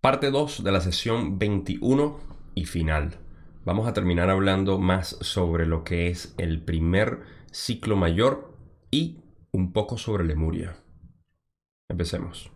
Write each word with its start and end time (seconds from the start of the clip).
Parte 0.00 0.30
2 0.30 0.64
de 0.64 0.72
la 0.72 0.80
sesión 0.80 1.38
21 1.38 2.18
y 2.54 2.64
final. 2.64 3.18
Vamos 3.66 3.86
a 3.86 3.92
terminar 3.92 4.30
hablando 4.30 4.78
más 4.78 5.18
sobre 5.20 5.66
lo 5.66 5.84
que 5.84 6.08
es 6.08 6.34
el 6.38 6.62
primer 6.62 7.20
ciclo 7.52 7.96
mayor 7.96 8.56
y 8.90 9.18
un 9.52 9.74
poco 9.74 9.98
sobre 9.98 10.24
Lemuria. 10.24 10.74
Empecemos. 11.90 12.50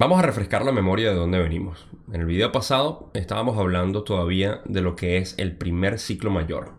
Vamos 0.00 0.18
a 0.18 0.22
refrescar 0.22 0.64
la 0.64 0.72
memoria 0.72 1.10
de 1.10 1.14
dónde 1.14 1.38
venimos. 1.38 1.86
En 2.10 2.22
el 2.22 2.26
video 2.26 2.52
pasado 2.52 3.10
estábamos 3.12 3.58
hablando 3.58 4.02
todavía 4.02 4.62
de 4.64 4.80
lo 4.80 4.96
que 4.96 5.18
es 5.18 5.34
el 5.36 5.58
primer 5.58 5.98
ciclo 5.98 6.30
mayor. 6.30 6.72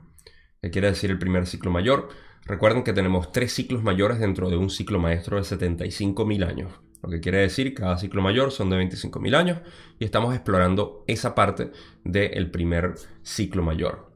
¿Qué 0.60 0.72
quiere 0.72 0.88
decir 0.88 1.12
el 1.12 1.20
primer 1.20 1.46
ciclo 1.46 1.70
mayor? 1.70 2.10
Recuerden 2.46 2.82
que 2.82 2.94
tenemos 2.94 3.32
tres 3.32 3.54
ciclos 3.54 3.84
mayores 3.84 4.18
dentro 4.18 4.50
de 4.50 4.58
un 4.58 4.72
ciclo 4.72 4.98
maestro 4.98 5.38
de 5.38 5.44
75.000 5.44 6.48
años. 6.48 6.72
Lo 7.04 7.12
que 7.12 7.20
quiere 7.20 7.38
decir 7.38 7.76
cada 7.76 8.00
ciclo 8.00 8.24
mayor 8.24 8.50
son 8.50 8.72
de 8.72 8.78
25.000 8.78 9.36
años 9.36 9.60
y 10.00 10.06
estamos 10.06 10.34
explorando 10.34 11.04
esa 11.06 11.36
parte 11.36 11.70
del 12.04 12.50
primer 12.50 12.96
ciclo 13.22 13.62
mayor. 13.62 14.11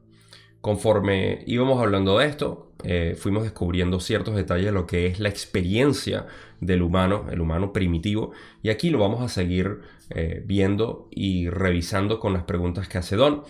Conforme 0.66 1.44
íbamos 1.46 1.80
hablando 1.80 2.18
de 2.18 2.26
esto, 2.26 2.72
eh, 2.82 3.14
fuimos 3.16 3.44
descubriendo 3.44 4.00
ciertos 4.00 4.34
detalles 4.34 4.66
de 4.66 4.72
lo 4.72 4.84
que 4.84 5.06
es 5.06 5.20
la 5.20 5.28
experiencia 5.28 6.26
del 6.60 6.82
humano, 6.82 7.26
el 7.30 7.40
humano 7.40 7.72
primitivo, 7.72 8.32
y 8.64 8.70
aquí 8.70 8.90
lo 8.90 8.98
vamos 8.98 9.22
a 9.22 9.28
seguir 9.28 9.82
eh, 10.10 10.42
viendo 10.44 11.06
y 11.12 11.48
revisando 11.50 12.18
con 12.18 12.32
las 12.32 12.42
preguntas 12.42 12.88
que 12.88 12.98
hace 12.98 13.14
Don. 13.14 13.44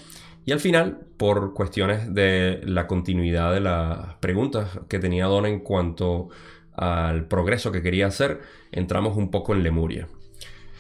Y 0.45 0.53
al 0.53 0.61
final, 0.61 1.07
por 1.17 1.55
cuestiones 1.55 2.13
de 2.13 2.61
la 2.67 2.87
continuidad 2.87 3.55
de 3.55 3.61
las 3.61 4.17
preguntas 4.17 4.79
que 4.87 4.99
tenía 4.99 5.25
Don 5.25 5.47
en 5.47 5.61
cuanto 5.61 6.29
al 6.75 7.29
progreso 7.29 7.73
que 7.73 7.81
quería 7.81 8.09
hacer, 8.09 8.43
entramos 8.73 9.17
un 9.17 9.31
poco 9.31 9.55
en 9.55 9.63
Lemuria. 9.63 10.07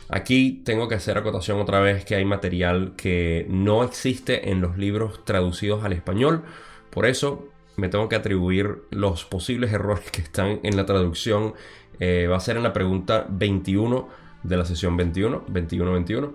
Aquí 0.08 0.62
tengo 0.64 0.86
que 0.86 0.94
hacer 0.94 1.18
acotación 1.18 1.60
otra 1.60 1.80
vez 1.80 2.04
que 2.04 2.14
hay 2.14 2.24
material 2.24 2.94
que 2.96 3.46
no 3.48 3.82
existe 3.82 4.50
en 4.50 4.60
los 4.60 4.78
libros 4.78 5.24
traducidos 5.24 5.84
al 5.84 5.92
español. 5.92 6.44
Por 6.90 7.06
eso 7.06 7.48
me 7.76 7.88
tengo 7.88 8.08
que 8.08 8.16
atribuir 8.16 8.82
los 8.90 9.24
posibles 9.24 9.72
errores 9.72 10.10
que 10.12 10.22
están 10.22 10.60
en 10.62 10.76
la 10.76 10.86
traducción. 10.86 11.54
Eh, 11.98 12.28
va 12.30 12.36
a 12.36 12.40
ser 12.40 12.56
en 12.56 12.62
la 12.62 12.72
pregunta 12.72 13.26
21 13.28 14.08
de 14.44 14.56
la 14.56 14.64
sesión 14.64 14.96
21, 14.96 15.46
21-21. 15.46 16.32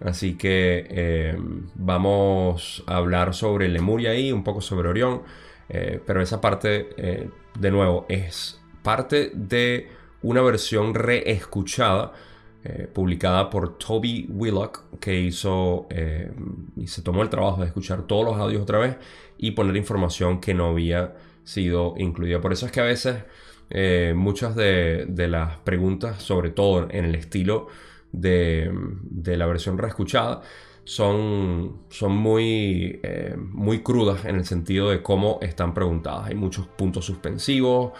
Así 0.00 0.36
que 0.36 0.84
eh, 0.90 1.38
vamos 1.76 2.82
a 2.88 2.96
hablar 2.96 3.34
sobre 3.34 3.68
Lemuria 3.68 4.10
ahí, 4.10 4.32
un 4.32 4.42
poco 4.42 4.60
sobre 4.60 4.88
Orión. 4.88 5.22
Eh, 5.68 6.00
pero 6.04 6.20
esa 6.20 6.40
parte, 6.40 7.30
de 7.56 7.70
nuevo, 7.70 8.04
es 8.08 8.60
parte 8.82 9.30
de 9.32 9.88
una 10.22 10.42
versión 10.42 10.94
reescuchada 10.94 12.12
eh, 12.64 12.86
publicada 12.92 13.50
por 13.50 13.76
Toby 13.76 14.28
Willock, 14.30 14.84
que 15.00 15.18
hizo 15.18 15.88
eh, 15.90 16.30
y 16.76 16.86
se 16.86 17.02
tomó 17.02 17.22
el 17.22 17.28
trabajo 17.28 17.60
de 17.60 17.66
escuchar 17.66 18.02
todos 18.06 18.24
los 18.24 18.36
audios 18.36 18.62
otra 18.62 18.78
vez 18.78 18.98
y 19.36 19.50
poner 19.50 19.76
información 19.76 20.40
que 20.40 20.54
no 20.54 20.66
había 20.68 21.12
sido 21.42 21.94
incluida. 21.96 22.40
Por 22.40 22.52
eso 22.52 22.66
es 22.66 22.70
que 22.70 22.78
a 22.78 22.84
veces 22.84 23.24
eh, 23.68 24.14
muchas 24.14 24.54
de, 24.54 25.08
las 25.28 25.56
preguntas, 25.58 26.22
sobre 26.22 26.50
todo 26.50 26.86
en 26.88 27.04
el 27.04 27.16
estilo 27.16 27.66
de, 28.12 28.70
la 29.24 29.46
versión 29.46 29.76
reescuchada, 29.76 30.42
son, 30.84 31.80
son 31.90 32.12
muy, 32.12 33.00
muy 33.36 33.82
crudas 33.82 34.24
en 34.24 34.36
el 34.36 34.44
sentido 34.44 34.90
de 34.90 35.02
cómo 35.02 35.40
están 35.42 35.74
preguntadas. 35.74 36.28
Hay 36.28 36.36
muchos 36.36 36.68
puntos 36.68 37.06
suspensivos, 37.06 37.92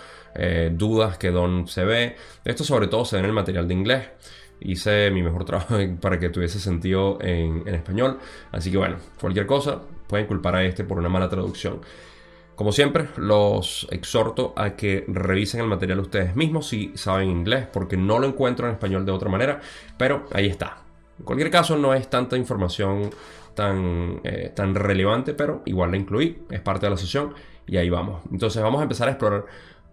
dudas 0.72 1.18
que 1.18 1.32
Don 1.32 1.66
se 1.66 1.84
ve. 1.84 2.14
Esto 2.44 2.62
sobre 2.62 2.86
todo 2.86 3.04
se 3.04 3.16
ve 3.16 3.20
en 3.20 3.26
el 3.26 3.32
material 3.32 3.66
de 3.66 3.74
inglés 3.74 4.08
hice 4.64 5.10
mi 5.10 5.22
mejor 5.22 5.44
trabajo 5.44 5.76
para 6.00 6.18
que 6.18 6.28
tuviese 6.28 6.60
sentido 6.60 7.18
en, 7.20 7.66
español. 7.68 8.18
Así 8.50 8.70
que 8.70 8.78
bueno, 8.78 8.96
cualquier 9.20 9.46
cosa 9.46 9.80
pueden 10.06 10.26
culpar 10.26 10.56
a 10.56 10.64
este 10.64 10.84
por 10.84 10.98
una 10.98 11.08
mala 11.08 11.28
traducción. 11.28 11.80
Como 12.54 12.70
siempre, 12.70 13.08
los 13.16 13.88
exhorto 13.90 14.52
a 14.56 14.76
que 14.76 15.04
revisen 15.08 15.60
el 15.60 15.66
material 15.66 16.00
ustedes 16.00 16.36
mismos 16.36 16.68
si 16.68 16.92
saben 16.96 17.30
inglés, 17.30 17.66
porque 17.72 17.96
no 17.96 18.18
lo 18.18 18.26
encuentro 18.26 18.66
en 18.66 18.74
español 18.74 19.06
de 19.06 19.12
otra 19.12 19.30
manera, 19.30 19.60
pero 19.96 20.26
ahí 20.32 20.46
está. 20.46 20.78
En 21.18 21.24
cualquier 21.24 21.50
caso, 21.50 21.76
no 21.76 21.94
es 21.94 22.08
tanta 22.10 22.36
información 22.36 23.10
tan, 23.54 24.20
eh, 24.24 24.52
tan 24.54 24.74
relevante, 24.74 25.34
pero 25.34 25.62
igual 25.64 25.90
la 25.92 25.96
incluí, 25.96 26.42
es 26.50 26.60
parte 26.60 26.86
de 26.86 26.90
la 26.90 26.96
sesión 26.96 27.34
y 27.66 27.76
ahí 27.78 27.90
vamos. 27.90 28.22
Entonces 28.30 28.62
vamos 28.62 28.80
a 28.80 28.84
empezar 28.84 29.08
a 29.08 29.12
explorar 29.12 29.46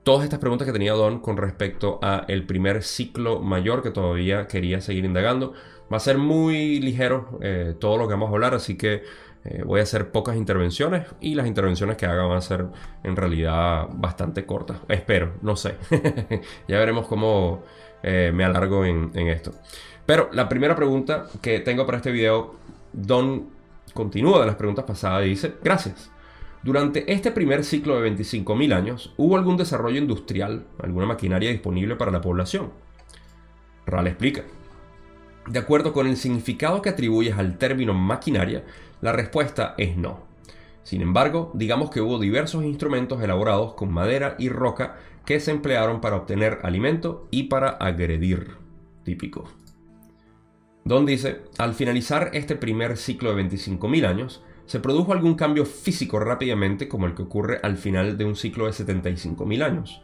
todas 0.03 0.23
estas 0.23 0.39
preguntas 0.39 0.65
que 0.65 0.73
tenía 0.73 0.93
Don 0.93 1.19
con 1.19 1.37
respecto 1.37 1.99
a 2.01 2.25
el 2.27 2.45
primer 2.45 2.83
ciclo 2.83 3.39
mayor 3.39 3.83
que 3.83 3.91
todavía 3.91 4.47
quería 4.47 4.81
seguir 4.81 5.05
indagando. 5.05 5.53
Va 5.91 5.97
a 5.97 5.99
ser 5.99 6.17
muy 6.17 6.79
ligero 6.79 7.39
eh, 7.41 7.75
todo 7.79 7.97
lo 7.97 8.07
que 8.07 8.13
vamos 8.13 8.29
a 8.29 8.33
hablar, 8.33 8.53
así 8.53 8.77
que 8.77 9.03
eh, 9.45 9.63
voy 9.65 9.79
a 9.79 9.83
hacer 9.83 10.11
pocas 10.11 10.35
intervenciones 10.35 11.07
y 11.21 11.33
las 11.35 11.47
intervenciones 11.47 11.97
que 11.97 12.05
haga 12.05 12.23
van 12.23 12.37
a 12.37 12.41
ser 12.41 12.67
en 13.03 13.15
realidad 13.15 13.87
bastante 13.91 14.45
cortas. 14.45 14.77
Espero, 14.87 15.33
no 15.41 15.55
sé. 15.55 15.75
ya 16.67 16.77
veremos 16.77 17.07
cómo 17.07 17.63
eh, 18.03 18.31
me 18.33 18.43
alargo 18.43 18.85
en, 18.85 19.11
en 19.13 19.27
esto. 19.29 19.53
Pero 20.05 20.29
la 20.33 20.49
primera 20.49 20.75
pregunta 20.75 21.27
que 21.41 21.59
tengo 21.59 21.85
para 21.85 21.97
este 21.97 22.11
video, 22.11 22.55
Don 22.93 23.47
continúa 23.93 24.41
de 24.41 24.47
las 24.47 24.55
preguntas 24.55 24.85
pasadas 24.85 25.25
y 25.25 25.29
dice, 25.29 25.55
gracias. 25.63 26.11
Durante 26.62 27.12
este 27.12 27.31
primer 27.31 27.64
ciclo 27.64 28.00
de 28.00 28.12
25.000 28.12 28.74
años, 28.74 29.14
¿hubo 29.16 29.38
algún 29.38 29.56
desarrollo 29.56 29.97
industrial, 29.97 30.66
alguna 30.84 31.06
maquinaria 31.06 31.52
disponible 31.52 31.96
para 31.96 32.12
la 32.12 32.20
población? 32.20 32.72
Ral 33.86 34.08
explica. 34.08 34.44
De 35.47 35.58
acuerdo 35.58 35.94
con 35.94 36.06
el 36.06 36.18
significado 36.18 36.81
que 36.81 36.90
atribuyes 36.90 37.38
al 37.38 37.58
término 37.58 37.94
maquinaria, 37.94 38.66
la 39.02 39.14
respuesta 39.14 39.74
es 39.78 39.96
no. 39.96 40.28
Sin 40.84 41.02
embargo, 41.02 41.52
digamos 41.53 41.92
que 41.92 42.02
hubo 42.02 42.20
diversos 42.20 42.66
instrumentos 42.66 43.22
elaborados 43.22 43.74
con 43.76 43.91
madera 43.91 44.36
y 44.38 44.50
roca 44.50 44.97
que 45.26 45.40
se 45.40 45.52
emplearon 45.52 46.02
para 46.02 46.18
obtener 46.18 46.59
alimento 46.64 47.28
y 47.31 47.44
para 47.44 47.70
agredir. 47.70 48.58
Típico. 49.03 49.50
Don 50.84 51.06
dice, 51.06 51.44
al 51.58 51.74
finalizar 51.74 52.31
este 52.34 52.56
primer 52.56 52.97
ciclo 52.97 53.34
de 53.34 53.44
25.000 53.44 54.06
años, 54.06 54.44
¿Se 54.69 54.80
produjo 54.80 55.13
algún 55.13 55.34
cambio 55.34 55.66
físico 55.66 56.19
rápidamente 56.19 56.88
como 56.88 57.07
el 57.07 57.16
que 57.16 57.24
ocurre 57.24 57.59
al 57.63 57.75
final 57.75 58.19
de 58.19 58.25
un 58.25 58.35
ciclo 58.35 58.68
de 58.68 58.72
75.000 58.72 59.63
años? 59.63 60.03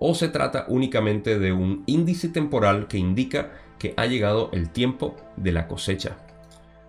¿O 0.00 0.16
se 0.16 0.28
trata 0.28 0.64
únicamente 0.66 1.38
de 1.38 1.52
un 1.52 1.84
índice 1.86 2.28
temporal 2.28 2.88
que 2.88 2.98
indica 2.98 3.52
que 3.78 3.94
ha 3.96 4.06
llegado 4.06 4.50
el 4.52 4.70
tiempo 4.70 5.14
de 5.36 5.52
la 5.52 5.68
cosecha? 5.68 6.16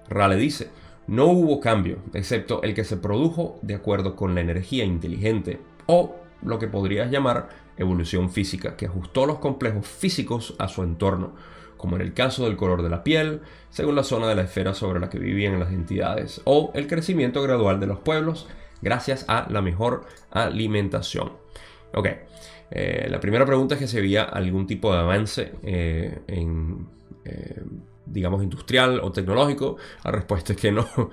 Rale 0.09 0.35
dice, 0.35 0.71
no 1.05 1.27
hubo 1.27 1.59
cambio, 1.59 1.99
excepto 2.15 2.63
el 2.63 2.73
que 2.73 2.85
se 2.85 2.97
produjo 2.97 3.59
de 3.61 3.75
acuerdo 3.75 4.15
con 4.15 4.33
la 4.33 4.41
energía 4.41 4.83
inteligente, 4.83 5.61
o 5.85 6.15
lo 6.41 6.57
que 6.57 6.69
podrías 6.69 7.11
llamar 7.11 7.49
evolución 7.77 8.31
física, 8.31 8.75
que 8.75 8.87
ajustó 8.87 9.27
los 9.27 9.37
complejos 9.37 9.85
físicos 9.85 10.55
a 10.57 10.67
su 10.67 10.81
entorno, 10.81 11.35
como 11.81 11.95
en 11.95 12.03
el 12.03 12.13
caso 12.13 12.45
del 12.45 12.57
color 12.57 12.83
de 12.83 12.89
la 12.89 13.03
piel, 13.03 13.41
según 13.71 13.95
la 13.95 14.03
zona 14.03 14.27
de 14.27 14.35
la 14.35 14.43
esfera 14.43 14.75
sobre 14.75 14.99
la 14.99 15.09
que 15.09 15.17
vivían 15.17 15.59
las 15.59 15.71
entidades, 15.71 16.41
o 16.45 16.71
el 16.75 16.85
crecimiento 16.85 17.41
gradual 17.41 17.79
de 17.79 17.87
los 17.87 17.97
pueblos 17.99 18.47
gracias 18.83 19.25
a 19.27 19.47
la 19.49 19.63
mejor 19.63 20.05
alimentación. 20.29 21.31
Ok, 21.95 22.07
eh, 22.69 23.07
la 23.09 23.19
primera 23.19 23.47
pregunta 23.47 23.73
es 23.73 23.79
que 23.79 23.87
se 23.87 23.99
veía 23.99 24.23
algún 24.23 24.67
tipo 24.67 24.93
de 24.93 24.99
avance 24.99 25.53
eh, 25.63 26.19
en, 26.27 26.87
eh, 27.25 27.63
digamos, 28.05 28.43
industrial 28.43 29.01
o 29.03 29.11
tecnológico. 29.11 29.77
La 30.05 30.11
respuesta 30.11 30.53
es 30.53 30.59
que 30.59 30.71
no. 30.71 30.87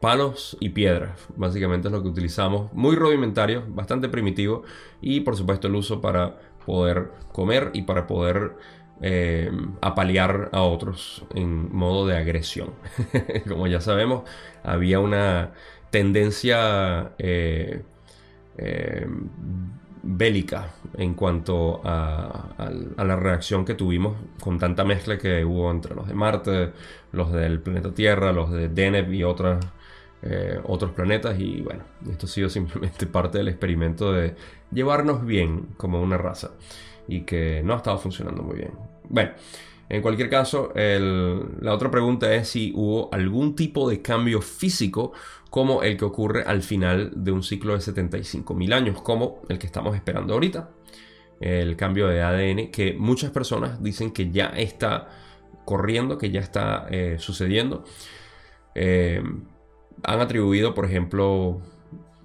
palos 0.00 0.58
y 0.60 0.70
piedras, 0.70 1.18
básicamente 1.34 1.88
es 1.88 1.92
lo 1.92 2.02
que 2.02 2.08
utilizamos, 2.08 2.70
muy 2.74 2.94
rudimentario, 2.94 3.64
bastante 3.68 4.10
primitivo 4.10 4.64
y 5.00 5.20
por 5.20 5.34
supuesto 5.34 5.68
el 5.68 5.76
uso 5.76 6.02
para 6.02 6.36
poder 6.66 7.10
comer 7.32 7.70
y 7.72 7.82
para 7.82 8.06
poder 8.06 8.52
eh, 9.02 9.50
apalear 9.80 10.50
a 10.52 10.62
otros 10.62 11.24
en 11.34 11.74
modo 11.74 12.06
de 12.06 12.16
agresión. 12.16 12.70
Como 13.48 13.66
ya 13.66 13.80
sabemos, 13.80 14.22
había 14.62 15.00
una 15.00 15.52
tendencia 15.90 17.12
eh, 17.18 17.82
eh, 18.56 19.06
bélica 20.02 20.74
en 20.96 21.14
cuanto 21.14 21.80
a, 21.84 22.54
la 22.96 23.16
reacción 23.16 23.64
que 23.64 23.74
tuvimos 23.74 24.16
con 24.40 24.58
tanta 24.58 24.84
mezcla 24.84 25.18
que 25.18 25.44
hubo 25.44 25.70
entre 25.70 25.94
los 25.94 26.06
de 26.06 26.14
Marte, 26.14 26.72
los 27.12 27.32
del 27.32 27.60
planeta 27.60 27.92
Tierra, 27.92 28.32
los 28.32 28.50
de 28.52 28.68
Deneb 28.68 29.12
y 29.12 29.24
otros 29.24 29.60
planetas. 30.94 31.38
Y 31.38 31.62
bueno, 31.62 31.84
esto 32.10 32.26
ha 32.26 32.28
sido 32.28 32.48
simplemente 32.48 33.06
parte 33.08 33.38
del 33.38 33.48
experimento 33.48 34.12
de 34.12 34.36
llevarnos 34.72 35.24
bien 35.26 35.68
como 35.76 36.00
una 36.00 36.16
raza. 36.16 36.52
Y 37.08 37.22
que 37.22 37.62
no 37.64 37.74
ha 37.74 37.76
estado 37.76 37.98
funcionando 37.98 38.42
muy 38.42 38.56
bien. 38.56 38.72
Bueno, 39.08 39.32
en 39.88 40.02
cualquier 40.02 40.30
caso, 40.30 40.72
la 40.74 41.74
otra 41.74 41.90
pregunta 41.90 42.32
es 42.34 42.48
si 42.48 42.72
hubo 42.74 43.12
algún 43.12 43.54
tipo 43.54 43.88
de 43.88 44.00
cambio 44.00 44.40
físico 44.40 45.12
como 45.50 45.82
el 45.82 45.96
que 45.96 46.04
ocurre 46.04 46.42
al 46.42 46.62
final 46.62 47.12
de 47.14 47.30
un 47.30 47.42
ciclo 47.42 47.74
de 47.74 47.80
75.000 47.80 48.74
años, 48.74 49.02
como 49.02 49.42
el 49.48 49.58
que 49.58 49.66
estamos 49.66 49.94
esperando 49.94 50.34
ahorita. 50.34 50.70
El 51.40 51.76
cambio 51.76 52.08
de 52.08 52.22
ADN 52.22 52.70
que 52.70 52.94
muchas 52.94 53.30
personas 53.30 53.82
dicen 53.82 54.12
que 54.12 54.30
ya 54.30 54.46
está 54.46 55.08
corriendo, 55.64 56.18
que 56.18 56.30
ya 56.30 56.40
está 56.40 56.86
eh, 56.90 57.16
sucediendo. 57.18 57.84
Eh, 58.74 59.22
han 60.02 60.20
atribuido, 60.20 60.74
por 60.74 60.86
ejemplo, 60.86 61.60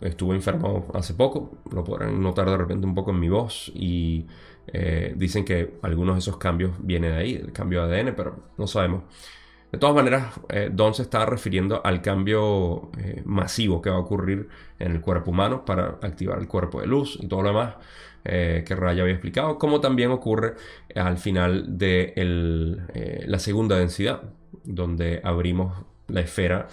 estuve 0.01 0.35
enfermo 0.35 0.87
hace 0.93 1.13
poco, 1.13 1.57
lo 1.71 1.83
podrán 1.83 2.21
notar 2.21 2.49
de 2.49 2.57
repente 2.57 2.87
un 2.87 2.95
poco 2.95 3.11
en 3.11 3.19
mi 3.19 3.29
voz 3.29 3.71
y 3.75 4.25
eh, 4.73 5.13
dicen 5.15 5.45
que 5.45 5.75
algunos 5.81 6.15
de 6.15 6.19
esos 6.19 6.37
cambios 6.37 6.73
vienen 6.79 7.11
de 7.11 7.17
ahí, 7.17 7.35
el 7.35 7.51
cambio 7.51 7.85
de 7.87 7.99
ADN, 7.99 8.13
pero 8.15 8.35
no 8.57 8.67
sabemos. 8.67 9.03
De 9.71 9.77
todas 9.77 9.95
maneras, 9.95 10.39
eh, 10.49 10.69
Don 10.71 10.93
se 10.93 11.03
está 11.03 11.25
refiriendo 11.25 11.81
al 11.83 12.01
cambio 12.01 12.91
eh, 12.97 13.21
masivo 13.25 13.81
que 13.81 13.89
va 13.89 13.97
a 13.97 13.99
ocurrir 13.99 14.49
en 14.79 14.93
el 14.93 15.01
cuerpo 15.01 15.31
humano 15.31 15.63
para 15.65 15.99
activar 16.01 16.39
el 16.39 16.47
cuerpo 16.47 16.81
de 16.81 16.87
luz 16.87 17.17
y 17.21 17.27
todo 17.27 17.41
lo 17.43 17.49
demás 17.49 17.75
que 18.21 18.75
Raya 18.75 19.03
había 19.03 19.13
explicado, 19.13 19.57
como 19.57 19.79
también 19.79 20.11
ocurre 20.11 20.53
al 20.93 21.17
final 21.17 21.77
de 21.79 22.13
la 23.25 23.39
segunda 23.39 23.77
densidad, 23.77 24.21
donde 24.63 25.21
abrimos 25.23 25.85
la 26.07 26.19
esfera 26.21 26.67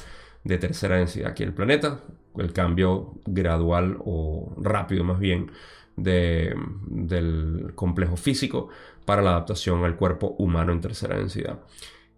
de 0.44 0.58
tercera 0.58 0.96
densidad 0.96 1.30
aquí 1.30 1.44
el 1.44 1.54
planeta, 1.54 2.00
el 2.36 2.52
cambio 2.52 3.14
gradual 3.24 3.96
o 4.04 4.54
rápido 4.58 5.04
más 5.04 5.18
bien 5.18 5.50
del 5.96 7.72
complejo 7.74 8.16
físico 8.16 8.68
para 9.04 9.22
la 9.22 9.30
adaptación 9.30 9.84
al 9.84 9.96
cuerpo 9.96 10.34
humano 10.38 10.72
en 10.72 10.80
tercera 10.80 11.16
densidad. 11.16 11.60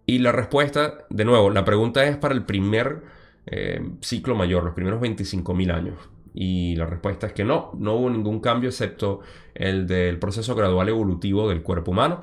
Y 0.05 0.19
la 0.19 0.31
respuesta, 0.31 1.05
de 1.09 1.23
nuevo, 1.23 1.49
la 1.51 1.63
pregunta 1.63 2.03
es 2.05 2.17
para 2.17 2.33
el 2.33 2.43
primer 2.43 3.03
eh, 3.45 3.81
ciclo 4.01 4.35
mayor, 4.35 4.63
los 4.63 4.73
primeros 4.73 4.99
25.000 4.99 5.73
años. 5.73 5.95
Y 6.33 6.75
la 6.75 6.85
respuesta 6.85 7.27
es 7.27 7.33
que 7.33 7.43
no, 7.43 7.71
no 7.77 7.95
hubo 7.95 8.09
ningún 8.09 8.39
cambio 8.39 8.69
excepto 8.69 9.21
el 9.53 9.87
del 9.87 10.19
proceso 10.19 10.55
gradual 10.55 10.89
evolutivo 10.89 11.49
del 11.49 11.61
cuerpo 11.61 11.91
humano, 11.91 12.21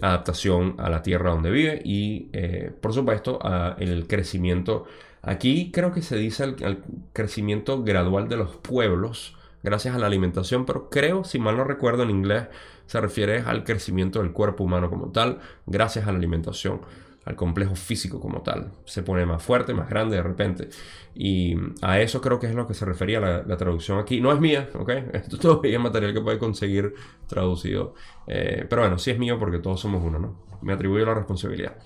adaptación 0.00 0.74
a 0.78 0.90
la 0.90 1.02
tierra 1.02 1.30
donde 1.30 1.50
vive 1.50 1.80
y, 1.84 2.28
eh, 2.32 2.72
por 2.80 2.92
supuesto, 2.92 3.40
el 3.78 4.06
crecimiento. 4.06 4.84
Aquí 5.22 5.70
creo 5.72 5.92
que 5.92 6.02
se 6.02 6.16
dice 6.16 6.44
el 6.44 6.78
crecimiento 7.12 7.82
gradual 7.82 8.28
de 8.28 8.36
los 8.36 8.56
pueblos 8.56 9.37
gracias 9.62 9.94
a 9.94 9.98
la 9.98 10.06
alimentación, 10.06 10.64
pero 10.64 10.88
creo, 10.90 11.24
si 11.24 11.38
mal 11.38 11.56
no 11.56 11.64
recuerdo 11.64 12.02
en 12.02 12.10
inglés, 12.10 12.46
se 12.86 13.00
refiere 13.00 13.40
al 13.40 13.64
crecimiento 13.64 14.20
del 14.20 14.32
cuerpo 14.32 14.64
humano 14.64 14.88
como 14.88 15.10
tal, 15.10 15.38
gracias 15.66 16.06
a 16.06 16.12
la 16.12 16.18
alimentación, 16.18 16.80
al 17.24 17.36
complejo 17.36 17.74
físico 17.74 18.20
como 18.20 18.40
tal. 18.40 18.72
Se 18.86 19.02
pone 19.02 19.26
más 19.26 19.42
fuerte, 19.42 19.74
más 19.74 19.90
grande 19.90 20.16
de 20.16 20.22
repente. 20.22 20.70
Y 21.14 21.54
a 21.82 22.00
eso 22.00 22.22
creo 22.22 22.38
que 22.38 22.46
es 22.46 22.54
lo 22.54 22.66
que 22.66 22.72
se 22.72 22.86
refería 22.86 23.20
la, 23.20 23.56
traducción 23.58 23.98
aquí. 23.98 24.20
No 24.20 24.32
es 24.32 24.40
mía, 24.40 24.70
¿ok? 24.74 24.88
Esto 25.12 25.36
todavía 25.36 25.76
es 25.76 25.82
material 25.82 26.14
que 26.14 26.22
puede 26.22 26.38
conseguir 26.38 26.94
traducido. 27.26 27.94
Eh, 28.26 28.64
pero 28.70 28.82
bueno, 28.82 28.98
sí 28.98 29.10
es 29.10 29.18
mío 29.18 29.38
porque 29.38 29.58
todos 29.58 29.78
somos 29.78 30.02
uno, 30.02 30.18
¿no? 30.18 30.42
Me 30.62 30.72
atribuyo 30.72 31.04
la 31.04 31.14
responsabilidad. 31.14 31.76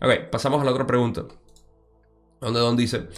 Ok, 0.00 0.30
pasamos 0.30 0.62
a 0.62 0.64
la 0.64 0.70
otra 0.70 0.86
pregunta. 0.86 1.24
Donde 2.40 2.60
Don 2.60 2.76
dice... 2.76 3.08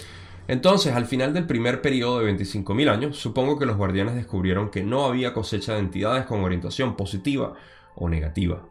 Entonces, 0.50 0.94
al 0.94 1.06
final 1.06 1.32
del 1.32 1.46
primer 1.46 1.80
periodo 1.80 2.18
de 2.18 2.34
25.000 2.34 2.90
años, 2.90 3.16
supongo 3.16 3.56
que 3.56 3.66
los 3.66 3.76
guardianes 3.76 4.16
descubrieron 4.16 4.68
que 4.68 4.82
no 4.82 5.04
había 5.04 5.32
cosecha 5.32 5.74
de 5.74 5.78
entidades 5.78 6.26
con 6.26 6.42
orientación 6.42 6.96
positiva 6.96 7.54
o 7.94 8.08
negativa. 8.08 8.66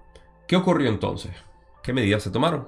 ¿Qué 0.46 0.58
ocurrió 0.58 0.90
entonces? 0.90 1.31
¿Qué 1.81 1.94
medidas 1.94 2.24
se 2.24 2.31
tomaron? 2.31 2.68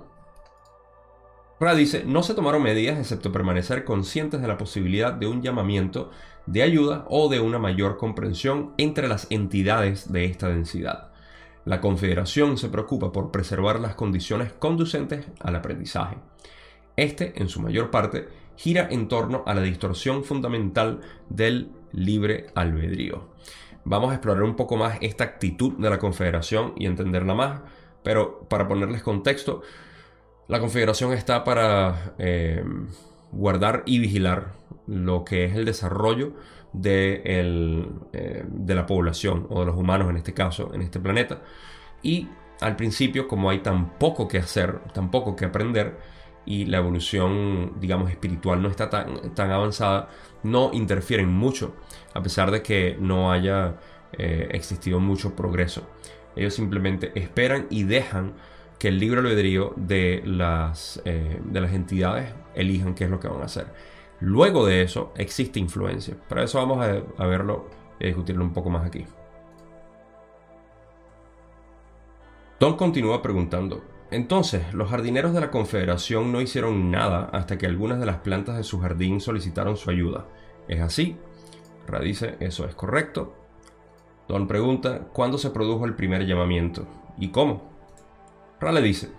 Ra 1.60 1.75
dice, 1.75 2.06
no 2.06 2.24
se 2.24 2.36
tomaron 2.36 2.63
medidas 2.63 3.00
excepto 3.00 3.34
permanecer 3.34 3.84
conscientes 3.84 4.42
de 4.42 4.48
la 4.48 4.58
posibilidad 4.58 5.12
de 5.12 5.28
un 5.28 5.42
llamamiento 5.42 6.10
de 6.46 6.63
ayuda 6.63 7.06
o 7.10 7.28
de 7.28 7.42
una 7.42 7.60
mayor 7.60 7.98
comprensión 7.98 8.72
entre 8.78 9.10
las 9.10 9.28
entidades 9.30 10.10
de 10.13 10.24
esta 10.24 10.48
densidad. 10.48 11.12
La 11.66 11.81
Confederación 11.81 12.58
se 12.58 12.69
preocupa 12.69 13.12
por 13.12 13.30
preservar 13.30 13.78
las 13.81 13.94
condiciones 13.94 14.54
conducentes 14.54 15.25
al 15.42 15.58
aprendizaje. 15.58 16.16
Este, 16.96 17.42
en 17.42 17.50
su 17.50 17.60
mayor 17.60 17.92
parte, 17.92 18.28
gira 18.62 18.88
en 18.92 19.08
torno 19.08 19.44
a 19.48 19.56
la 19.56 19.62
distorsión 19.62 20.24
fundamental 20.24 21.02
del 21.30 21.72
libre 21.94 22.46
albedrío. 22.54 23.30
Vamos 23.86 24.12
a 24.12 24.13
explorar 24.13 24.44
un 24.44 24.56
poco 24.56 24.78
más 24.78 25.00
esta 25.02 25.24
actitud 25.24 25.74
de 25.80 25.90
la 25.90 25.98
Confederación 25.98 26.74
y 26.78 26.86
entenderla 26.86 27.34
más, 27.34 27.62
pero 28.04 28.42
para 28.48 28.68
ponerles 28.68 29.02
contexto, 29.02 29.63
la 30.48 30.60
Confederación 30.60 31.12
está 31.12 31.44
para 31.44 32.13
eh, 32.19 32.63
guardar 33.31 33.81
y 33.88 33.98
vigilar 33.98 34.52
lo 34.86 35.25
que 35.25 35.46
es 35.46 35.56
el 35.56 35.66
desarrollo 35.66 36.34
de, 36.72 37.24
eh, 37.25 38.46
de 38.48 38.75
la 38.75 38.86
población 38.86 39.48
o 39.50 39.62
de 39.62 39.66
los 39.66 39.75
humanos 39.75 40.08
en 40.12 40.18
este 40.18 40.36
caso, 40.36 40.72
en 40.75 40.84
este 40.84 41.00
planeta. 41.00 41.42
Y 42.04 42.28
al 42.60 42.75
principio, 42.75 43.28
como 43.28 43.50
hay 43.50 43.63
tan 43.63 43.98
poco 43.98 44.28
que 44.28 44.38
hacer, 44.38 44.81
tan 44.94 45.10
poco 45.10 45.36
que 45.36 45.46
aprender, 45.46 45.98
y 46.46 46.66
la 46.66 46.78
evolución, 46.78 47.74
digamos, 47.80 48.10
espiritual 48.10 48.62
no 48.62 48.70
está 48.70 48.90
tan, 48.90 49.34
tan 49.36 49.52
avanzada, 49.52 50.10
no 50.44 50.72
interfieren 50.74 51.30
mucho, 51.30 51.76
a 52.14 52.22
pesar 52.24 52.52
de 52.52 52.62
que 52.62 52.98
no 53.00 53.32
haya 53.32 53.76
eh, 54.14 54.50
existido 54.52 55.00
mucho 55.00 55.36
progreso. 55.36 55.88
Ellos 56.36 56.54
simplemente 56.54 57.12
esperan 57.16 57.68
y 57.70 57.84
dejan 57.84 58.34
que 58.80 58.88
el 58.88 59.00
libre 59.00 59.20
albedrío 59.20 59.74
de 59.76 60.24
las, 60.26 61.02
eh, 61.06 61.40
de 61.44 61.62
las 61.62 61.72
entidades 61.74 62.34
elijan 62.56 62.96
qué 62.96 63.04
es 63.04 63.10
lo 63.10 63.20
que 63.20 63.28
van 63.28 63.42
a 63.42 63.46
hacer. 63.46 63.68
Luego 64.20 64.66
de 64.66 64.82
eso 64.82 65.14
existe 65.18 65.60
influencia. 65.60 66.16
Para 66.28 66.44
eso 66.44 66.58
vamos 66.58 66.84
a, 66.84 67.26
verlo 67.26 67.70
y 68.00 68.06
a 68.06 68.08
discutirlo 68.08 68.44
un 68.44 68.54
poco 68.54 68.70
más 68.70 68.86
aquí. 68.86 69.06
Don 72.60 72.76
continúa 72.76 73.22
preguntando, 73.22 73.84
entonces, 74.12 74.74
los 74.74 74.90
jardineros 74.90 75.34
de 75.34 75.40
la 75.40 75.52
Confederación 75.52 76.34
no 76.34 76.42
hicieron 76.42 76.92
nada 76.92 77.30
hasta 77.31 77.58
que 77.58 77.66
algunas 77.66 77.98
de 77.98 78.06
las 78.06 78.18
plantas 78.18 78.58
de 78.58 78.63
su 78.63 78.81
jardín 78.81 79.22
solicitaron 79.22 79.78
su 79.78 79.90
ayuda. 79.90 80.25
¿Es 80.68 80.81
así? 80.81 81.16
Ra 81.88 82.02
dice, 82.02 82.36
eso 82.42 82.66
es 82.66 82.75
correcto. 82.75 83.34
Don 84.28 84.50
pregunta, 84.50 85.08
¿cuándo 85.13 85.38
se 85.38 85.52
produjo 85.52 85.86
el 85.86 85.96
primer 85.96 86.25
llamamiento? 86.25 86.86
¿Y 87.18 87.30
cómo? 87.30 87.72
Ra 88.60 88.74
le 88.74 88.81
dice, 88.81 89.12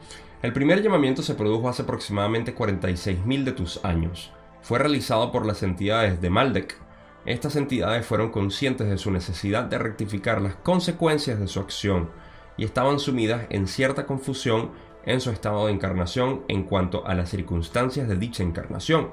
el 0.42 0.52
primer 0.52 0.82
llamamiento 0.82 1.22
se 1.22 1.34
produjo 1.34 1.70
hace 1.70 1.82
aproximadamente 1.82 2.54
46.000 2.54 3.44
de 3.44 3.52
tus 3.52 3.82
años. 3.86 4.30
Fue 4.60 4.78
realizado 4.78 5.32
por 5.32 5.46
las 5.46 5.62
entidades 5.62 6.20
de 6.20 6.28
Maldek. 6.28 6.76
Estas 7.24 7.56
entidades 7.56 8.04
fueron 8.04 8.30
conscientes 8.30 8.90
de 8.90 8.98
su 8.98 9.10
necesidad 9.10 9.64
de 9.64 9.78
rectificar 9.78 10.42
las 10.42 10.56
consecuencias 10.56 11.40
de 11.40 11.48
su 11.48 11.60
acción 11.60 12.10
y 12.56 12.64
estaban 12.64 12.98
sumidas 12.98 13.46
en 13.50 13.66
cierta 13.66 14.06
confusión 14.06 14.70
en 15.04 15.20
su 15.20 15.30
estado 15.30 15.66
de 15.66 15.72
encarnación 15.72 16.42
en 16.48 16.64
cuanto 16.64 17.06
a 17.06 17.14
las 17.14 17.30
circunstancias 17.30 18.08
de 18.08 18.16
dicha 18.16 18.42
encarnación. 18.42 19.10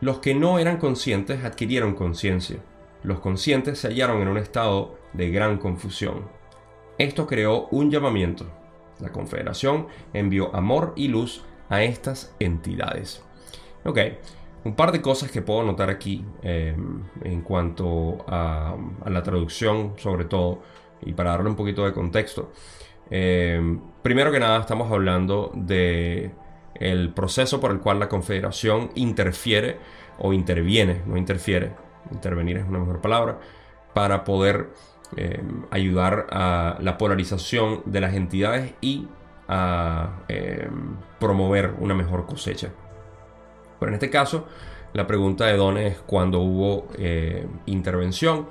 Los 0.00 0.18
que 0.18 0.34
no 0.34 0.58
eran 0.58 0.78
conscientes 0.78 1.44
adquirieron 1.44 1.94
conciencia. 1.94 2.58
Los 3.02 3.20
conscientes 3.20 3.78
se 3.78 3.88
hallaron 3.88 4.22
en 4.22 4.28
un 4.28 4.38
estado 4.38 4.96
de 5.12 5.30
gran 5.30 5.58
confusión. 5.58 6.28
Esto 6.98 7.26
creó 7.26 7.68
un 7.70 7.90
llamamiento. 7.90 8.46
La 9.00 9.10
Confederación 9.10 9.88
envió 10.12 10.54
amor 10.54 10.92
y 10.96 11.08
luz 11.08 11.44
a 11.68 11.82
estas 11.82 12.34
entidades. 12.38 13.24
Ok, 13.84 13.98
un 14.64 14.76
par 14.76 14.92
de 14.92 15.02
cosas 15.02 15.30
que 15.30 15.42
puedo 15.42 15.64
notar 15.64 15.90
aquí 15.90 16.24
eh, 16.42 16.76
en 17.22 17.42
cuanto 17.42 18.24
a, 18.28 18.76
a 19.04 19.10
la 19.10 19.22
traducción, 19.22 19.94
sobre 19.96 20.24
todo 20.24 20.62
y 21.04 21.12
para 21.12 21.30
darle 21.30 21.50
un 21.50 21.56
poquito 21.56 21.84
de 21.84 21.92
contexto. 21.92 22.52
Eh, 23.10 23.78
primero 24.02 24.32
que 24.32 24.40
nada 24.40 24.60
estamos 24.60 24.90
hablando 24.90 25.50
de 25.54 26.30
el 26.74 27.12
proceso 27.12 27.60
por 27.60 27.70
el 27.70 27.80
cual 27.80 28.00
la 28.00 28.08
Confederación 28.08 28.90
interfiere 28.94 29.78
o 30.18 30.32
interviene, 30.32 31.02
no 31.06 31.16
interfiere, 31.16 31.72
intervenir 32.10 32.56
es 32.58 32.66
una 32.66 32.78
mejor 32.78 33.00
palabra, 33.00 33.38
para 33.92 34.24
poder 34.24 34.70
eh, 35.16 35.42
ayudar 35.70 36.26
a 36.30 36.78
la 36.80 36.96
polarización 36.96 37.82
de 37.84 38.00
las 38.00 38.14
entidades 38.14 38.72
y 38.80 39.06
a 39.46 40.22
eh, 40.28 40.68
promover 41.18 41.74
una 41.78 41.94
mejor 41.94 42.24
cosecha. 42.24 42.70
Pero 43.78 43.90
en 43.90 43.94
este 43.94 44.08
caso, 44.08 44.46
la 44.94 45.06
pregunta 45.06 45.46
de 45.46 45.56
Don 45.56 45.76
es 45.76 45.98
cuando 45.98 46.38
hubo 46.40 46.88
intervención 47.66 48.46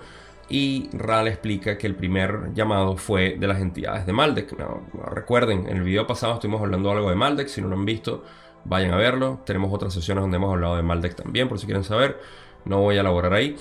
y 0.51 0.89
Ral 0.91 1.29
explica 1.29 1.77
que 1.77 1.87
el 1.87 1.95
primer 1.95 2.53
llamado 2.53 2.97
fue 2.97 3.37
de 3.39 3.47
las 3.47 3.61
entidades 3.61 4.05
de 4.05 4.11
Maldek. 4.11 4.53
recuerden, 5.05 5.65
en 5.67 5.77
el 5.77 5.83
video 5.83 6.05
pasado 6.05 6.33
estuvimos 6.33 6.61
hablando 6.61 6.91
algo 6.91 7.09
de 7.09 7.15
Maldek, 7.15 7.47
si 7.47 7.61
no 7.61 7.69
lo 7.69 7.77
han 7.77 7.85
visto, 7.85 8.25
vayan 8.65 8.91
a 8.91 8.97
verlo. 8.97 9.39
Tenemos 9.45 9.73
otras 9.73 9.93
sesiones 9.93 10.23
donde 10.23 10.35
hemos 10.35 10.51
hablado 10.51 10.75
de 10.75 10.83
Maldek 10.83 11.15
también, 11.15 11.47
por 11.47 11.57
si 11.57 11.65
quieren 11.65 11.85
saber. 11.85 12.19
No 12.65 12.81
voy 12.81 12.97
a 12.97 12.99
elaborar 12.99 13.33
ahí. 13.33 13.55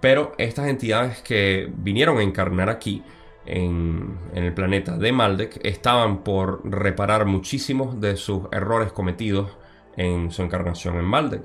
Pero 0.00 0.32
estas 0.38 0.68
entidades 0.68 1.20
que 1.20 1.70
vinieron 1.76 2.16
a 2.16 2.22
encarnar 2.22 2.70
aquí, 2.70 3.02
en, 3.44 4.18
el 4.34 4.54
planeta 4.54 4.96
de 4.96 5.12
Maldek 5.12 5.60
estaban 5.62 6.22
por 6.22 6.62
reparar 6.64 7.26
muchísimos 7.26 8.00
de 8.00 8.16
sus 8.16 8.44
errores 8.50 8.92
cometidos 8.92 9.58
en 9.96 10.30
su 10.30 10.42
encarnación 10.42 10.96
en 10.96 11.04
Maldek. 11.04 11.42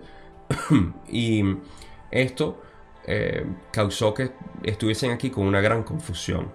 y 1.10 1.44
esto 2.12 2.62
eh, 3.06 3.46
causó 3.72 4.14
que 4.14 4.32
estuviesen 4.64 5.12
aquí 5.12 5.30
con 5.30 5.46
una 5.46 5.62
gran 5.62 5.84
confusión. 5.84 6.52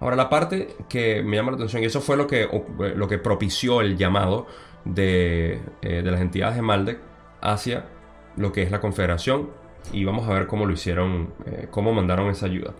Ahora, 0.00 0.16
la 0.16 0.28
parte 0.28 0.76
que 0.88 1.22
me 1.22 1.36
llama 1.36 1.52
la 1.52 1.56
atención, 1.56 1.82
y 1.82 1.86
eso 1.86 2.00
fue 2.00 2.16
lo 2.16 2.26
que, 2.26 2.48
lo 2.96 3.08
que 3.08 3.18
propició 3.18 3.80
el 3.80 3.96
llamado 3.96 4.46
de, 4.84 5.60
eh, 5.82 6.02
de 6.02 6.10
las 6.10 6.20
entidades 6.20 6.56
de 6.56 6.62
Maldek 6.62 6.98
hacia 7.40 7.86
lo 8.36 8.52
que 8.52 8.62
es 8.62 8.70
la 8.70 8.80
Confederación, 8.80 9.50
y 9.92 10.04
vamos 10.04 10.28
a 10.28 10.32
ver 10.32 10.46
cómo 10.46 10.66
lo 10.66 10.72
hicieron, 10.72 11.32
eh, 11.46 11.68
cómo 11.70 11.92
mandaron 11.92 12.28
esa 12.28 12.46
ayuda. 12.46 12.74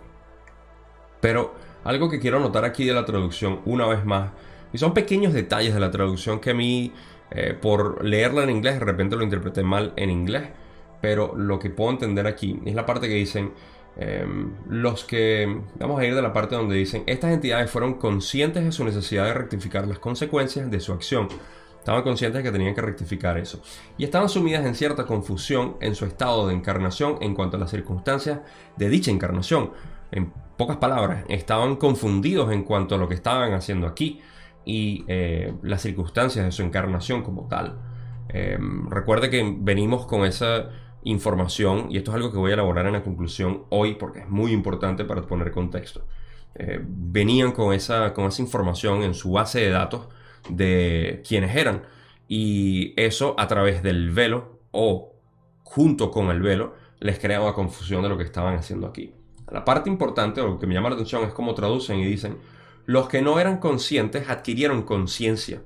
Pero 1.21 1.55
algo 1.83 2.09
que 2.09 2.19
quiero 2.19 2.39
notar 2.39 2.65
aquí 2.65 2.85
de 2.85 2.93
la 2.93 3.05
traducción, 3.05 3.61
una 3.65 3.85
vez 3.87 4.05
más, 4.05 4.31
y 4.73 4.77
son 4.77 4.93
pequeños 4.93 5.33
detalles 5.33 5.73
de 5.73 5.79
la 5.79 5.91
traducción 5.91 6.39
que 6.39 6.51
a 6.51 6.53
mí, 6.53 6.91
eh, 7.31 7.57
por 7.59 8.03
leerla 8.03 8.43
en 8.43 8.49
inglés, 8.49 8.79
de 8.79 8.85
repente 8.85 9.15
lo 9.15 9.23
interpreté 9.23 9.63
mal 9.63 9.93
en 9.95 10.09
inglés, 10.09 10.49
pero 11.01 11.35
lo 11.35 11.59
que 11.59 11.69
puedo 11.69 11.91
entender 11.91 12.27
aquí 12.27 12.59
es 12.65 12.75
la 12.75 12.85
parte 12.85 13.07
que 13.07 13.15
dicen, 13.15 13.53
em, 13.97 14.53
los 14.67 15.05
que, 15.05 15.61
vamos 15.79 15.99
a 15.99 16.05
ir 16.05 16.15
de 16.15 16.21
la 16.21 16.33
parte 16.33 16.55
donde 16.55 16.75
dicen, 16.75 17.03
estas 17.07 17.31
entidades 17.33 17.69
fueron 17.69 17.95
conscientes 17.95 18.63
de 18.63 18.71
su 18.71 18.83
necesidad 18.83 19.25
de 19.25 19.33
rectificar 19.33 19.87
las 19.87 19.99
consecuencias 19.99 20.69
de 20.69 20.79
su 20.79 20.93
acción 20.93 21.29
Estaban 21.85 22.01
conscientes 22.01 22.39
de 22.39 22.49
que 22.49 22.51
tenían 22.51 22.73
que 22.73 22.81
rectificar 22.81 23.37
eso. 23.37 23.61
Y 23.95 24.05
estaban 24.05 24.27
sumidas 24.27 24.65
en 24.65 24.73
cierta 24.73 25.05
confusión 25.05 25.77
en 25.81 25.93
su 25.93 26.05
estado 26.05 26.47
de 26.47 26.55
encarnación 26.55 27.19
en 27.21 27.35
cuanto 27.35 27.57
a 27.57 27.59
las 27.59 27.69
circunstancias 27.69 28.39
de 28.75 28.89
dicha 28.89 29.11
encarnación. 29.11 29.69
En 30.11 30.33
pocas 30.57 30.77
palabras, 30.77 31.25
estaban 31.29 31.75
confundidos 31.75 32.51
en 32.51 32.63
cuanto 32.63 32.95
a 32.95 32.97
lo 32.97 33.07
que 33.07 33.13
estaban 33.13 33.53
haciendo 33.53 33.85
aquí 33.85 34.19
y 34.65 35.05
eh, 35.07 35.53
las 35.61 35.83
circunstancias 35.83 36.43
de 36.45 36.51
su 36.51 36.63
encarnación 36.63 37.21
como 37.21 37.47
tal. 37.47 37.77
Eh, 38.29 38.57
recuerde 38.89 39.29
que 39.29 39.55
venimos 39.55 40.07
con 40.07 40.25
esa 40.25 40.71
información 41.05 41.87
y 41.89 41.97
esto 41.97 42.11
es 42.11 42.15
algo 42.15 42.31
que 42.31 42.37
voy 42.37 42.51
a 42.51 42.55
elaborar 42.55 42.85
en 42.87 42.93
la 42.93 43.03
conclusión 43.03 43.63
hoy 43.69 43.95
porque 43.95 44.19
es 44.19 44.29
muy 44.29 44.51
importante 44.51 45.05
para 45.05 45.21
poner 45.21 45.51
contexto. 45.51 46.05
Eh, 46.55 46.79
venían 46.81 47.51
con 47.51 47.73
esa, 47.73 48.13
con 48.13 48.25
esa 48.25 48.41
información 48.41 49.03
en 49.03 49.13
su 49.13 49.31
base 49.31 49.61
de 49.61 49.69
datos 49.69 50.07
de 50.49 51.23
quienes 51.27 51.55
eran. 51.55 51.83
Y 52.27 52.93
eso 52.97 53.35
a 53.37 53.47
través 53.47 53.83
del 53.83 54.09
velo 54.09 54.59
o 54.71 55.13
junto 55.63 56.11
con 56.11 56.29
el 56.29 56.41
velo 56.41 56.75
les 56.99 57.19
creaba 57.19 57.53
confusión 57.53 58.01
de 58.01 58.09
lo 58.09 58.17
que 58.17 58.23
estaban 58.23 58.55
haciendo 58.55 58.87
aquí. 58.87 59.13
La 59.51 59.63
parte 59.63 59.89
importante 59.89 60.41
o 60.41 60.47
lo 60.47 60.59
que 60.59 60.65
me 60.65 60.73
llama 60.73 60.89
la 60.89 60.95
atención 60.95 61.23
es 61.23 61.33
cómo 61.33 61.53
traducen 61.53 61.99
y 61.99 62.05
dicen, 62.05 62.37
los 62.85 63.07
que 63.07 63.21
no 63.21 63.39
eran 63.39 63.57
conscientes 63.57 64.29
adquirieron 64.29 64.83
conciencia. 64.83 65.61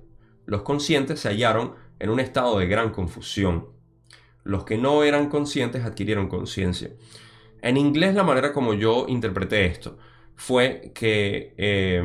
Los 0.46 0.64
conscientes 0.64 1.20
se 1.20 1.30
hallaron 1.30 1.76
en 2.00 2.10
un 2.10 2.20
estado 2.20 2.58
de 2.60 2.68
gran 2.68 2.92
confusión. 2.92 3.68
Los 4.44 4.64
que 4.64 4.78
no 4.78 5.04
eran 5.04 5.30
conscientes 5.30 5.84
adquirieron 5.84 6.28
conciencia. 6.28 6.92
En 7.62 7.78
inglés 7.78 8.16
la 8.16 8.24
manera 8.24 8.54
como 8.54 8.74
yo 8.74 9.06
interpreté 9.08 9.66
esto 9.66 9.98
fue 10.36 10.92
que 10.96 11.54
eh, 11.58 12.02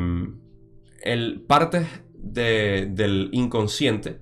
el 1.01 1.41
parte 1.41 1.85
del 2.13 3.29
inconsciente. 3.31 4.19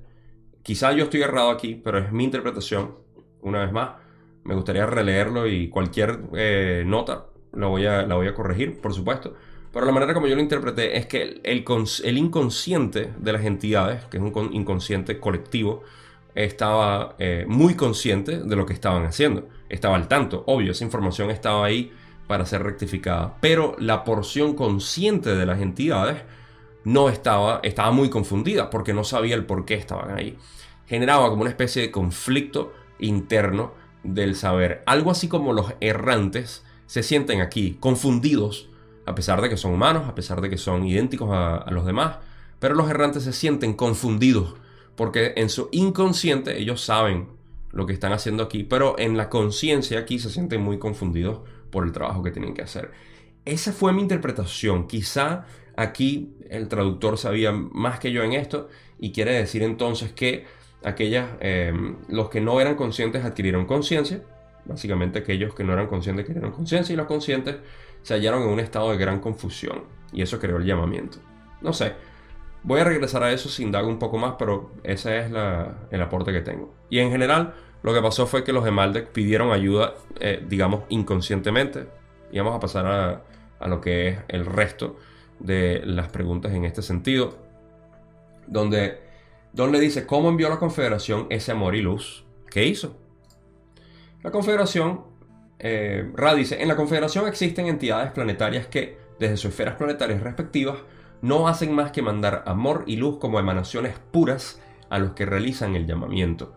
Quizá 0.61 0.91
yo 0.93 1.05
estoy 1.05 1.21
errado 1.21 1.49
aquí, 1.49 1.75
pero 1.75 1.97
es 1.97 2.11
mi 2.11 2.23
interpretación. 2.23 2.95
Una 3.41 3.63
vez 3.63 3.71
más, 3.71 3.91
me 4.43 4.55
gustaría 4.55 4.85
releerlo 4.85 5.47
y 5.47 5.69
cualquier 5.69 6.19
eh, 6.35 6.83
nota 6.85 7.27
la 7.53 7.67
voy, 7.67 7.85
a, 7.85 8.03
la 8.03 8.15
voy 8.15 8.27
a 8.27 8.33
corregir, 8.33 8.79
por 8.79 8.93
supuesto. 8.93 9.33
Pero 9.71 9.85
la 9.85 9.91
manera 9.91 10.13
como 10.13 10.27
yo 10.27 10.35
lo 10.35 10.41
interpreté 10.41 10.97
es 10.97 11.07
que 11.07 11.21
el, 11.21 11.41
el, 11.43 12.17
inconsciente 12.17 13.11
de 13.17 13.33
las 13.33 13.43
entidades, 13.43 14.05
que 14.05 14.17
es 14.17 14.23
un 14.23 14.53
inconsciente 14.53 15.19
colectivo, 15.19 15.83
estaba 16.35 17.15
eh, 17.19 17.45
muy 17.47 17.75
consciente 17.75 18.39
de 18.39 18.55
lo 18.55 18.65
que 18.65 18.73
estaban 18.73 19.05
haciendo. 19.05 19.47
Estaba 19.69 19.95
al 19.95 20.07
tanto, 20.07 20.43
obvio, 20.47 20.71
esa 20.71 20.83
información 20.83 21.29
estaba 21.31 21.65
ahí 21.65 21.91
para 22.27 22.45
ser 22.45 22.63
rectificada. 22.63 23.37
Pero 23.41 23.75
la 23.79 24.03
porción 24.03 24.55
consciente 24.55 25.35
de 25.35 25.45
las 25.45 25.61
entidades 25.61 26.23
no 26.83 27.09
estaba, 27.09 27.59
estaba 27.63 27.91
muy 27.91 28.09
confundida 28.09 28.69
porque 28.69 28.93
no 28.93 29.03
sabía 29.03 29.35
el 29.35 29.45
por 29.45 29.65
qué 29.65 29.75
estaban 29.75 30.17
ahí. 30.17 30.37
Generaba 30.87 31.29
como 31.29 31.41
una 31.41 31.49
especie 31.49 31.81
de 31.81 31.91
conflicto 31.91 32.73
interno 32.99 33.73
del 34.03 34.35
saber. 34.35 34.83
Algo 34.85 35.11
así 35.11 35.27
como 35.27 35.53
los 35.53 35.73
errantes 35.79 36.65
se 36.85 37.03
sienten 37.03 37.41
aquí 37.41 37.77
confundidos, 37.79 38.69
a 39.05 39.15
pesar 39.15 39.41
de 39.41 39.49
que 39.49 39.57
son 39.57 39.73
humanos, 39.73 40.07
a 40.07 40.15
pesar 40.15 40.41
de 40.41 40.49
que 40.49 40.57
son 40.57 40.85
idénticos 40.85 41.29
a, 41.31 41.55
a 41.55 41.71
los 41.71 41.85
demás, 41.85 42.17
pero 42.59 42.75
los 42.75 42.89
errantes 42.89 43.23
se 43.23 43.33
sienten 43.33 43.73
confundidos 43.73 44.55
porque 44.95 45.33
en 45.35 45.49
su 45.49 45.69
inconsciente 45.71 46.59
ellos 46.59 46.81
saben 46.81 47.29
lo 47.71 47.85
que 47.85 47.93
están 47.93 48.13
haciendo 48.13 48.43
aquí, 48.43 48.63
pero 48.63 48.97
en 48.99 49.17
la 49.17 49.29
conciencia 49.29 49.99
aquí 49.99 50.19
se 50.19 50.29
sienten 50.29 50.61
muy 50.61 50.77
confundidos 50.77 51.41
por 51.71 51.85
el 51.85 51.91
trabajo 51.91 52.21
que 52.21 52.31
tienen 52.31 52.53
que 52.53 52.61
hacer. 52.61 52.91
Esa 53.45 53.73
fue 53.73 53.93
mi 53.93 54.01
interpretación. 54.01 54.87
Quizá 54.87 55.45
Aquí 55.75 56.35
el 56.49 56.67
traductor 56.67 57.17
sabía 57.17 57.51
más 57.51 57.99
que 57.99 58.11
yo 58.11 58.23
en 58.23 58.33
esto 58.33 58.69
y 58.99 59.11
quiere 59.11 59.33
decir 59.33 59.63
entonces 59.63 60.11
que 60.11 60.45
aquellas, 60.83 61.29
em, 61.39 61.97
los 62.09 62.29
que 62.29 62.41
no 62.41 62.61
eran 62.61 62.75
conscientes 62.75 63.25
adquirieron 63.25 63.65
conciencia, 63.65 64.21
básicamente 64.65 65.19
aquellos 65.19 65.55
que 65.55 65.63
no 65.63 65.73
eran 65.73 65.87
conscientes 65.87 66.23
adquirieron 66.23 66.51
conciencia 66.51 66.93
y 66.93 66.95
los 66.95 67.07
conscientes 67.07 67.55
se 68.03 68.13
hallaron 68.13 68.43
en 68.43 68.49
un 68.49 68.59
estado 68.59 68.91
de 68.91 68.97
gran 68.97 69.19
confusión 69.19 69.83
y 70.11 70.21
eso 70.21 70.39
creó 70.39 70.57
el 70.57 70.65
llamamiento. 70.65 71.17
No 71.61 71.73
sé, 71.73 71.93
voy 72.63 72.79
a 72.81 72.83
regresar 72.83 73.23
a 73.23 73.31
eso 73.31 73.49
sin 73.49 73.71
dar 73.71 73.85
un 73.85 73.99
poco 73.99 74.17
más, 74.17 74.35
pero 74.39 74.71
ese 74.83 75.19
es 75.19 75.31
el 75.91 76.01
aporte 76.01 76.31
que 76.31 76.41
tengo. 76.41 76.73
Y 76.89 76.99
en 76.99 77.11
general, 77.11 77.53
lo 77.83 77.93
que 77.93 78.01
pasó 78.01 78.25
fue 78.25 78.43
que 78.43 78.53
los 78.53 78.63
de 78.63 79.01
pidieron 79.13 79.51
ayuda, 79.51 79.95
eh, 80.19 80.43
digamos, 80.47 80.83
inconscientemente. 80.89 81.87
Y 82.31 82.39
vamos 82.39 82.55
a 82.55 82.59
pasar 82.59 82.85
a, 82.87 83.23
a 83.59 83.67
lo 83.67 83.81
que 83.81 84.07
es 84.07 84.19
el 84.29 84.45
resto 84.45 84.97
de 85.39 85.81
las 85.85 86.09
preguntas 86.09 86.53
en 86.53 86.65
este 86.65 86.81
sentido, 86.81 87.37
donde 88.47 88.99
Don 89.53 89.71
le 89.71 89.79
dice 89.79 90.07
cómo 90.07 90.29
envió 90.29 90.49
la 90.49 90.57
Confederación 90.57 91.27
ese 91.29 91.51
amor 91.51 91.75
y 91.75 91.81
luz. 91.81 92.25
¿Qué 92.49 92.65
hizo? 92.65 92.97
La 94.23 94.31
Confederación, 94.31 95.01
eh, 95.59 96.09
Ra 96.15 96.33
dice, 96.33 96.61
en 96.61 96.67
la 96.67 96.75
Confederación 96.75 97.27
existen 97.27 97.67
entidades 97.67 98.11
planetarias 98.11 98.67
que, 98.67 98.97
desde 99.19 99.37
sus 99.37 99.51
esferas 99.51 99.75
planetarias 99.75 100.21
respectivas, 100.21 100.77
no 101.23 101.47
hacen 101.47 101.73
más 101.73 101.91
que 101.91 102.01
mandar 102.01 102.43
amor 102.45 102.83
y 102.85 102.97
luz 102.97 103.17
como 103.17 103.39
emanaciones 103.39 103.95
puras 104.11 104.61
a 104.89 104.99
los 104.99 105.13
que 105.13 105.25
realizan 105.25 105.73
el 105.75 105.87
llamamiento. 105.87 106.53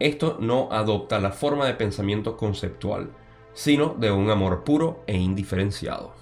Esto 0.00 0.38
no 0.40 0.68
adopta 0.72 1.20
la 1.20 1.30
forma 1.30 1.66
de 1.66 1.74
pensamiento 1.74 2.36
conceptual, 2.36 3.12
sino 3.54 3.94
de 3.94 4.10
un 4.10 4.28
amor 4.28 4.64
puro 4.64 5.04
e 5.06 5.16
indiferenciado. 5.16 6.14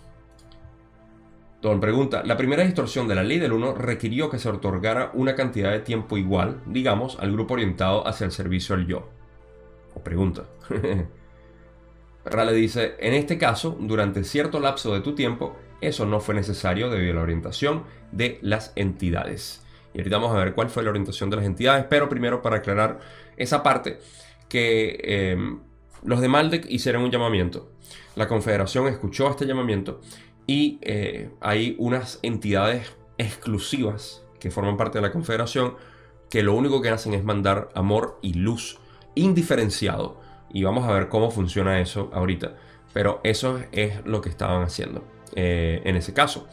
Don 1.63 1.81
pregunta, 1.81 2.23
la 2.23 2.37
primera 2.37 2.65
distorsión 2.65 3.09
de 3.09 3.15
la 3.15 3.25
ley 3.25 3.39
del 3.39 3.55
1 3.55 3.73
requirió 3.73 4.29
que 4.29 4.39
se 4.39 4.51
otorgara 4.51 5.11
una 5.15 5.35
cantidad 5.35 5.73
de 5.73 5.81
tiempo 5.81 6.19
igual, 6.19 6.61
digamos, 6.67 7.19
al 7.19 7.33
grupo 7.33 7.55
orientado 7.55 8.07
hacia 8.07 8.27
el 8.27 8.31
servicio 8.31 8.75
al 8.75 8.87
yo. 8.87 9.09
O 9.95 10.01
pregunta. 10.01 10.45
Rale 12.27 12.53
dice, 12.53 12.97
en 12.99 13.15
este 13.15 13.39
caso, 13.39 13.75
durante 13.81 14.23
cierto 14.23 14.61
lapso 14.61 14.93
de 14.93 15.01
tu 15.01 15.15
tiempo, 15.15 15.57
eso 15.81 16.07
no 16.07 16.21
fue 16.21 16.35
necesario 16.35 16.91
debido 16.91 17.13
a 17.13 17.17
la 17.17 17.23
orientación 17.23 17.85
de 18.13 18.39
las 18.43 18.73
entidades. 18.77 19.63
Y 19.95 19.99
ahorita 19.99 20.19
vamos 20.19 20.37
a 20.37 20.39
ver 20.39 20.55
cuál 20.55 20.71
fue 20.71 20.83
la 20.83 20.91
orientación 20.91 21.31
de 21.31 21.37
las 21.37 21.47
entidades, 21.47 21.87
pero 21.89 22.09
primero 22.09 22.43
para 22.43 22.57
aclarar 22.57 23.01
esa 23.37 23.63
parte, 23.63 23.99
que 24.49 25.01
em, 25.03 25.61
los 26.05 26.21
de 26.21 26.29
Maldek 26.29 26.67
hicieron 26.69 27.03
un 27.03 27.11
llamamiento. 27.11 27.73
La 28.15 28.29
Confederación 28.29 28.89
escuchó 28.89 29.31
este 29.31 29.47
llamamiento 29.47 30.01
y 30.47 30.79
eh, 30.83 31.31
hay 31.41 31.77
unas 31.79 32.19
entidades 32.23 32.95
exclusivas 33.19 34.23
que 34.39 34.51
forman 34.51 34.77
parte 34.77 34.99
de 34.99 35.03
la 35.03 35.13
Confederación 35.13 35.75
que 36.31 36.43
lo 36.43 36.55
único 36.55 36.83
que 36.83 36.91
hacen 36.91 37.15
es 37.15 37.25
mandar 37.25 37.69
amor 37.75 38.19
y 38.23 38.35
luz 38.35 38.79
indiferenciado. 39.15 40.21
Y 40.51 40.63
vamos 40.63 40.87
a 40.89 40.93
ver 40.93 41.09
cómo 41.09 41.31
funciona 41.31 41.81
eso 41.81 42.11
ahorita. 42.13 42.57
Pero 42.93 43.21
eso 43.25 43.61
es 43.73 44.05
lo 44.05 44.21
que 44.21 44.29
estaban 44.29 44.63
haciendo 44.63 45.16
eh, 45.37 45.83
en 45.85 45.97
ese 45.97 46.13
caso. 46.13 46.49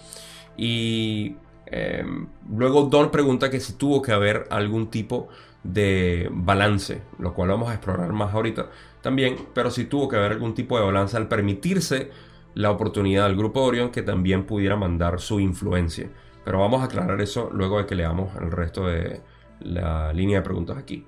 Y 0.56 1.36
em, 1.66 2.28
luego 2.50 2.84
Don 2.84 3.10
pregunta 3.10 3.50
que 3.50 3.60
si 3.60 3.74
tuvo 3.74 4.02
que 4.02 4.12
haber 4.12 4.46
algún 4.52 4.92
tipo 4.92 5.30
de 5.64 6.30
balance, 6.32 7.02
lo 7.18 7.34
cual 7.34 7.50
vamos 7.50 7.70
a 7.70 7.74
explorar 7.74 8.12
más 8.14 8.34
ahorita 8.34 8.70
también, 9.02 9.38
pero 9.54 9.72
si 9.72 9.86
tuvo 9.86 10.08
que 10.08 10.18
haber 10.18 10.34
algún 10.34 10.54
tipo 10.54 10.78
de 10.78 10.86
balance 10.86 11.18
al 11.18 11.28
permitirse 11.28 12.12
la 12.54 12.70
oportunidad 12.72 13.26
al 13.26 13.36
grupo 13.36 13.62
de 13.62 13.68
Orión 13.68 13.92
que 13.92 14.02
también 14.02 14.46
pudiera 14.46 14.76
mandar 14.76 15.20
su 15.20 15.40
influencia. 15.40 16.10
Pero 16.46 16.60
vamos 16.60 16.82
a 16.82 16.86
aclarar 16.86 17.22
eso 17.22 17.50
luego 17.52 17.78
de 17.78 17.86
que 17.86 17.96
leamos 17.96 18.36
el 18.36 18.52
resto 18.52 18.88
de 18.88 19.22
la 19.62 20.14
línea 20.14 20.40
de 20.40 20.44
preguntas 20.44 20.78
aquí. 20.78 21.06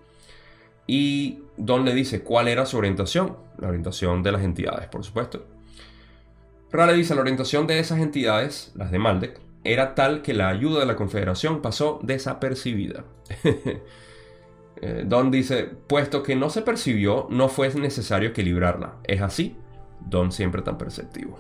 Y 0.88 1.39
Don 1.58 1.84
le 1.84 1.94
dice 1.94 2.24
cuál 2.24 2.48
era 2.48 2.65
su 2.65 2.77
orientación, 2.77 3.38
la 3.58 3.67
orientación 3.67 4.24
de 4.24 4.32
las 4.32 4.44
entidades, 4.44 4.88
por 4.88 5.03
supuesto. 5.03 5.46
Rale 6.75 6.94
dice, 6.94 7.15
la 7.15 7.22
orientación 7.22 7.67
de 7.67 7.79
esas 7.79 8.00
entidades, 8.00 8.72
las 8.75 8.91
de 8.91 9.00
Maldek, 9.00 9.39
era 9.63 9.96
tal 9.96 10.22
que 10.22 10.34
la 10.34 10.50
ayuda 10.50 10.82
de 10.82 10.86
la 10.86 10.96
Confederación 10.96 11.62
pasó 11.62 12.00
desapercibida. 12.03 13.05
Eh, 14.82 15.05
Don 15.08 15.32
dice, 15.32 15.70
puesto 15.88 16.22
que 16.22 16.36
no 16.36 16.50
se 16.50 16.62
percibió, 16.62 17.27
no 17.29 17.48
fue 17.48 17.74
necesario 17.75 18.32
equilibrarla. 18.32 18.96
¿Es 19.05 19.22
así? 19.22 19.55
Don 20.01 20.34
siempre 20.34 20.62
tan 20.63 20.77
perceptivo. 20.77 21.39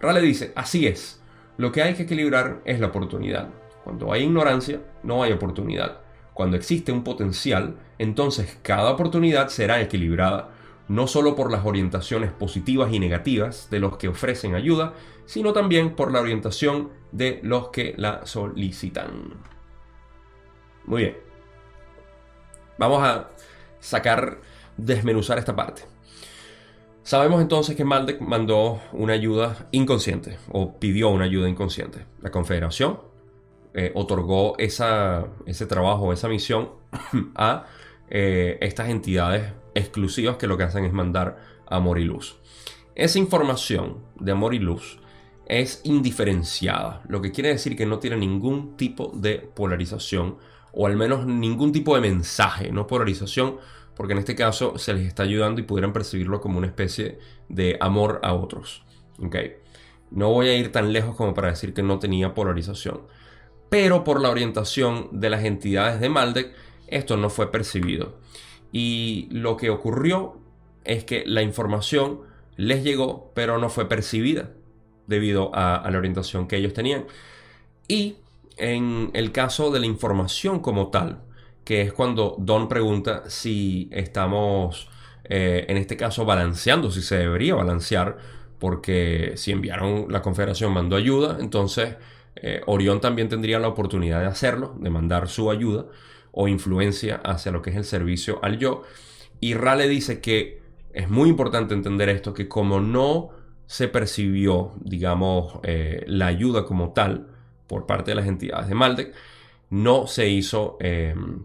Rale 0.00 0.22
dice, 0.22 0.52
así 0.56 0.86
es. 0.86 1.22
Lo 1.58 1.72
que 1.72 1.82
hay 1.82 1.92
que 1.92 2.04
equilibrar 2.04 2.62
es 2.64 2.80
la 2.80 2.86
oportunidad. 2.86 3.50
Cuando 3.84 4.14
hay 4.14 4.22
ignorancia, 4.22 4.80
no 5.02 5.22
hay 5.22 5.32
oportunidad. 5.32 5.98
Cuando 6.32 6.56
existe 6.56 6.90
un 6.90 7.04
potencial, 7.04 7.76
entonces 7.98 8.58
cada 8.62 8.92
oportunidad 8.92 9.48
será 9.48 9.82
equilibrada, 9.82 10.48
no 10.88 11.06
solo 11.06 11.36
por 11.36 11.52
las 11.52 11.64
orientaciones 11.64 12.32
positivas 12.32 12.92
y 12.92 12.98
negativas 12.98 13.68
de 13.70 13.80
los 13.80 13.96
que 13.96 14.08
ofrecen 14.08 14.54
ayuda, 14.54 14.94
sino 15.26 15.52
también 15.52 15.94
por 15.94 16.10
la 16.12 16.20
orientación 16.20 16.90
de 17.12 17.40
los 17.42 17.68
que 17.68 17.94
la 17.96 18.26
solicitan. 18.26 19.34
Muy 20.86 21.02
bien. 21.02 21.16
Vamos 22.78 23.02
a 23.02 23.30
sacar, 23.80 24.38
desmenuzar 24.76 25.38
esta 25.38 25.54
parte. 25.54 25.82
Sabemos 27.02 27.40
entonces 27.40 27.76
que 27.76 27.84
Maldek 27.84 28.20
mandó 28.20 28.80
una 28.92 29.14
ayuda 29.14 29.68
inconsciente 29.72 30.38
o 30.50 30.78
pidió 30.78 31.08
una 31.08 31.24
ayuda 31.24 31.48
inconsciente. 31.48 32.06
La 32.20 32.30
Confederación 32.30 33.00
eh, 33.74 33.92
otorgó 33.94 34.56
esa, 34.58 35.26
ese 35.46 35.66
trabajo, 35.66 36.12
esa 36.12 36.28
misión 36.28 36.70
a 37.34 37.66
eh, 38.10 38.58
estas 38.60 38.88
entidades 38.88 39.52
exclusivas 39.78 40.36
que 40.36 40.46
lo 40.46 40.56
que 40.56 40.64
hacen 40.64 40.84
es 40.84 40.92
mandar 40.92 41.38
amor 41.66 41.98
y 41.98 42.04
luz. 42.04 42.38
Esa 42.94 43.18
información 43.18 43.98
de 44.18 44.32
amor 44.32 44.54
y 44.54 44.58
luz 44.58 44.98
es 45.46 45.80
indiferenciada, 45.84 47.02
lo 47.08 47.22
que 47.22 47.32
quiere 47.32 47.50
decir 47.50 47.76
que 47.76 47.86
no 47.86 47.98
tiene 47.98 48.16
ningún 48.16 48.76
tipo 48.76 49.12
de 49.14 49.38
polarización 49.38 50.36
o 50.72 50.86
al 50.86 50.96
menos 50.96 51.26
ningún 51.26 51.72
tipo 51.72 51.94
de 51.94 52.02
mensaje, 52.02 52.70
no 52.70 52.86
polarización, 52.86 53.56
porque 53.96 54.12
en 54.12 54.18
este 54.18 54.36
caso 54.36 54.78
se 54.78 54.92
les 54.92 55.06
está 55.06 55.22
ayudando 55.22 55.60
y 55.60 55.64
pudieran 55.64 55.92
percibirlo 55.92 56.40
como 56.40 56.58
una 56.58 56.66
especie 56.66 57.18
de 57.48 57.78
amor 57.80 58.20
a 58.22 58.34
otros. 58.34 58.84
¿okay? 59.20 59.54
No 60.10 60.30
voy 60.30 60.48
a 60.48 60.56
ir 60.56 60.70
tan 60.70 60.92
lejos 60.92 61.16
como 61.16 61.34
para 61.34 61.48
decir 61.48 61.74
que 61.74 61.82
no 61.82 61.98
tenía 61.98 62.34
polarización, 62.34 63.02
pero 63.68 64.04
por 64.04 64.20
la 64.20 64.30
orientación 64.30 65.08
de 65.12 65.30
las 65.30 65.44
entidades 65.44 66.00
de 66.00 66.08
Maldek, 66.08 66.54
esto 66.86 67.16
no 67.16 67.30
fue 67.30 67.50
percibido. 67.50 68.18
Y 68.72 69.28
lo 69.30 69.56
que 69.56 69.70
ocurrió 69.70 70.38
es 70.84 71.04
que 71.04 71.24
la 71.26 71.42
información 71.42 72.20
les 72.56 72.82
llegó, 72.82 73.30
pero 73.34 73.58
no 73.58 73.68
fue 73.70 73.88
percibida 73.88 74.50
debido 75.06 75.50
a, 75.54 75.88
la 75.90 75.98
orientación 75.98 76.48
que 76.48 76.56
ellos 76.56 76.74
tenían. 76.74 77.06
Y 77.86 78.16
en 78.56 79.10
el 79.14 79.32
caso 79.32 79.70
de 79.70 79.80
la 79.80 79.86
información 79.86 80.60
como 80.60 80.88
tal, 80.88 81.22
que 81.64 81.82
es 81.82 81.92
cuando 81.92 82.36
Don 82.38 82.68
pregunta 82.68 83.24
si 83.28 83.88
estamos, 83.92 84.90
eh, 85.24 85.66
en 85.68 85.76
este 85.76 85.96
caso, 85.96 86.24
balanceando, 86.24 86.90
si 86.90 87.02
se 87.02 87.18
debería 87.18 87.54
balancear, 87.54 88.18
porque 88.58 89.32
si 89.36 89.52
enviaron, 89.52 90.06
la 90.10 90.20
Confederación 90.22 90.72
mandó 90.72 90.96
ayuda, 90.96 91.38
entonces 91.40 91.96
eh, 92.36 92.62
Orión 92.66 93.00
también 93.00 93.28
tendría 93.28 93.58
la 93.58 93.68
oportunidad 93.68 94.20
de 94.20 94.26
hacerlo, 94.26 94.74
de 94.80 94.90
mandar 94.90 95.28
su 95.28 95.50
ayuda 95.50 95.86
o 96.32 96.48
influencia 96.48 97.16
hacia 97.24 97.52
lo 97.52 97.62
que 97.62 97.70
es 97.70 97.76
el 97.76 97.84
servicio 97.84 98.38
al 98.42 98.58
yo. 98.58 98.82
Y 99.40 99.54
Rale 99.54 99.88
dice 99.88 100.20
que 100.20 100.60
es 100.92 101.08
muy 101.08 101.28
importante 101.28 101.74
entender 101.74 102.08
esto, 102.08 102.34
que 102.34 102.48
como 102.48 102.80
no 102.80 103.30
se 103.66 103.88
percibió, 103.88 104.72
digamos, 104.80 105.60
eh, 105.62 106.04
la 106.06 106.26
ayuda 106.26 106.64
como 106.64 106.92
tal 106.92 107.28
por 107.66 107.86
parte 107.86 108.10
de 108.10 108.14
las 108.16 108.26
entidades 108.26 108.68
de 108.68 108.74
Maldek, 108.74 109.14
no 109.70 110.06
se 110.06 110.28
hizo, 110.28 110.78
em, 110.80 111.44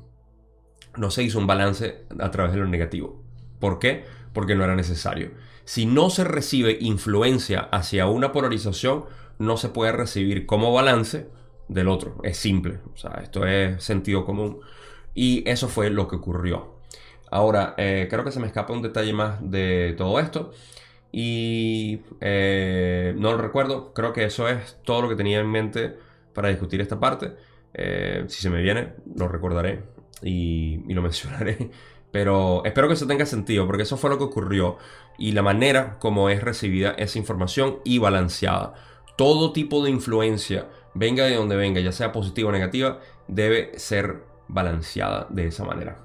no 0.95 1.11
se 1.11 1.23
hizo 1.23 1.39
un 1.39 1.47
balance 1.47 2.05
a 2.17 2.31
través 2.31 2.53
de 2.53 2.59
lo 2.59 2.67
negativo. 2.67 3.21
¿Por 3.59 3.79
qué? 3.79 4.05
Porque 4.33 4.55
no 4.55 4.63
era 4.63 4.75
necesario. 4.75 5.31
Si 5.65 5.85
no 5.85 6.09
se 6.09 6.23
recibe 6.23 6.77
influencia 6.79 7.59
hacia 7.59 8.07
una 8.07 8.31
polarización, 8.31 9.05
no 9.39 9.57
se 9.57 9.69
puede 9.69 9.91
recibir 9.91 10.45
como 10.45 10.73
balance 10.73 11.29
del 11.67 11.87
otro. 11.87 12.17
Es 12.23 12.37
simple. 12.37 12.79
O 12.93 12.97
sea, 12.97 13.19
esto 13.21 13.45
es 13.45 13.83
sentido 13.83 14.25
común. 14.25 14.59
Y 15.13 15.47
eso 15.49 15.67
fue 15.67 15.89
lo 15.89 16.07
que 16.07 16.15
ocurrió. 16.15 16.73
Ahora, 17.31 17.73
eh, 17.77 18.07
creo 18.09 18.23
que 18.23 18.31
se 18.31 18.39
me 18.39 18.47
escapa 18.47 18.73
un 18.73 18.81
detalle 18.81 19.13
más 19.13 19.39
de 19.41 19.95
todo 19.97 20.19
esto. 20.19 20.51
Y 21.11 22.01
eh, 22.21 23.13
no 23.17 23.31
lo 23.31 23.37
recuerdo, 23.37 23.93
creo 23.93 24.13
que 24.13 24.25
eso 24.25 24.49
es 24.49 24.77
todo 24.83 25.03
lo 25.03 25.09
que 25.09 25.15
tenía 25.15 25.39
en 25.39 25.49
mente 25.49 25.95
para 26.33 26.49
discutir 26.49 26.81
esta 26.81 26.99
parte. 26.99 27.35
Eh, 27.73 28.25
si 28.27 28.41
se 28.41 28.49
me 28.49 28.61
viene, 28.61 28.93
lo 29.15 29.27
recordaré 29.27 29.83
y, 30.23 30.77
lo 30.93 31.01
mencionaré. 31.03 31.69
Pero 32.11 32.63
espero 32.65 32.87
que 32.87 32.95
eso 32.95 33.07
tenga 33.07 33.25
sentido, 33.25 33.65
porque 33.67 33.83
eso 33.83 33.97
fue 33.97 34.09
lo 34.09 34.17
que 34.17 34.23
ocurrió 34.25 34.77
y 35.17 35.31
la 35.31 35.41
manera 35.41 35.97
como 35.99 36.29
es 36.29 36.43
recibida 36.43 36.91
esa 36.91 37.17
información 37.19 37.79
y 37.83 37.99
balanceada. 37.99 38.73
Todo 39.15 39.53
tipo 39.53 39.83
de 39.83 39.91
influencia, 39.91 40.67
venga 40.93 41.25
de 41.25 41.35
donde 41.35 41.55
venga, 41.55 41.79
ya 41.81 41.91
sea 41.91 42.11
positiva 42.11 42.49
o 42.49 42.51
negativa, 42.51 42.99
debe 43.27 43.77
ser 43.77 44.32
balanceada 44.53 45.27
de 45.29 45.47
esa 45.47 45.65
manera. 45.65 45.97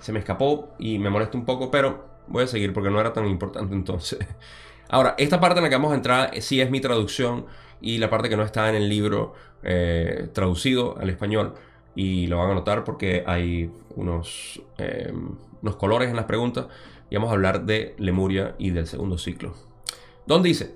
Se 0.00 0.12
me 0.12 0.18
escapó 0.18 0.74
y 0.78 0.98
me 0.98 1.10
molesta 1.10 1.38
un 1.38 1.44
poco, 1.44 1.70
pero 1.70 2.14
Voy 2.26 2.44
a 2.44 2.46
seguir 2.46 2.72
porque 2.72 2.90
no 2.90 3.00
era 3.00 3.12
tan 3.12 3.26
importante 3.26 3.74
entonces. 3.74 4.18
Ahora, 4.88 5.14
esta 5.18 5.40
parte 5.40 5.58
en 5.58 5.64
la 5.64 5.68
que 5.68 5.76
vamos 5.76 5.92
a 5.92 5.96
entrar 5.96 6.30
sí 6.40 6.60
es 6.60 6.70
mi 6.70 6.80
traducción 6.80 7.46
y 7.80 7.98
la 7.98 8.10
parte 8.10 8.28
que 8.28 8.36
no 8.36 8.42
está 8.42 8.68
en 8.68 8.76
el 8.76 8.88
libro 8.88 9.34
eh, 9.62 10.28
traducido 10.32 10.96
al 10.98 11.10
español. 11.10 11.54
Y 11.94 12.26
lo 12.26 12.38
van 12.38 12.50
a 12.50 12.54
notar 12.54 12.84
porque 12.84 13.22
hay 13.26 13.70
unos, 13.94 14.60
em, 14.78 15.36
unos 15.62 15.76
colores 15.76 16.10
en 16.10 16.16
las 16.16 16.24
preguntas. 16.24 16.66
Y 17.10 17.16
vamos 17.16 17.30
a 17.30 17.34
hablar 17.34 17.64
de 17.64 17.94
Lemuria 17.98 18.54
y 18.58 18.70
del 18.70 18.86
segundo 18.86 19.18
ciclo. 19.18 19.54
Don 20.26 20.42
dice, 20.42 20.74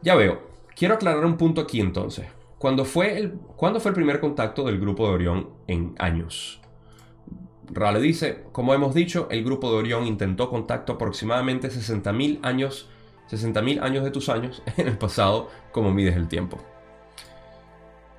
ya 0.00 0.14
veo, 0.14 0.40
quiero 0.74 0.94
aclarar 0.94 1.24
un 1.24 1.36
punto 1.36 1.60
aquí 1.60 1.80
entonces. 1.80 2.26
¿Cuándo 2.64 2.86
fue 2.86 3.18
el, 3.18 3.32
¿cuándo 3.56 3.78
fue 3.78 3.90
el 3.90 3.94
primer 3.94 4.20
contacto 4.20 4.64
del 4.64 4.80
grupo 4.80 5.06
de 5.06 5.12
Orión 5.12 5.50
en 5.66 5.94
años? 5.98 6.62
Rale 7.70 8.00
dice, 8.00 8.44
como 8.52 8.72
hemos 8.72 8.94
dicho, 8.94 9.28
el 9.30 9.44
grupo 9.44 9.70
de 9.70 9.76
Orión 9.76 10.06
intentó 10.06 10.48
contacto 10.48 10.94
aproximadamente 10.94 11.68
60.000 11.68 12.38
años, 12.40 12.88
60.000 13.30 13.82
años 13.82 14.02
de 14.02 14.10
tus 14.10 14.30
años 14.30 14.62
en 14.78 14.88
el 14.88 14.96
pasado, 14.96 15.50
como 15.72 15.92
mides 15.92 16.16
el 16.16 16.26
tiempo. 16.26 16.56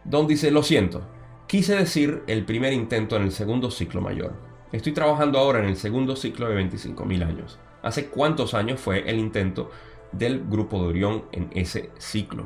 Don 0.03 0.27
dice, 0.27 0.51
lo 0.51 0.61
siento, 0.61 1.01
quise 1.47 1.75
decir 1.75 2.21
el 2.27 2.45
primer 2.45 2.71
intento 2.71 3.15
en 3.15 3.23
el 3.23 3.31
segundo 3.31 3.71
ciclo 3.71 3.99
mayor. 3.99 4.33
Estoy 4.71 4.91
trabajando 4.91 5.39
ahora 5.39 5.57
en 5.57 5.65
el 5.65 5.75
segundo 5.75 6.15
ciclo 6.15 6.47
de 6.47 6.63
25.000 6.63 7.27
años. 7.27 7.57
¿Hace 7.81 8.09
cuántos 8.09 8.53
años 8.53 8.79
fue 8.79 9.09
el 9.09 9.17
intento 9.17 9.71
del 10.11 10.45
grupo 10.47 10.83
de 10.83 10.89
Orión 10.89 11.23
en 11.31 11.49
ese 11.55 11.89
ciclo? 11.97 12.45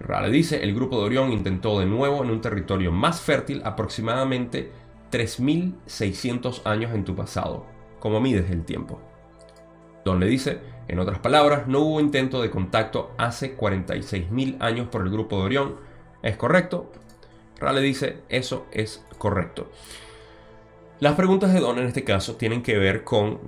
Rale 0.00 0.30
dice, 0.30 0.62
el 0.62 0.74
grupo 0.74 0.98
de 0.98 1.06
Orión 1.06 1.32
intentó 1.32 1.78
de 1.80 1.86
nuevo 1.86 2.22
en 2.22 2.30
un 2.30 2.40
territorio 2.40 2.92
más 2.92 3.20
fértil 3.20 3.62
aproximadamente 3.64 4.70
3.600 5.10 6.62
años 6.64 6.94
en 6.94 7.04
tu 7.04 7.16
pasado, 7.16 7.66
como 7.98 8.20
mides 8.20 8.50
el 8.50 8.64
tiempo. 8.64 9.00
Don 10.04 10.20
le 10.20 10.26
dice, 10.26 10.60
en 10.86 11.00
otras 11.00 11.18
palabras, 11.18 11.66
no 11.66 11.80
hubo 11.80 12.00
intento 12.00 12.40
de 12.40 12.50
contacto 12.50 13.12
hace 13.18 13.56
46.000 13.56 14.56
años 14.60 14.88
por 14.88 15.02
el 15.02 15.10
grupo 15.10 15.38
de 15.38 15.44
Orión. 15.44 15.76
¿Es 16.22 16.36
correcto? 16.36 16.92
Rale 17.58 17.80
dice, 17.80 18.18
eso 18.28 18.66
es 18.70 19.04
correcto. 19.18 19.70
Las 21.00 21.14
preguntas 21.14 21.52
de 21.52 21.60
Don 21.60 21.78
en 21.78 21.86
este 21.86 22.04
caso 22.04 22.36
tienen 22.36 22.62
que 22.62 22.78
ver 22.78 23.04
con 23.04 23.38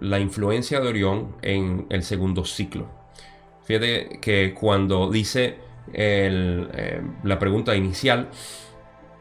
la 0.00 0.18
influencia 0.18 0.80
de 0.80 0.88
Orión 0.88 1.36
en 1.42 1.86
el 1.90 2.02
segundo 2.02 2.44
ciclo. 2.44 3.03
Fíjate 3.64 4.18
que 4.20 4.54
cuando 4.54 5.10
dice 5.10 5.56
eh, 5.92 7.02
la 7.22 7.38
pregunta 7.38 7.74
inicial, 7.74 8.28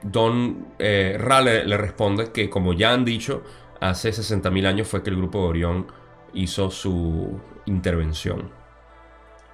Don 0.02 0.68
eh, 0.80 1.18
Rale 1.20 1.66
le 1.66 1.78
responde 1.78 2.32
que, 2.32 2.50
como 2.50 2.74
ya 2.74 2.94
han 2.94 3.06
dicho, 3.06 3.44
hace 3.80 4.10
60.000 4.10 4.66
años 4.68 4.88
fue 4.88 5.02
que 5.02 5.10
el 5.10 5.16
grupo 5.16 5.40
de 5.40 5.48
Orión 5.48 5.88
hizo 6.34 6.70
su 6.70 7.40
intervención. 7.66 8.52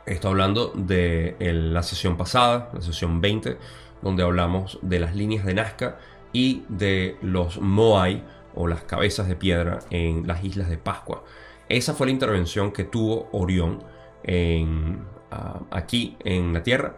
Estoy 0.06 0.32
hablando 0.32 0.74
de 0.76 1.36
la 1.40 1.84
sesión 1.84 2.18
pasada, 2.18 2.72
la 2.74 2.82
sesión 2.82 3.22
20, 3.22 3.58
donde 4.02 4.24
hablamos 4.24 4.80
de 4.82 5.00
las 5.00 5.16
líneas 5.16 5.46
de 5.46 5.54
Nazca 5.54 6.00
y 6.34 6.64
de 6.68 7.18
los 7.22 7.62
Moai 7.62 8.24
o 8.56 8.68
las 8.68 8.84
cabezas 8.84 9.28
de 9.28 9.36
piedra 9.36 9.80
en 9.92 10.26
las 10.26 10.44
islas 10.44 10.70
de 10.70 10.80
Pascua. 10.80 11.24
Esa 11.68 11.94
fue 11.94 12.08
la 12.08 12.14
intervención 12.14 12.72
que 12.72 12.86
tuvo 12.86 13.30
Orión 13.32 13.84
ah, 15.32 15.62
aquí 15.72 16.18
en 16.24 16.54
la 16.54 16.64
Tierra 16.64 16.98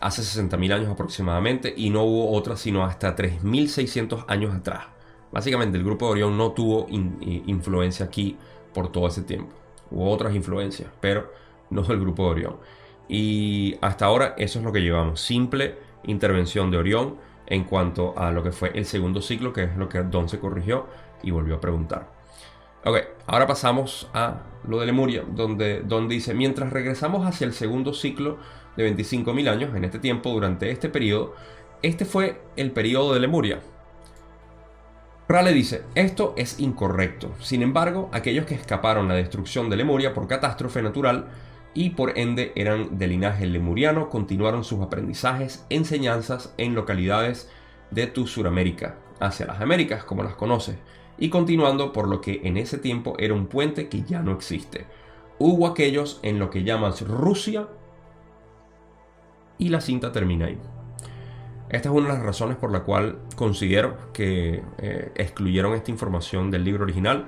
hace 0.00 0.22
60.000 0.22 0.72
años 0.72 0.90
aproximadamente 0.90 1.74
y 1.76 1.90
no 1.90 2.04
hubo 2.04 2.32
otra 2.32 2.56
sino 2.56 2.84
hasta 2.84 3.16
3.600 3.16 4.24
años 4.28 4.54
atrás. 4.54 4.86
Básicamente 5.32 5.76
el 5.76 5.84
grupo 5.84 6.06
de 6.06 6.12
Orión 6.12 6.38
no 6.38 6.52
tuvo 6.52 6.86
influencia 6.88 8.06
aquí 8.06 8.36
por 8.72 8.90
todo 8.90 9.08
ese 9.08 9.22
tiempo. 9.22 9.54
Hubo 9.90 10.10
otras 10.10 10.34
influencias, 10.34 10.90
pero 11.00 11.32
no 11.70 11.82
el 11.82 12.00
grupo 12.00 12.24
de 12.24 12.30
Orión. 12.30 12.56
Y 13.08 13.76
hasta 13.80 14.06
ahora 14.06 14.34
eso 14.38 14.58
es 14.58 14.64
lo 14.64 14.72
que 14.72 14.80
llevamos, 14.80 15.20
simple 15.20 15.76
intervención 16.04 16.70
de 16.70 16.78
Orión 16.78 17.16
en 17.46 17.64
cuanto 17.64 18.18
a 18.18 18.30
lo 18.30 18.42
que 18.42 18.52
fue 18.52 18.70
el 18.74 18.84
segundo 18.84 19.22
ciclo, 19.22 19.52
que 19.52 19.64
es 19.64 19.76
lo 19.76 19.88
que 19.88 20.02
Don 20.02 20.28
se 20.28 20.38
corrigió 20.38 20.86
y 21.22 21.30
volvió 21.30 21.56
a 21.56 21.60
preguntar. 21.60 22.17
Ok, 22.84 22.96
ahora 23.26 23.46
pasamos 23.46 24.08
a 24.14 24.42
lo 24.66 24.78
de 24.78 24.86
Lemuria, 24.86 25.24
donde 25.28 25.80
Don 25.80 26.08
dice, 26.08 26.32
mientras 26.32 26.72
regresamos 26.72 27.26
hacia 27.26 27.46
el 27.46 27.52
segundo 27.52 27.92
ciclo 27.92 28.38
de 28.76 28.94
25.000 28.94 29.48
años, 29.48 29.74
en 29.74 29.84
este 29.84 29.98
tiempo, 29.98 30.30
durante 30.30 30.70
este 30.70 30.88
periodo, 30.88 31.34
este 31.82 32.04
fue 32.04 32.40
el 32.56 32.70
periodo 32.70 33.14
de 33.14 33.20
Lemuria. 33.20 33.60
Rale 35.28 35.52
dice, 35.52 35.82
esto 35.94 36.34
es 36.36 36.60
incorrecto. 36.60 37.34
Sin 37.40 37.62
embargo, 37.62 38.08
aquellos 38.12 38.46
que 38.46 38.54
escaparon 38.54 39.08
la 39.08 39.14
destrucción 39.14 39.68
de 39.68 39.76
Lemuria 39.76 40.14
por 40.14 40.28
catástrofe 40.28 40.80
natural 40.80 41.26
y 41.74 41.90
por 41.90 42.18
ende 42.18 42.52
eran 42.54 42.96
de 42.96 43.08
linaje 43.08 43.46
lemuriano, 43.46 44.08
continuaron 44.08 44.64
sus 44.64 44.80
aprendizajes, 44.80 45.66
enseñanzas 45.68 46.54
en 46.56 46.74
localidades 46.74 47.50
de 47.90 48.06
tu 48.06 48.26
Suramérica, 48.26 48.96
hacia 49.20 49.46
las 49.46 49.60
Américas, 49.60 50.04
como 50.04 50.22
las 50.22 50.34
conoces, 50.34 50.76
y 51.18 51.30
continuando 51.30 51.92
por 51.92 52.08
lo 52.08 52.20
que 52.20 52.40
en 52.44 52.56
ese 52.56 52.78
tiempo 52.78 53.14
era 53.18 53.34
un 53.34 53.46
puente 53.46 53.88
que 53.88 54.02
ya 54.02 54.22
no 54.22 54.32
existe. 54.32 54.86
Hubo 55.38 55.66
aquellos 55.66 56.20
en 56.22 56.38
lo 56.38 56.50
que 56.50 56.64
llamas 56.64 57.00
Rusia 57.02 57.68
y 59.58 59.68
la 59.68 59.80
cinta 59.80 60.12
termina 60.12 60.46
ahí. 60.46 60.58
Esta 61.68 61.90
es 61.90 61.94
una 61.94 62.08
de 62.08 62.14
las 62.14 62.22
razones 62.22 62.56
por 62.56 62.72
la 62.72 62.80
cual 62.80 63.18
considero 63.36 64.12
que 64.12 64.62
eh, 64.78 65.12
excluyeron 65.14 65.74
esta 65.74 65.90
información 65.90 66.50
del 66.50 66.64
libro 66.64 66.84
original, 66.84 67.26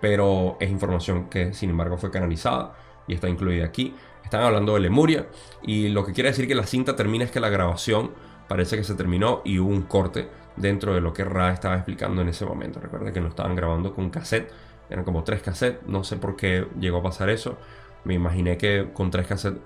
pero 0.00 0.56
es 0.60 0.70
información 0.70 1.30
que 1.30 1.54
sin 1.54 1.70
embargo 1.70 1.96
fue 1.96 2.10
canalizada 2.10 2.76
y 3.06 3.14
está 3.14 3.28
incluida 3.28 3.64
aquí. 3.64 3.94
Están 4.22 4.42
hablando 4.42 4.74
de 4.74 4.80
Lemuria 4.80 5.26
y 5.62 5.88
lo 5.88 6.04
que 6.04 6.12
quiere 6.12 6.28
decir 6.28 6.46
que 6.46 6.54
la 6.54 6.66
cinta 6.66 6.96
termina 6.96 7.24
es 7.24 7.30
que 7.30 7.40
la 7.40 7.48
grabación 7.48 8.10
parece 8.46 8.76
que 8.76 8.84
se 8.84 8.94
terminó 8.94 9.40
y 9.44 9.58
hubo 9.58 9.70
un 9.70 9.82
corte 9.82 10.28
dentro 10.60 10.94
de 10.94 11.00
lo 11.00 11.12
que 11.12 11.24
Ra 11.24 11.52
estaba 11.52 11.76
explicando 11.76 12.22
en 12.22 12.28
ese 12.28 12.44
momento. 12.44 12.80
Recuerda 12.80 13.12
que 13.12 13.20
no 13.20 13.28
estaban 13.28 13.54
grabando 13.54 13.94
con 13.94 14.10
cassette, 14.10 14.50
eran 14.90 15.04
como 15.04 15.24
tres 15.24 15.42
cassettes, 15.42 15.86
no 15.86 16.04
sé 16.04 16.16
por 16.16 16.36
qué 16.36 16.66
llegó 16.80 16.98
a 16.98 17.02
pasar 17.02 17.28
eso. 17.30 17.58
Me 18.04 18.14
imaginé 18.14 18.56
que 18.56 18.88
con 18.92 19.10
tres 19.10 19.26
cassettes 19.26 19.60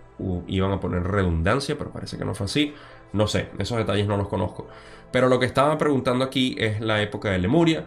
iban 0.46 0.72
a 0.72 0.80
poner 0.80 1.02
redundancia, 1.04 1.76
pero 1.76 1.90
parece 1.90 2.18
que 2.18 2.24
no 2.24 2.34
fue 2.34 2.46
así. 2.46 2.74
No 3.12 3.26
sé, 3.26 3.50
esos 3.58 3.78
detalles 3.78 4.06
no 4.06 4.16
los 4.16 4.28
conozco. 4.28 4.68
Pero 5.10 5.28
lo 5.28 5.38
que 5.38 5.46
estaba 5.46 5.76
preguntando 5.78 6.24
aquí 6.24 6.56
es 6.58 6.80
la 6.80 7.02
época 7.02 7.30
de 7.30 7.38
Lemuria. 7.38 7.84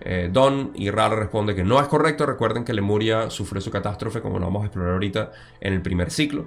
Eh, 0.00 0.30
Don 0.32 0.70
y 0.74 0.90
Ra 0.90 1.08
responde 1.08 1.54
que 1.54 1.64
no 1.64 1.80
es 1.80 1.88
correcto. 1.88 2.24
Recuerden 2.24 2.64
que 2.64 2.72
Lemuria 2.72 3.30
sufrió 3.30 3.60
su 3.60 3.70
catástrofe, 3.70 4.20
como 4.20 4.38
lo 4.38 4.46
vamos 4.46 4.62
a 4.62 4.66
explorar 4.66 4.94
ahorita, 4.94 5.32
en 5.60 5.72
el 5.74 5.82
primer 5.82 6.10
ciclo. 6.10 6.46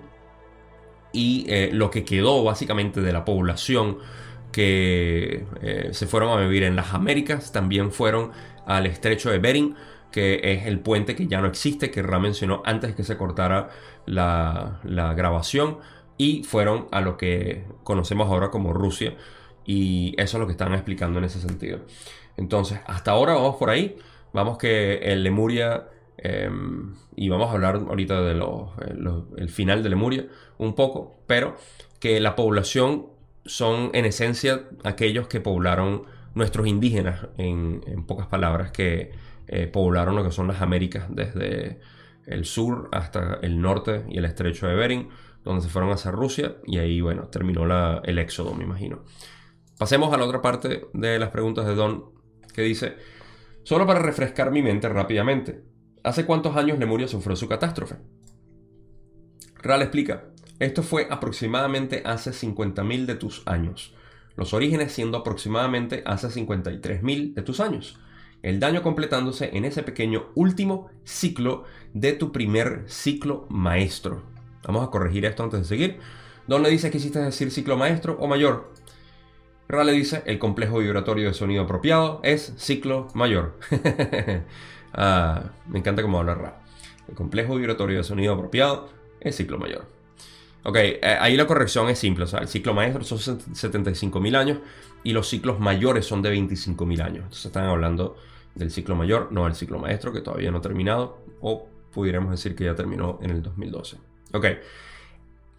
Y 1.11 1.45
eh, 1.49 1.69
lo 1.73 1.91
que 1.91 2.05
quedó 2.05 2.43
básicamente 2.43 3.01
de 3.01 3.11
la 3.11 3.25
población 3.25 3.97
que 4.51 5.45
eh, 5.61 5.89
se 5.91 6.07
fueron 6.07 6.37
a 6.37 6.41
vivir 6.41 6.63
en 6.63 6.75
las 6.75 6.93
Américas 6.93 7.51
también 7.51 7.91
fueron 7.91 8.31
al 8.65 8.85
estrecho 8.85 9.31
de 9.31 9.39
Bering 9.39 9.75
que 10.11 10.41
es 10.43 10.65
el 10.67 10.79
puente 10.79 11.15
que 11.15 11.27
ya 11.27 11.41
no 11.41 11.47
existe, 11.47 11.89
que 11.89 12.03
Ra 12.03 12.19
mencionó 12.19 12.61
antes 12.65 12.93
que 12.93 13.03
se 13.03 13.17
cortara 13.17 13.69
la, 14.05 14.79
grabación, 15.15 15.77
y 16.17 16.43
fueron 16.43 16.87
a 16.91 17.01
lo 17.01 17.17
que 17.17 17.65
conocemos 17.83 18.29
ahora 18.29 18.51
como 18.51 18.73
Rusia, 18.73 19.15
y 19.65 20.13
eso 20.17 20.37
es 20.37 20.39
lo 20.39 20.45
que 20.45 20.51
están 20.51 20.73
explicando 20.73 21.19
en 21.19 21.25
ese 21.25 21.39
sentido. 21.39 21.79
Entonces, 22.37 22.79
hasta 22.85 23.11
ahora 23.11 23.33
vamos 23.33 23.55
por 23.55 23.69
ahí, 23.69 23.97
vamos 24.33 24.57
que 24.57 24.97
el 24.97 25.23
Lemuria, 25.23 25.87
em, 26.17 26.95
y 27.15 27.29
vamos 27.29 27.49
a 27.49 27.53
hablar 27.53 27.75
ahorita 27.75 28.21
del 28.21 28.43
de 29.35 29.47
final 29.47 29.81
de 29.81 29.89
Lemuria 29.89 30.27
un 30.57 30.75
poco, 30.75 31.21
pero 31.25 31.55
que 31.99 32.19
la 32.19 32.35
población 32.35 33.07
son 33.45 33.91
en 33.93 34.05
esencia 34.05 34.67
aquellos 34.83 35.27
que 35.27 35.41
poblaron 35.41 36.03
nuestros 36.33 36.67
indígenas, 36.67 37.27
en, 37.37 37.81
pocas 38.07 38.27
palabras, 38.27 38.71
que 38.71 39.11
eh, 39.47 39.67
poblaron 39.67 40.15
lo 40.15 40.23
que 40.23 40.31
son 40.31 40.47
las 40.47 40.61
Américas, 40.61 41.05
desde 41.09 41.79
el 42.25 42.45
sur 42.45 42.89
hasta 42.91 43.39
el 43.41 43.61
norte 43.61 44.05
y 44.09 44.17
el 44.17 44.25
estrecho 44.25 44.67
de 44.67 44.75
Bering, 44.75 45.09
donde 45.43 45.61
se 45.61 45.69
fueron 45.69 45.91
hacia 45.91 46.11
Rusia 46.11 46.57
y 46.65 46.77
ahí, 46.77 47.01
bueno, 47.01 47.23
terminó 47.27 47.65
el 48.03 48.19
éxodo, 48.19 48.53
me 48.53 48.63
imagino. 48.63 49.03
Pasemos 49.77 50.13
a 50.13 50.17
la 50.17 50.25
otra 50.25 50.41
parte 50.41 50.85
de 50.93 51.19
las 51.19 51.29
preguntas 51.29 51.65
de 51.65 51.75
Don, 51.75 52.11
que 52.53 52.61
dice, 52.61 52.95
solo 53.63 53.87
para 53.87 53.99
refrescar 53.99 54.51
mi 54.51 54.61
mente 54.61 54.87
rápidamente, 54.87 55.63
¿hace 56.03 56.25
cuántos 56.25 56.55
años 56.55 56.77
Lemuria 56.77 57.07
sufrió 57.07 57.35
su 57.35 57.47
catástrofe? 57.47 57.95
Ral 59.55 59.81
explica, 59.81 60.30
esto 60.61 60.83
fue 60.83 61.07
aproximadamente 61.09 62.03
hace 62.05 62.31
50.000 62.31 63.05
de 63.05 63.15
tus 63.15 63.43
años, 63.45 63.93
los 64.35 64.53
orígenes 64.53 64.91
siendo 64.91 65.17
aproximadamente 65.17 66.03
hace 66.05 66.27
53.000 66.27 67.33
de 67.33 67.41
tus 67.41 67.59
años 67.59 67.99
el 68.41 68.59
daño 68.59 68.81
completándose 68.81 69.55
en 69.55 69.65
ese 69.65 69.83
pequeño 69.83 70.27
último 70.35 70.89
ciclo 71.03 71.63
de 71.93 72.13
tu 72.13 72.31
primer 72.31 72.83
ciclo 72.87 73.45
maestro. 73.49 74.23
Vamos 74.63 74.87
a 74.87 74.91
corregir 74.91 75.25
esto 75.25 75.43
antes 75.43 75.59
de 75.61 75.65
seguir. 75.65 75.99
Don 76.47 76.63
dice 76.63 76.89
que 76.89 76.97
hiciste 76.97 77.19
decir 77.19 77.51
ciclo 77.51 77.77
maestro 77.77 78.17
o 78.19 78.27
mayor. 78.27 78.73
Ra 79.67 79.83
le 79.83 79.93
dice 79.93 80.23
el 80.25 80.39
complejo 80.39 80.79
vibratorio 80.79 81.27
de 81.27 81.33
sonido 81.33 81.63
apropiado 81.63 82.19
es 82.23 82.53
ciclo 82.57 83.07
mayor. 83.13 83.57
Ah, 84.93 85.51
me 85.69 85.79
encanta 85.79 86.01
cómo 86.01 86.19
habla 86.19 86.35
Ra. 86.35 86.61
El 87.07 87.15
complejo 87.15 87.55
vibratorio 87.55 87.99
de 87.99 88.03
sonido 88.03 88.33
apropiado 88.33 88.89
es 89.21 89.37
ciclo 89.37 89.57
mayor. 89.57 89.85
Ok, 90.63 90.75
eh, 90.77 90.99
ahí 91.19 91.35
la 91.35 91.47
corrección 91.47 91.89
es 91.89 91.99
simple. 91.99 92.25
O 92.25 92.27
sea, 92.27 92.39
el 92.39 92.47
ciclo 92.47 92.73
maestro 92.73 93.03
son 93.03 93.39
75.000 93.39 94.35
años 94.35 94.59
y 95.03 95.13
los 95.13 95.27
ciclos 95.27 95.59
mayores 95.59 96.05
son 96.05 96.21
de 96.21 96.33
25.000 96.33 97.01
años. 97.01 97.23
Entonces 97.23 97.45
están 97.45 97.65
hablando 97.65 98.17
del 98.55 98.71
ciclo 98.71 98.95
mayor, 98.95 99.31
no 99.31 99.45
del 99.45 99.55
ciclo 99.55 99.79
maestro, 99.79 100.13
que 100.13 100.21
todavía 100.21 100.51
no 100.51 100.57
ha 100.57 100.61
terminado, 100.61 101.19
o 101.39 101.67
pudiéramos 101.91 102.31
decir 102.31 102.55
que 102.55 102.65
ya 102.65 102.75
terminó 102.75 103.19
en 103.21 103.31
el 103.31 103.41
2012. 103.41 103.97
Ok. 104.33 104.45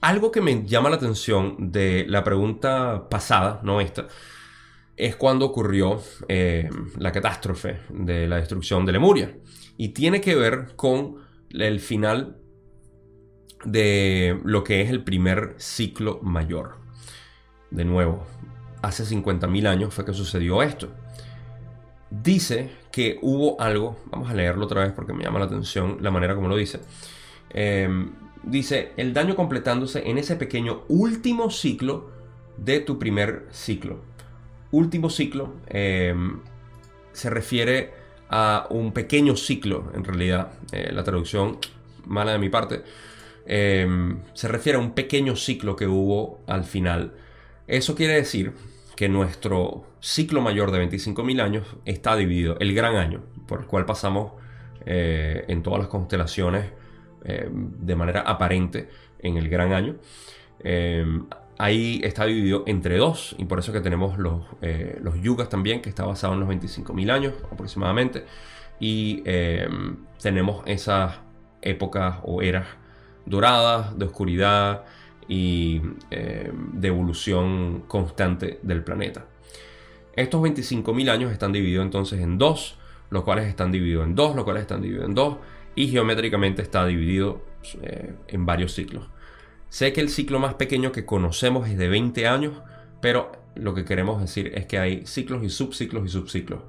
Algo 0.03 0.33
que 0.33 0.41
me 0.41 0.67
llama 0.67 0.91
la 0.91 0.97
atención 0.97 1.71
de 1.71 2.05
la 2.09 2.25
pregunta 2.25 3.09
pasada, 3.09 3.61
no 3.63 3.81
esta, 3.81 4.09
es 4.97 5.17
cuando 5.17 5.47
ocurrió 5.47 6.03
eh, 6.29 6.69
la 6.99 7.13
catástrofe 7.13 7.81
de 7.89 8.27
la 8.27 8.37
destrucción 8.37 8.85
de 8.85 8.93
Lemuria. 8.93 9.37
Y 9.77 9.91
tiene 9.91 10.21
que 10.21 10.35
ver 10.35 10.75
con 10.77 11.17
el 11.51 11.81
final 11.81 12.37
de 13.65 14.41
lo 14.45 14.65
que 14.65 14.83
es 14.83 14.91
el 14.91 15.03
primer 15.03 15.55
ciclo 15.59 16.21
mayor. 16.23 16.77
De 17.71 17.85
nuevo, 17.85 18.25
hace 18.83 19.05
50.000 19.05 19.67
años 19.67 19.95
fue 19.95 20.05
que 20.05 20.13
sucedió 20.13 20.63
esto 20.63 20.91
dice 22.23 22.71
que 22.91 23.19
hubo 23.23 23.61
algo, 23.61 23.97
vamos 24.11 24.31
a 24.31 24.35
leerlo 24.35 24.67
otra 24.67 24.83
vez 24.83 24.93
porque 24.93 25.13
me 25.13 25.25
llama 25.25 25.39
la 25.39 25.47
atención 25.47 25.99
la 26.01 26.11
manera 26.11 26.35
como 26.35 26.49
lo 26.49 26.57
dice. 26.57 26.81
Em, 27.51 28.11
dice, 28.43 28.93
el 28.97 29.15
daño 29.15 29.35
completándose 29.35 30.09
en 30.09 30.19
ese 30.19 30.37
pequeño 30.37 30.83
último 30.89 31.51
ciclo 31.51 32.11
de 32.59 32.81
tu 32.81 32.99
primer 32.99 33.47
ciclo. 33.51 34.01
Último 34.71 35.11
ciclo 35.11 35.55
em, 35.67 36.41
se 37.13 37.31
refiere 37.31 37.93
a 38.29 38.67
un 38.71 38.93
pequeño 38.93 39.37
ciclo, 39.37 39.91
en 39.95 40.05
realidad, 40.05 40.53
eh, 40.73 40.91
la 40.93 41.05
traducción 41.05 41.59
mala 42.07 42.33
de 42.33 42.39
mi 42.39 42.49
parte, 42.49 42.83
em, 43.47 44.21
se 44.35 44.49
refiere 44.49 44.79
a 44.79 44.81
un 44.81 44.93
pequeño 44.93 45.37
ciclo 45.37 45.77
que 45.77 45.87
hubo 45.87 46.41
al 46.47 46.65
final. 46.65 47.15
Eso 47.67 47.95
quiere 47.95 48.15
decir 48.15 48.53
que 48.97 49.09
nuestro 49.09 49.85
ciclo 50.01 50.41
mayor 50.41 50.71
de 50.71 50.87
25.000 50.87 51.41
años 51.41 51.77
está 51.85 52.17
dividido, 52.17 52.57
el 52.61 52.75
gran 52.75 52.97
año, 52.97 53.23
por 53.47 53.61
el 53.61 53.67
cual 53.67 53.87
pasamos 53.87 54.33
eh, 54.85 55.45
en 55.49 55.63
todas 55.63 55.79
las 55.79 55.89
constelaciones 55.89 56.67
eh, 57.25 57.49
de 57.51 57.97
manera 57.97 58.23
aparente 58.23 58.89
en 59.21 59.37
el 59.37 59.49
gran 59.49 59.73
año. 59.73 59.97
Eh, 60.61 61.05
ahí 61.59 62.01
está 62.03 62.27
dividido 62.27 62.65
entre 62.67 62.97
dos, 62.97 63.37
y 63.39 63.45
por 63.45 63.59
eso 63.61 63.73
que 63.73 63.81
tenemos 63.81 64.19
los, 64.19 64.43
los 65.01 65.21
yugas 65.21 65.49
también, 65.49 65.81
que 65.81 65.89
está 65.89 66.05
basado 66.05 66.35
en 66.35 66.41
los 66.41 66.49
25.000 66.49 67.11
años 67.11 67.35
aproximadamente, 67.51 68.25
y 68.81 69.23
tenemos 70.21 70.65
esas 70.67 71.21
épocas 71.61 72.17
o 72.25 72.43
eras 72.43 72.67
doradas, 73.27 73.99
de 73.99 74.05
oscuridad, 74.05 74.85
y 75.29 75.81
eh, 76.11 76.51
de 76.53 76.89
evolución 76.89 77.85
constante 77.87 78.59
del 78.63 78.83
planeta. 78.85 79.27
Estos 80.15 80.43
25.000 80.43 81.11
años 81.11 81.33
están 81.33 81.53
divididos 81.53 81.85
entonces 81.85 82.21
en 82.21 82.39
dos, 82.39 82.77
los 83.11 83.25
cuales 83.25 83.47
están 83.47 83.73
divididos 83.73 84.07
en 84.07 84.15
dos, 84.15 84.37
los 84.37 84.45
cuales 84.45 84.63
están 84.63 84.83
divididos 84.83 85.09
en 85.09 85.15
dos, 85.15 85.39
y 85.75 85.89
geométricamente 85.89 86.61
está 86.61 86.85
dividido 86.85 87.43
eh, 87.83 88.15
en 88.29 88.45
varios 88.45 88.75
ciclos. 88.75 89.09
Sé 89.71 89.93
que 89.95 90.03
el 90.03 90.11
ciclo 90.11 90.39
más 90.39 90.55
pequeño 90.55 90.93
que 90.93 91.07
conocemos 91.07 91.67
es 91.69 91.79
de 91.79 91.89
20 91.89 92.27
años, 92.27 92.61
pero 93.01 93.33
lo 93.55 93.75
que 93.75 93.87
queremos 93.87 94.21
decir 94.21 94.53
es 94.55 94.67
que 94.67 94.79
hay 94.79 95.07
ciclos 95.07 95.43
y 95.45 95.49
subciclos 95.49 96.05
y 96.05 96.09
subciclos. 96.11 96.61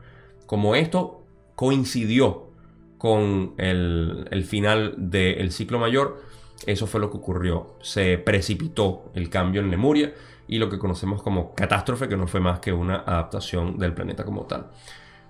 Como 0.45 0.75
esto 0.75 1.25
coincidió 1.55 2.49
con 2.97 3.55
el, 3.57 4.25
el 4.31 4.45
final 4.45 4.95
del 4.97 5.51
ciclo 5.51 5.79
mayor, 5.79 6.21
eso 6.67 6.87
fue 6.87 6.99
lo 6.99 7.09
que 7.11 7.17
ocurrió. 7.17 7.75
Se 7.81 8.17
precipitó 8.17 9.11
el 9.13 9.29
cambio 9.29 9.61
en 9.61 9.71
Lemuria 9.71 10.13
y 10.47 10.57
lo 10.57 10.69
que 10.69 10.79
conocemos 10.79 11.21
como 11.21 11.53
catástrofe, 11.53 12.07
que 12.07 12.17
no 12.17 12.27
fue 12.27 12.39
más 12.39 12.59
que 12.59 12.73
una 12.73 12.97
adaptación 12.97 13.77
del 13.77 13.93
planeta 13.93 14.23
como 14.23 14.43
tal. 14.43 14.71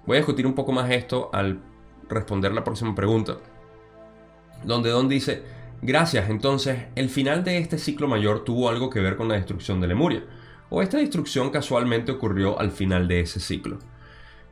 Voy 0.05 0.17
a 0.17 0.19
discutir 0.19 0.45
un 0.45 0.53
poco 0.53 0.71
más 0.71 0.89
esto 0.91 1.29
al 1.33 1.59
responder 2.09 2.53
la 2.53 2.63
próxima 2.63 2.93
pregunta, 2.93 3.37
donde 4.63 4.89
Don 4.89 5.07
dice, 5.07 5.43
gracias, 5.81 6.29
entonces 6.29 6.85
el 6.95 7.09
final 7.09 7.43
de 7.43 7.57
este 7.57 7.77
ciclo 7.77 8.07
mayor 8.07 8.43
tuvo 8.43 8.69
algo 8.69 8.89
que 8.89 8.99
ver 8.99 9.15
con 9.15 9.27
la 9.27 9.35
destrucción 9.35 9.79
de 9.81 9.87
Lemuria, 9.87 10.23
o 10.69 10.81
esta 10.81 10.97
destrucción 10.97 11.51
casualmente 11.51 12.11
ocurrió 12.11 12.59
al 12.59 12.71
final 12.71 13.07
de 13.07 13.21
ese 13.21 13.39
ciclo. 13.39 13.79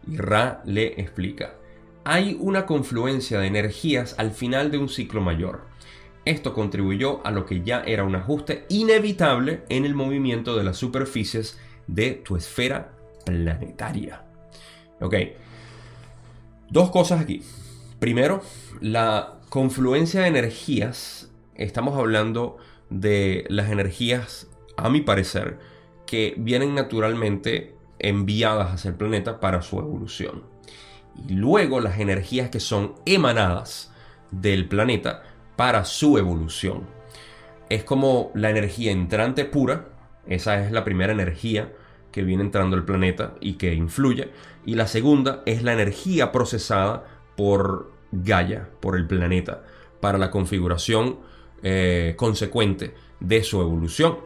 Y 0.08 0.18
Ra 0.18 0.62
le 0.66 1.00
explica, 1.02 1.56
hay 2.04 2.38
una 2.40 2.66
confluencia 2.66 3.40
de 3.40 3.48
energías 3.48 4.16
al 4.18 4.32
final 4.32 4.72
de 4.72 4.78
un 4.78 4.90
ciclo 4.90 5.22
mayor. 5.22 5.66
Esto 6.24 6.54
contribuyó 6.54 7.26
a 7.26 7.32
lo 7.32 7.46
que 7.46 7.62
ya 7.62 7.82
era 7.82 8.04
un 8.04 8.16
ajuste 8.16 8.66
inevitable 8.70 9.64
en 9.70 9.86
el 9.86 9.96
movimiento 9.96 10.56
de 10.56 10.64
las 10.64 10.78
superficies 10.78 11.60
de 11.88 12.12
tu 12.12 12.36
esfera 12.36 12.92
planetaria. 13.26 14.24
Ok, 15.00 15.16
dos 16.70 16.92
cosas 16.92 17.22
aquí. 17.22 17.42
Primero, 18.00 18.42
la 18.82 19.40
confluencia 19.50 20.22
de 20.22 20.28
energías. 20.28 21.32
Estamos 21.56 21.98
hablando 21.98 22.58
de 22.90 23.46
las 23.50 23.72
energías, 23.72 24.48
a 24.78 24.90
mi 24.90 25.02
parecer, 25.02 25.60
que 26.06 26.36
vienen 26.38 26.76
naturalmente 26.76 27.76
enviadas 28.00 28.74
hacia 28.74 28.90
el 28.90 28.96
planeta 28.96 29.40
para 29.40 29.62
su 29.62 29.80
evolución. 29.80 30.44
Y 31.28 31.34
luego 31.34 31.80
las 31.80 32.00
energías 32.00 32.50
que 32.50 32.60
son 32.60 32.96
emanadas 33.06 33.92
del 34.32 34.68
planeta 34.68 35.24
para 35.62 35.86
su 35.86 36.18
evolución. 36.18 36.88
Es 37.70 37.84
como 37.84 38.32
la 38.34 38.50
energía 38.50 38.92
entrante 38.92 39.46
pura, 39.46 39.90
esa 40.26 40.66
es 40.66 40.72
la 40.72 40.84
primera 40.84 41.14
energía 41.14 41.72
que 42.12 42.24
viene 42.24 42.42
entrando 42.42 42.76
al 42.76 42.84
planeta 42.84 43.36
y 43.42 43.60
que 43.60 43.76
influye. 43.76 44.32
Y 44.66 44.74
la 44.74 44.88
segunda 44.88 45.44
es 45.46 45.62
la 45.62 45.74
energía 45.74 46.32
procesada 46.32 47.04
por 47.38 47.92
Gaia, 48.12 48.70
por 48.80 48.96
el 48.96 49.06
planeta, 49.06 49.62
para 50.00 50.18
la 50.18 50.32
configuración 50.32 51.20
eh, 51.62 52.16
consecuente 52.18 52.96
de 53.20 53.44
su 53.44 53.62
evolución. 53.62 54.18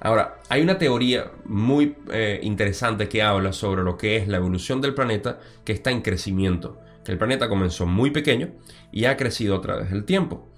Ahora, 0.00 0.40
hay 0.48 0.60
una 0.60 0.76
teoría 0.76 1.30
muy 1.44 1.94
eh, 2.10 2.40
interesante 2.42 3.08
que 3.08 3.22
habla 3.22 3.52
sobre 3.52 3.84
lo 3.84 3.96
que 3.96 4.16
es 4.16 4.26
la 4.26 4.38
evolución 4.38 4.80
del 4.80 4.92
planeta 4.92 5.38
que 5.64 5.72
está 5.72 5.92
en 5.92 6.02
crecimiento. 6.02 6.80
Que 7.04 7.12
el 7.12 7.18
planeta 7.18 7.48
comenzó 7.48 7.86
muy 7.86 8.10
pequeño 8.10 8.48
y 8.90 9.04
ha 9.04 9.16
crecido 9.16 9.54
a 9.54 9.60
través 9.60 9.92
del 9.92 10.04
tiempo. 10.04 10.48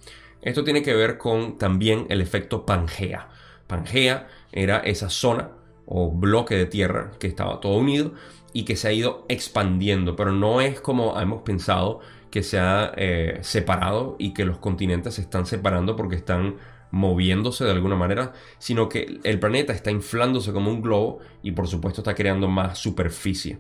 Esto 0.47 0.63
tiene 0.63 0.83
que 0.83 0.95
ver 0.95 1.19
con 1.19 1.59
también 1.59 2.07
el 2.09 2.21
efecto 2.21 2.65
Pangea. 2.65 3.31
Pangea 3.67 4.29
era 4.53 4.79
esa 4.79 5.11
zona 5.11 5.51
o 5.87 6.13
bloque 6.13 6.55
de 6.55 6.67
tierra 6.67 7.11
que 7.19 7.27
estaba 7.27 7.59
todo 7.59 7.77
unido 7.77 8.13
y 8.53 8.65
que 8.65 8.77
se 8.77 8.87
ha 8.87 8.93
ido 8.93 9.27
expandiendo, 9.29 10.15
pero 10.15 10.31
no 10.31 10.61
es 10.61 10.81
como 10.81 11.21
hemos 11.21 11.43
pensado 11.43 11.99
que 12.31 12.45
se 12.45 12.61
ha 12.61 12.93
eh, 12.97 13.41
separado 13.41 14.15
y 14.21 14.35
que 14.35 14.45
los 14.45 14.59
continentes 14.59 15.15
se 15.15 15.23
están 15.23 15.47
separando 15.47 15.97
porque 15.97 16.15
están 16.15 16.59
moviéndose 16.93 17.65
de 17.65 17.73
alguna 17.73 17.97
manera, 17.97 18.33
sino 18.59 18.89
que 18.89 19.19
el 19.25 19.41
planeta 19.41 19.73
está 19.73 19.91
inflándose 19.91 20.53
como 20.53 20.71
un 20.71 20.81
globo 20.81 21.19
y 21.43 21.51
por 21.51 21.67
supuesto 21.67 22.03
está 22.03 22.15
creando 22.15 22.47
más 22.47 22.79
superficie. 22.79 23.59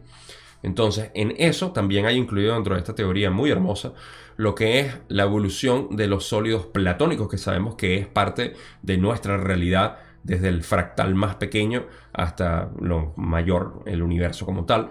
Entonces, 0.63 1.11
en 1.15 1.35
eso 1.39 1.73
también 1.73 2.07
hay 2.07 2.17
incluido 2.17 2.55
dentro 2.55 2.75
de 2.75 2.81
esta 2.81 2.95
teoría 2.95 3.31
muy 3.31 3.51
hermosa 3.51 3.93
lo 4.37 4.55
que 4.55 4.81
es 4.81 4.99
la 5.09 5.25
evolución 5.25 5.97
de 5.97 6.07
los 6.07 6.27
sólidos 6.27 6.67
platónicos, 6.67 7.29
que 7.29 7.39
sabemos 7.39 7.75
que 7.75 7.97
es 7.97 8.07
parte 8.07 8.55
de 8.83 8.99
nuestra 8.99 9.39
realidad 9.39 9.99
desde 10.23 10.49
el 10.49 10.63
fractal 10.63 11.15
más 11.15 11.37
pequeño 11.37 11.87
hasta 12.13 12.71
lo 12.81 13.15
mayor, 13.17 13.83
el 13.87 14.03
universo 14.03 14.45
como 14.45 14.67
tal. 14.67 14.91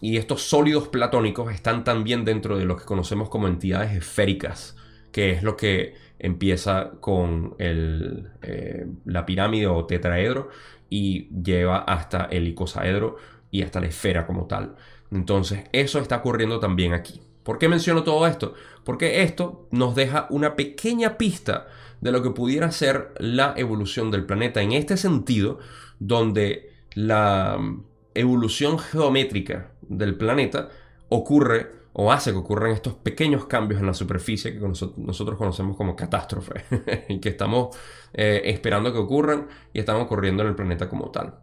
Y 0.00 0.16
estos 0.16 0.42
sólidos 0.42 0.88
platónicos 0.88 1.52
están 1.52 1.84
también 1.84 2.24
dentro 2.24 2.58
de 2.58 2.64
lo 2.64 2.76
que 2.76 2.84
conocemos 2.84 3.28
como 3.28 3.46
entidades 3.46 3.92
esféricas, 3.92 4.76
que 5.12 5.30
es 5.30 5.42
lo 5.44 5.56
que 5.56 5.94
empieza 6.18 6.92
con 7.00 7.54
eh, 7.58 8.86
la 9.04 9.26
pirámide 9.26 9.66
o 9.68 9.84
tetraedro 9.86 10.48
y 10.88 11.28
lleva 11.42 11.78
hasta 11.78 12.24
el 12.24 12.48
icosaedro 12.48 13.16
y 13.50 13.62
hasta 13.62 13.80
la 13.80 13.86
esfera 13.86 14.26
como 14.26 14.46
tal. 14.46 14.74
Entonces, 15.12 15.64
eso 15.72 15.98
está 15.98 16.16
ocurriendo 16.16 16.58
también 16.58 16.94
aquí. 16.94 17.20
¿Por 17.42 17.58
qué 17.58 17.68
menciono 17.68 18.02
todo 18.02 18.26
esto? 18.26 18.54
Porque 18.84 19.22
esto 19.22 19.66
nos 19.70 19.94
deja 19.94 20.26
una 20.30 20.56
pequeña 20.56 21.18
pista 21.18 21.66
de 22.00 22.12
lo 22.12 22.22
que 22.22 22.30
pudiera 22.30 22.70
ser 22.72 23.12
la 23.18 23.54
evolución 23.56 24.10
del 24.10 24.24
planeta 24.24 24.62
en 24.62 24.72
este 24.72 24.96
sentido, 24.96 25.58
donde 25.98 26.72
la 26.94 27.58
mm, 27.58 27.84
evolución 28.14 28.78
geométrica 28.78 29.72
del 29.82 30.16
planeta 30.16 30.70
ocurre 31.08 31.82
o 31.92 32.10
hace 32.10 32.32
que 32.32 32.38
ocurran 32.38 32.70
estos 32.70 32.94
pequeños 32.94 33.44
cambios 33.44 33.80
en 33.80 33.86
la 33.86 33.94
superficie 33.94 34.54
que 34.54 34.60
nosotros 34.60 35.36
conocemos 35.36 35.76
como 35.76 35.94
catástrofe 35.94 36.64
y 37.08 37.20
que 37.20 37.28
estamos 37.28 37.76
eh, 38.14 38.40
esperando 38.46 38.92
que 38.92 38.98
ocurran 38.98 39.46
y 39.74 39.80
están 39.80 39.96
ocurriendo 39.96 40.42
en 40.42 40.48
el 40.48 40.54
planeta 40.54 40.88
como 40.88 41.10
tal. 41.10 41.34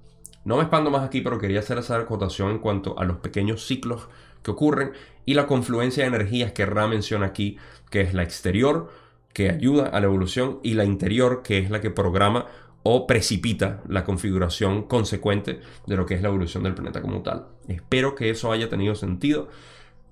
No 0.46 0.58
me 0.58 0.64
expando 0.64 0.90
más 0.90 1.04
aquí, 1.04 1.22
pero 1.22 1.38
quería 1.38 1.60
hacer 1.60 1.78
esa 1.78 1.98
acotación 1.98 2.52
en 2.52 2.60
cuanto 2.60 2.98
a 2.98 3.04
los 3.04 3.18
pequeños 3.18 3.66
ciclos 3.66 4.08
que 4.42 4.52
ocurren 4.52 4.94
y 5.26 5.34
la 5.34 5.48
confluencia 5.48 6.04
de 6.04 6.10
energías 6.10 6.54
que 6.54 6.66
Ra 6.66 6.88
menciona 6.88 7.28
aquí, 7.28 7.58
que 7.90 8.02
es 8.02 8.14
la 8.14 8.24
exterior, 8.24 8.90
que 9.34 9.50
ayuda 9.50 9.88
a 9.88 10.00
la 10.00 10.08
evolución, 10.08 10.60
y 10.64 10.74
la 10.74 10.86
interior, 10.86 11.44
que 11.44 11.60
es 11.60 11.70
la 11.70 11.82
que 11.82 11.90
programa 11.90 12.48
o 12.84 13.06
precipita 13.06 13.84
la 13.88 14.04
configuración 14.04 14.84
consecuente 14.84 15.60
de 15.86 15.98
lo 15.98 16.06
que 16.06 16.16
es 16.16 16.22
la 16.22 16.30
evolución 16.30 16.64
del 16.64 16.74
planeta 16.74 17.02
como 17.02 17.22
tal. 17.22 17.48
Espero 17.68 18.16
que 18.16 18.30
eso 18.30 18.52
haya 18.52 18.70
tenido 18.70 18.96
sentido. 18.96 19.50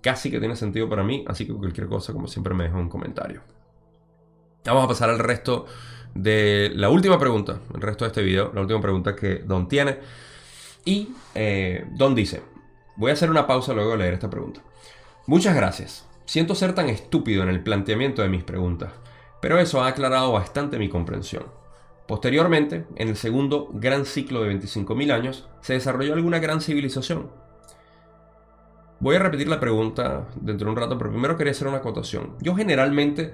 Casi 0.02 0.30
que 0.30 0.40
tiene 0.40 0.56
sentido 0.56 0.88
para 0.88 1.04
mí, 1.04 1.26
así 1.28 1.48
que 1.48 1.54
cualquier 1.54 1.88
cosa, 1.88 2.14
como 2.14 2.28
siempre, 2.28 2.54
me 2.54 2.66
dejo 2.66 2.78
un 2.78 2.90
comentario. 2.90 3.42
Vamos 4.66 4.84
a 4.84 4.88
pasar 4.88 5.10
al 5.10 5.20
resto 5.20 5.66
de 6.18 6.72
la 6.74 6.90
última 6.90 7.20
pregunta, 7.20 7.60
el 7.74 7.82
resto 7.82 8.06
de 8.06 8.10
este 8.10 8.24
video, 8.24 8.52
la 8.54 8.62
última 8.62 8.82
pregunta 8.82 9.16
que 9.16 9.36
Don 9.40 9.68
tiene. 9.68 9.98
Y 10.84 11.10
eh, 11.36 11.86
Don 11.92 12.16
dice, 12.16 12.42
voy 12.96 13.12
a 13.12 13.14
hacer 13.14 13.30
una 13.30 13.46
pausa 13.46 13.74
luego 13.74 13.92
de 13.92 13.98
leer 13.98 14.16
esta 14.16 14.30
pregunta. 14.30 14.62
Muchas 15.28 15.56
gracias. 15.56 16.08
Siento 16.26 16.56
ser 16.56 16.74
tan 16.74 16.90
estúpido 16.90 17.44
en 17.44 17.50
el 17.50 17.62
planteamiento 17.62 18.22
de 18.22 18.30
mis 18.30 18.44
preguntas, 18.44 18.94
pero 19.42 19.60
eso 19.60 19.82
ha 19.82 19.88
aclarado 19.88 20.32
bastante 20.32 20.80
mi 20.80 20.90
comprensión. 20.90 21.46
Posteriormente, 22.08 22.86
en 22.96 23.10
el 23.10 23.18
segundo 23.18 23.70
gran 23.74 24.06
ciclo 24.06 24.42
de 24.42 24.56
25.000 24.56 25.12
años, 25.12 25.48
se 25.62 25.74
desarrolló 25.74 26.14
alguna 26.14 26.40
gran 26.40 26.62
civilización. 26.62 27.30
Voy 29.00 29.18
a 29.18 29.20
repetir 29.20 29.48
la 29.48 29.60
pregunta 29.60 30.28
dentro 30.36 30.66
de 30.66 30.72
un 30.72 30.78
rato, 30.78 30.98
pero 30.98 31.12
primero 31.12 31.38
quería 31.38 31.52
hacer 31.52 31.68
una 31.68 31.78
acotación. 31.78 32.36
Yo 32.40 32.56
generalmente 32.56 33.34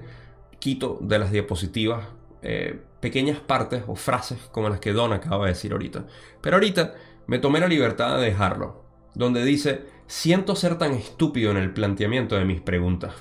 quito 0.59 0.97
de 1.01 1.19
las 1.19 1.31
diapositivas 1.31 2.07
eh, 2.43 2.79
pequeñas 2.99 3.39
partes 3.39 3.83
o 3.87 3.95
frases 3.95 4.37
como 4.51 4.69
las 4.69 4.79
que 4.79 4.91
Don 4.91 5.13
acaba 5.13 5.45
de 5.45 5.53
decir 5.53 5.71
ahorita. 5.71 6.05
Pero 6.41 6.57
ahorita 6.57 6.93
me 7.25 7.39
tomé 7.39 7.59
la 7.59 7.67
libertad 7.67 8.17
de 8.17 8.25
dejarlo, 8.25 8.83
donde 9.15 9.45
dice, 9.45 9.85
siento 10.07 10.55
ser 10.55 10.77
tan 10.77 10.93
estúpido 10.93 11.51
en 11.51 11.57
el 11.57 11.73
planteamiento 11.73 12.35
de 12.35 12.45
mis 12.45 12.61
preguntas, 12.61 13.13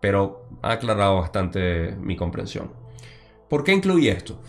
pero 0.00 0.48
ha 0.60 0.72
aclarado 0.72 1.20
bastante 1.20 1.96
mi 2.00 2.16
comprensión. 2.16 2.72
¿Por 3.48 3.62
qué 3.62 3.72
incluí 3.72 4.08
esto? 4.08 4.40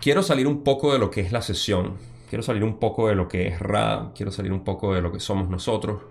Quiero 0.00 0.22
salir 0.22 0.46
un 0.46 0.62
poco 0.62 0.92
de 0.92 0.98
lo 0.98 1.10
que 1.10 1.20
es 1.20 1.32
la 1.32 1.42
sesión, 1.42 1.96
quiero 2.28 2.42
salir 2.42 2.62
un 2.62 2.78
poco 2.78 3.08
de 3.08 3.16
lo 3.16 3.26
que 3.26 3.48
es 3.48 3.58
Ra, 3.58 4.12
quiero 4.14 4.30
salir 4.30 4.52
un 4.52 4.62
poco 4.62 4.94
de 4.94 5.02
lo 5.02 5.12
que 5.12 5.20
somos 5.20 5.48
nosotros 5.48 6.02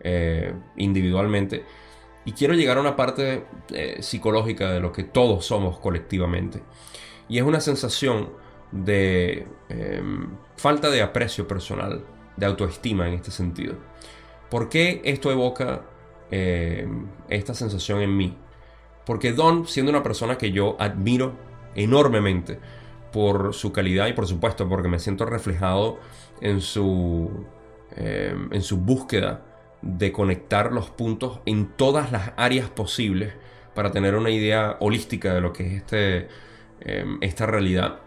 eh, 0.00 0.54
individualmente 0.76 1.64
y 2.26 2.32
quiero 2.32 2.54
llegar 2.54 2.76
a 2.76 2.80
una 2.80 2.96
parte 2.96 3.44
eh, 3.72 3.98
psicológica 4.02 4.72
de 4.72 4.80
lo 4.80 4.92
que 4.92 5.04
todos 5.04 5.46
somos 5.46 5.78
colectivamente. 5.78 6.60
Y 7.28 7.38
es 7.38 7.44
una 7.44 7.60
sensación 7.60 8.30
de 8.72 9.46
em, 9.68 10.30
falta 10.56 10.90
de 10.90 11.02
aprecio 11.02 11.46
personal, 11.46 12.04
de 12.36 12.46
autoestima 12.46 13.06
en 13.06 13.14
este 13.14 13.30
sentido. 13.30 13.76
¿Por 14.50 14.68
qué 14.68 15.00
esto 15.04 15.30
evoca 15.30 15.82
em, 16.32 17.06
esta 17.28 17.54
sensación 17.54 18.00
en 18.02 18.16
mí? 18.16 18.36
Porque 19.04 19.32
Don, 19.32 19.68
siendo 19.68 19.90
una 19.90 20.02
persona 20.02 20.36
que 20.36 20.50
yo 20.50 20.76
admiro 20.80 21.34
enormemente 21.76 22.58
por 23.12 23.54
su 23.54 23.70
calidad 23.70 24.08
y 24.08 24.14
por 24.14 24.26
supuesto 24.26 24.68
porque 24.68 24.88
me 24.88 24.98
siento 24.98 25.26
reflejado 25.26 26.00
en 26.40 26.60
su, 26.60 27.30
em, 27.94 28.52
en 28.52 28.62
su 28.62 28.78
búsqueda 28.78 29.42
de 29.82 30.12
conectar 30.12 30.72
los 30.72 30.90
puntos 30.90 31.40
en 31.46 31.68
todas 31.76 32.12
las 32.12 32.32
áreas 32.36 32.68
posibles 32.68 33.34
para 33.74 33.90
tener 33.90 34.14
una 34.14 34.30
idea 34.30 34.76
holística 34.80 35.34
de 35.34 35.40
lo 35.40 35.52
que 35.52 35.66
es 35.66 35.72
este, 35.74 36.28
em, 36.80 37.18
esta 37.20 37.46
realidad. 37.46 38.00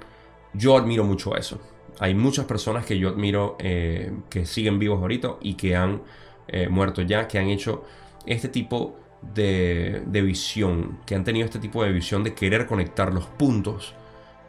Yo 0.53 0.77
admiro 0.77 1.03
mucho 1.03 1.35
eso. 1.37 1.59
Hay 1.99 2.15
muchas 2.15 2.45
personas 2.45 2.85
que 2.85 2.97
yo 2.97 3.09
admiro 3.09 3.55
eh, 3.59 4.11
que 4.29 4.45
siguen 4.45 4.79
vivos 4.79 4.99
ahorita 4.99 5.35
y 5.41 5.53
que 5.55 5.75
han 5.75 6.01
eh, 6.47 6.67
muerto 6.69 7.01
ya, 7.01 7.27
que 7.27 7.37
han 7.37 7.47
hecho 7.47 7.83
este 8.25 8.47
tipo 8.49 8.97
de, 9.21 10.03
de 10.05 10.21
visión, 10.21 10.99
que 11.05 11.15
han 11.15 11.23
tenido 11.23 11.45
este 11.45 11.59
tipo 11.59 11.83
de 11.83 11.91
visión 11.91 12.23
de 12.23 12.33
querer 12.33 12.65
conectar 12.65 13.13
los 13.13 13.25
puntos 13.25 13.93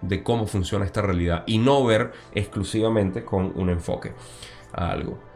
de 0.00 0.22
cómo 0.22 0.46
funciona 0.46 0.84
esta 0.84 1.02
realidad 1.02 1.44
y 1.46 1.58
no 1.58 1.84
ver 1.84 2.12
exclusivamente 2.34 3.24
con 3.24 3.52
un 3.54 3.68
enfoque 3.70 4.12
a 4.72 4.90
algo. 4.90 5.29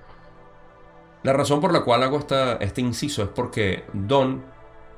La 1.25 1.33
razón 1.33 1.61
por 1.61 1.73
la 1.73 1.83
cual 1.83 2.03
hago 2.03 2.19
esta, 2.19 2.55
este 2.57 2.81
inciso 2.81 3.23
es 3.23 3.29
porque 3.31 3.85
Don 3.93 4.43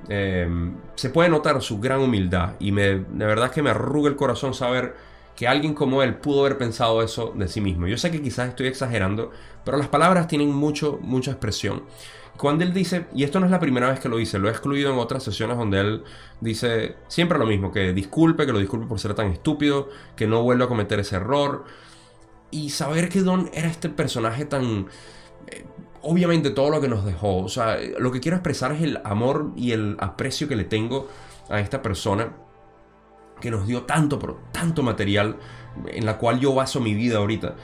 eh, 0.08 0.48
se 0.94 1.10
puede 1.10 1.28
notar 1.28 1.62
su 1.62 1.80
gran 1.80 2.00
humildad 2.00 2.54
y 2.58 2.72
me, 2.72 2.82
de 2.82 3.26
verdad 3.26 3.50
que 3.50 3.62
me 3.62 3.70
arruga 3.70 4.10
el 4.10 4.16
corazón 4.16 4.52
saber 4.52 4.94
que 5.36 5.46
alguien 5.46 5.74
como 5.74 6.02
él 6.02 6.16
pudo 6.16 6.40
haber 6.40 6.58
pensado 6.58 7.02
eso 7.02 7.32
de 7.36 7.46
sí 7.46 7.60
mismo. 7.60 7.86
Yo 7.86 7.98
sé 7.98 8.10
que 8.10 8.22
quizás 8.22 8.48
estoy 8.48 8.66
exagerando, 8.66 9.30
pero 9.64 9.76
las 9.76 9.88
palabras 9.88 10.28
tienen 10.28 10.52
mucho, 10.52 10.98
mucha 11.02 11.30
expresión. 11.30 11.84
Cuando 12.36 12.64
él 12.64 12.72
dice, 12.72 13.06
y 13.14 13.22
esto 13.24 13.38
no 13.38 13.46
es 13.46 13.52
la 13.52 13.60
primera 13.60 13.88
vez 13.88 14.00
que 14.00 14.08
lo 14.08 14.16
dice, 14.16 14.38
lo 14.38 14.48
he 14.48 14.50
excluido 14.50 14.92
en 14.92 14.98
otras 14.98 15.22
sesiones 15.22 15.56
donde 15.56 15.80
él 15.80 16.04
dice 16.40 16.96
siempre 17.08 17.38
lo 17.38 17.46
mismo, 17.46 17.70
que 17.70 17.92
disculpe, 17.92 18.46
que 18.46 18.52
lo 18.52 18.58
disculpe 18.58 18.86
por 18.86 18.98
ser 18.98 19.14
tan 19.14 19.30
estúpido, 19.30 19.88
que 20.16 20.26
no 20.26 20.42
vuelva 20.42 20.64
a 20.64 20.68
cometer 20.68 20.98
ese 20.98 21.16
error. 21.16 21.64
Y 22.50 22.70
saber 22.70 23.08
que 23.08 23.20
Don 23.20 23.50
era 23.52 23.68
este 23.68 23.88
personaje 23.88 24.44
tan... 24.44 24.88
Eh, 25.48 25.64
obviamente 26.06 26.50
todo 26.50 26.70
lo 26.70 26.80
que 26.80 26.88
nos 26.88 27.04
dejó, 27.04 27.38
o 27.38 27.48
sea, 27.48 27.78
lo 27.98 28.12
que 28.12 28.20
quiero 28.20 28.36
expresar 28.36 28.72
es 28.72 28.82
el 28.82 29.00
amor 29.04 29.52
y 29.56 29.72
el 29.72 29.96
aprecio 29.98 30.48
que 30.48 30.56
le 30.56 30.64
tengo 30.64 31.08
a 31.48 31.60
esta 31.60 31.82
persona 31.82 32.32
que 33.40 33.50
nos 33.50 33.66
dio 33.66 33.82
tanto, 33.82 34.18
pero 34.18 34.40
tanto 34.52 34.82
material 34.82 35.36
en 35.88 36.06
la 36.06 36.16
cual 36.16 36.40
yo 36.40 36.54
baso 36.54 36.80
mi 36.80 36.94
vida 36.94 37.18
ahorita 37.18 37.56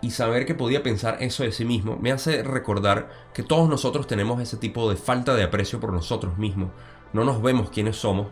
y 0.00 0.12
saber 0.12 0.46
que 0.46 0.54
podía 0.54 0.82
pensar 0.82 1.18
eso 1.20 1.42
de 1.42 1.52
sí 1.52 1.64
mismo 1.64 1.98
me 2.00 2.12
hace 2.12 2.42
recordar 2.42 3.10
que 3.34 3.42
todos 3.42 3.68
nosotros 3.68 4.06
tenemos 4.06 4.40
ese 4.40 4.56
tipo 4.56 4.88
de 4.88 4.96
falta 4.96 5.34
de 5.34 5.42
aprecio 5.42 5.80
por 5.80 5.92
nosotros 5.92 6.38
mismos. 6.38 6.70
No 7.12 7.24
nos 7.24 7.42
vemos 7.42 7.70
quiénes 7.70 7.96
somos 7.96 8.28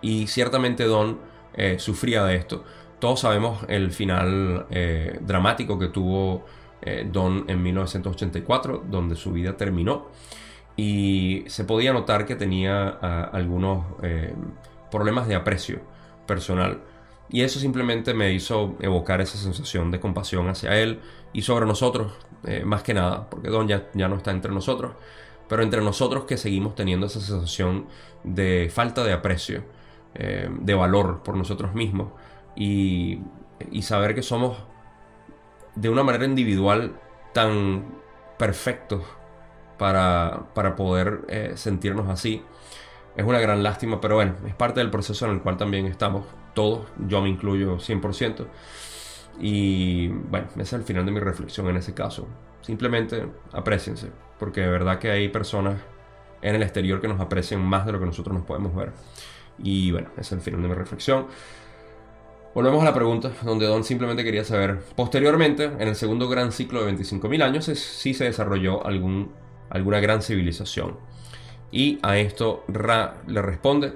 y 0.00 0.26
ciertamente 0.28 0.84
Don 0.84 1.18
eh, 1.54 1.78
sufría 1.78 2.24
de 2.24 2.36
esto. 2.36 2.64
Todos 2.98 3.20
sabemos 3.20 3.64
el 3.68 3.92
final 3.92 4.66
eh, 4.70 5.18
dramático 5.20 5.78
que 5.78 5.88
tuvo 5.88 6.44
eh, 6.82 7.08
Don 7.10 7.44
en 7.48 7.62
1984, 7.62 8.84
donde 8.88 9.16
su 9.16 9.32
vida 9.32 9.56
terminó 9.56 10.08
y 10.76 11.44
se 11.46 11.64
podía 11.64 11.92
notar 11.92 12.26
que 12.26 12.36
tenía 12.36 12.98
ah, 13.02 13.30
algunos 13.32 13.84
problemas 14.90 15.28
de 15.28 15.34
aprecio 15.34 15.80
personal. 16.26 16.80
Y 17.28 17.42
eso 17.42 17.60
simplemente 17.60 18.12
me 18.12 18.32
hizo 18.32 18.76
evocar 18.80 19.20
esa 19.20 19.38
sensación 19.38 19.90
de 19.90 20.00
compasión 20.00 20.48
hacia 20.48 20.76
él 20.78 21.00
y 21.32 21.42
sobre 21.42 21.64
nosotros, 21.64 22.12
eh, 22.44 22.64
más 22.64 22.82
que 22.82 22.92
nada, 22.92 23.30
porque 23.30 23.48
Don 23.48 23.68
ya, 23.68 23.88
no 23.94 24.16
está 24.16 24.32
entre 24.32 24.52
nosotros, 24.52 24.92
pero 25.48 25.62
entre 25.62 25.80
nosotros 25.80 26.24
que 26.24 26.36
seguimos 26.36 26.74
teniendo 26.74 27.06
esa 27.06 27.20
sensación 27.20 27.86
de 28.24 28.68
falta 28.72 29.04
de 29.04 29.12
aprecio, 29.12 29.62
eh, 30.14 30.48
de 30.50 30.74
valor 30.74 31.22
por 31.22 31.36
nosotros 31.36 31.74
mismos 31.74 32.12
y, 32.56 33.20
saber 33.82 34.14
que 34.14 34.22
somos 34.22 34.56
de 35.80 35.88
una 35.88 36.02
manera 36.02 36.24
individual 36.24 36.92
tan 37.32 37.84
perfectos 38.38 39.02
para, 39.78 40.48
para 40.54 40.76
poder 40.76 41.22
eh, 41.28 41.52
sentirnos 41.56 42.08
así. 42.08 42.42
Es 43.16 43.24
una 43.24 43.40
gran 43.40 43.62
lástima, 43.62 44.00
pero 44.00 44.16
bueno, 44.16 44.34
es 44.46 44.54
parte 44.54 44.80
del 44.80 44.90
proceso 44.90 45.26
en 45.26 45.32
el 45.32 45.42
cual 45.42 45.56
también 45.56 45.86
estamos 45.86 46.26
todos, 46.54 46.86
yo 47.08 47.22
me 47.22 47.28
incluyo 47.28 47.78
100%. 47.78 48.46
Y 49.40 50.08
bueno, 50.08 50.48
ese 50.52 50.62
es 50.62 50.72
el 50.74 50.82
final 50.82 51.06
de 51.06 51.12
mi 51.12 51.20
reflexión 51.20 51.66
en 51.68 51.76
ese 51.76 51.94
caso. 51.94 52.28
Simplemente 52.60 53.26
apreciense, 53.52 54.10
porque 54.38 54.60
de 54.60 54.68
verdad 54.68 54.98
que 54.98 55.10
hay 55.10 55.28
personas 55.28 55.80
en 56.42 56.54
el 56.54 56.62
exterior 56.62 57.00
que 57.00 57.08
nos 57.08 57.20
aprecian 57.20 57.62
más 57.62 57.86
de 57.86 57.92
lo 57.92 58.00
que 58.00 58.06
nosotros 58.06 58.36
nos 58.36 58.44
podemos 58.44 58.74
ver. 58.74 58.92
Y 59.58 59.92
bueno, 59.92 60.08
ese 60.12 60.20
es 60.20 60.32
el 60.32 60.40
final 60.40 60.62
de 60.62 60.68
mi 60.68 60.74
reflexión. 60.74 61.26
Volvemos 62.52 62.82
a 62.82 62.86
la 62.86 62.94
pregunta, 62.94 63.30
donde 63.44 63.66
Don 63.66 63.84
simplemente 63.84 64.24
quería 64.24 64.42
saber, 64.44 64.80
posteriormente, 64.96 65.64
en 65.64 65.86
el 65.86 65.94
segundo 65.94 66.28
gran 66.28 66.50
ciclo 66.50 66.84
de 66.84 66.92
25.000 66.92 67.42
años, 67.44 67.64
si 67.66 68.12
se 68.12 68.24
desarrolló 68.24 68.84
algún, 68.84 69.30
alguna 69.70 70.00
gran 70.00 70.20
civilización. 70.20 70.98
Y 71.70 72.00
a 72.02 72.18
esto 72.18 72.64
Ra 72.66 73.22
le 73.28 73.40
responde, 73.40 73.92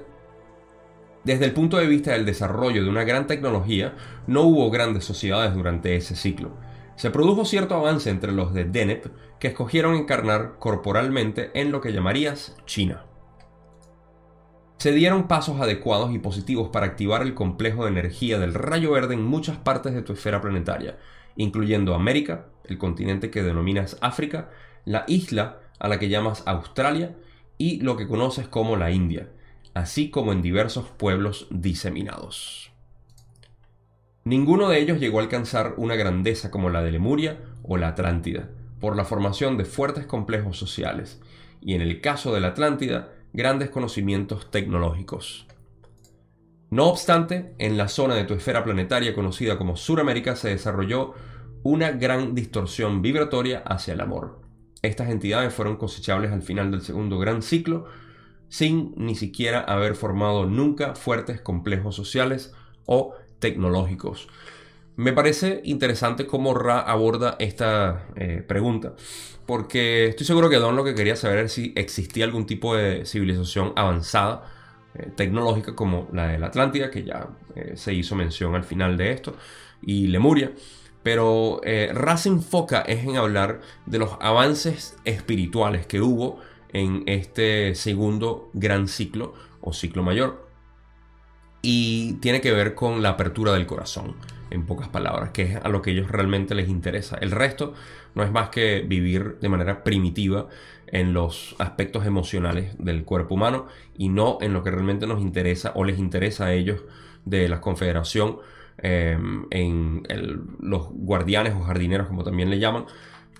desde 1.24 1.46
el 1.46 1.52
punto 1.52 1.78
de 1.78 1.88
vista 1.88 2.12
del 2.12 2.26
desarrollo 2.26 2.84
de 2.84 2.90
una 2.90 3.02
gran 3.02 3.26
tecnología, 3.26 3.94
no 4.28 4.42
hubo 4.42 4.70
grandes 4.70 5.04
sociedades 5.04 5.52
durante 5.52 5.96
ese 5.96 6.14
ciclo. 6.14 6.50
Se 6.94 7.10
produjo 7.10 7.44
cierto 7.44 7.74
avance 7.74 8.08
entre 8.08 8.30
los 8.30 8.54
de 8.54 8.66
Deneb, 8.66 9.10
que 9.40 9.48
escogieron 9.48 9.96
encarnar 9.96 10.60
corporalmente 10.60 11.50
en 11.54 11.72
lo 11.72 11.80
que 11.80 11.92
llamarías 11.92 12.54
China. 12.66 13.04
Se 14.78 14.92
dieron 14.92 15.28
pasos 15.28 15.60
adecuados 15.60 16.14
y 16.14 16.18
positivos 16.18 16.68
para 16.68 16.86
activar 16.86 17.22
el 17.22 17.34
complejo 17.34 17.84
de 17.84 17.90
energía 17.90 18.38
del 18.38 18.54
rayo 18.54 18.92
verde 18.92 19.14
en 19.14 19.22
muchas 19.22 19.56
partes 19.56 19.94
de 19.94 20.02
tu 20.02 20.12
esfera 20.12 20.40
planetaria, 20.40 20.98
incluyendo 21.36 21.94
América, 21.94 22.46
el 22.64 22.78
continente 22.78 23.30
que 23.30 23.42
denominas 23.42 23.96
África, 24.00 24.50
la 24.84 25.04
isla 25.06 25.60
a 25.78 25.88
la 25.88 25.98
que 25.98 26.08
llamas 26.08 26.42
Australia 26.46 27.16
y 27.56 27.80
lo 27.80 27.96
que 27.96 28.06
conoces 28.06 28.48
como 28.48 28.76
la 28.76 28.90
India 28.90 29.28
así 29.74 30.08
como 30.08 30.32
en 30.32 30.40
diversos 30.40 30.88
pueblos 30.88 31.48
diseminados. 31.50 32.70
Ninguno 34.24 34.68
de 34.68 34.78
ellos 34.78 35.00
llegó 35.00 35.18
a 35.18 35.22
alcanzar 35.22 35.74
una 35.76 35.96
grandeza 35.96 36.50
como 36.50 36.70
la 36.70 36.82
de 36.82 36.92
Lemuria 36.92 37.40
o 37.62 37.76
la 37.76 37.88
Atlántida, 37.88 38.48
por 38.80 38.96
la 38.96 39.04
formación 39.04 39.58
de 39.58 39.64
fuertes 39.64 40.06
complejos 40.06 40.56
sociales, 40.56 41.20
y 41.60 41.74
en 41.74 41.82
el 41.82 42.00
caso 42.00 42.32
de 42.32 42.40
la 42.40 42.48
Atlántida, 42.48 43.12
grandes 43.34 43.68
conocimientos 43.68 44.50
tecnológicos. 44.50 45.46
No 46.70 46.86
obstante, 46.86 47.54
en 47.58 47.76
la 47.76 47.88
zona 47.88 48.14
de 48.14 48.24
tu 48.24 48.34
esfera 48.34 48.64
planetaria 48.64 49.14
conocida 49.14 49.58
como 49.58 49.76
Suramérica 49.76 50.36
se 50.36 50.48
desarrolló 50.48 51.14
una 51.64 51.90
gran 51.90 52.34
distorsión 52.34 53.02
vibratoria 53.02 53.58
hacia 53.66 53.94
el 53.94 54.00
amor. 54.00 54.40
Estas 54.82 55.10
entidades 55.10 55.52
fueron 55.52 55.76
cosechables 55.76 56.30
al 56.30 56.42
final 56.42 56.70
del 56.70 56.82
segundo 56.82 57.18
gran 57.18 57.42
ciclo 57.42 57.86
sin 58.48 58.94
ni 58.96 59.16
siquiera 59.16 59.60
haber 59.60 59.96
formado 59.96 60.46
nunca 60.46 60.94
fuertes 60.94 61.40
complejos 61.40 61.96
sociales 61.96 62.54
o 62.86 63.14
tecnológicos. 63.40 64.28
Me 64.96 65.12
parece 65.12 65.60
interesante 65.64 66.24
cómo 66.26 66.54
Ra 66.54 66.78
aborda 66.78 67.34
esta 67.40 68.06
eh, 68.14 68.44
pregunta, 68.46 68.94
porque 69.44 70.06
estoy 70.06 70.24
seguro 70.24 70.48
que 70.48 70.58
Don 70.58 70.76
lo 70.76 70.84
que 70.84 70.94
quería 70.94 71.16
saber 71.16 71.46
es 71.46 71.52
si 71.52 71.72
existía 71.74 72.24
algún 72.24 72.46
tipo 72.46 72.76
de 72.76 73.04
civilización 73.04 73.72
avanzada 73.74 74.44
eh, 74.94 75.10
tecnológica 75.16 75.74
como 75.74 76.08
la 76.12 76.28
de 76.28 76.38
la 76.38 76.46
Atlántida, 76.46 76.92
que 76.92 77.02
ya 77.02 77.28
eh, 77.56 77.72
se 77.74 77.92
hizo 77.92 78.14
mención 78.14 78.54
al 78.54 78.62
final 78.62 78.96
de 78.96 79.10
esto, 79.10 79.34
y 79.82 80.06
Lemuria. 80.06 80.52
Pero 81.02 81.60
Ra 81.92 82.16
se 82.16 82.30
enfoca 82.30 82.80
es 82.80 83.04
en 83.04 83.16
hablar 83.18 83.60
de 83.84 83.98
los 83.98 84.16
avances 84.20 84.96
espirituales 85.04 85.86
que 85.86 86.00
hubo 86.00 86.38
en 86.72 87.02
este 87.04 87.74
segundo 87.74 88.48
gran 88.54 88.88
ciclo 88.88 89.34
o 89.60 89.74
ciclo 89.74 90.02
mayor. 90.02 90.48
Y 91.60 92.14
tiene 92.20 92.40
que 92.40 92.52
ver 92.52 92.74
con 92.74 93.02
la 93.02 93.10
apertura 93.10 93.52
del 93.52 93.66
corazón, 93.66 94.16
en 94.54 94.66
pocas 94.66 94.88
palabras, 94.88 95.30
que 95.30 95.42
es 95.42 95.56
a 95.56 95.68
lo 95.68 95.82
que 95.82 95.90
ellos 95.90 96.10
realmente 96.10 96.54
les 96.54 96.68
interesa. 96.68 97.16
El 97.20 97.30
resto 97.30 97.74
no 98.14 98.22
es 98.22 98.30
más 98.30 98.48
que 98.50 98.80
vivir 98.86 99.38
de 99.40 99.48
manera 99.48 99.84
primitiva 99.84 100.48
en 100.86 101.12
los 101.12 101.56
aspectos 101.58 102.06
emocionales 102.06 102.76
del 102.78 103.04
cuerpo 103.04 103.34
humano 103.34 103.66
y 103.96 104.08
no 104.08 104.38
en 104.40 104.52
lo 104.52 104.62
que 104.62 104.70
realmente 104.70 105.06
nos 105.06 105.20
interesa 105.20 105.72
o 105.74 105.84
les 105.84 105.98
interesa 105.98 106.46
a 106.46 106.52
ellos 106.52 106.82
de 107.24 107.48
la 107.48 107.60
confederación, 107.60 108.38
eh, 108.78 109.18
en 109.50 110.02
los 110.60 110.88
guardianes 110.90 111.54
o 111.54 111.62
jardineros, 111.62 112.08
como 112.08 112.24
también 112.24 112.50
le 112.50 112.58
llaman, 112.58 112.86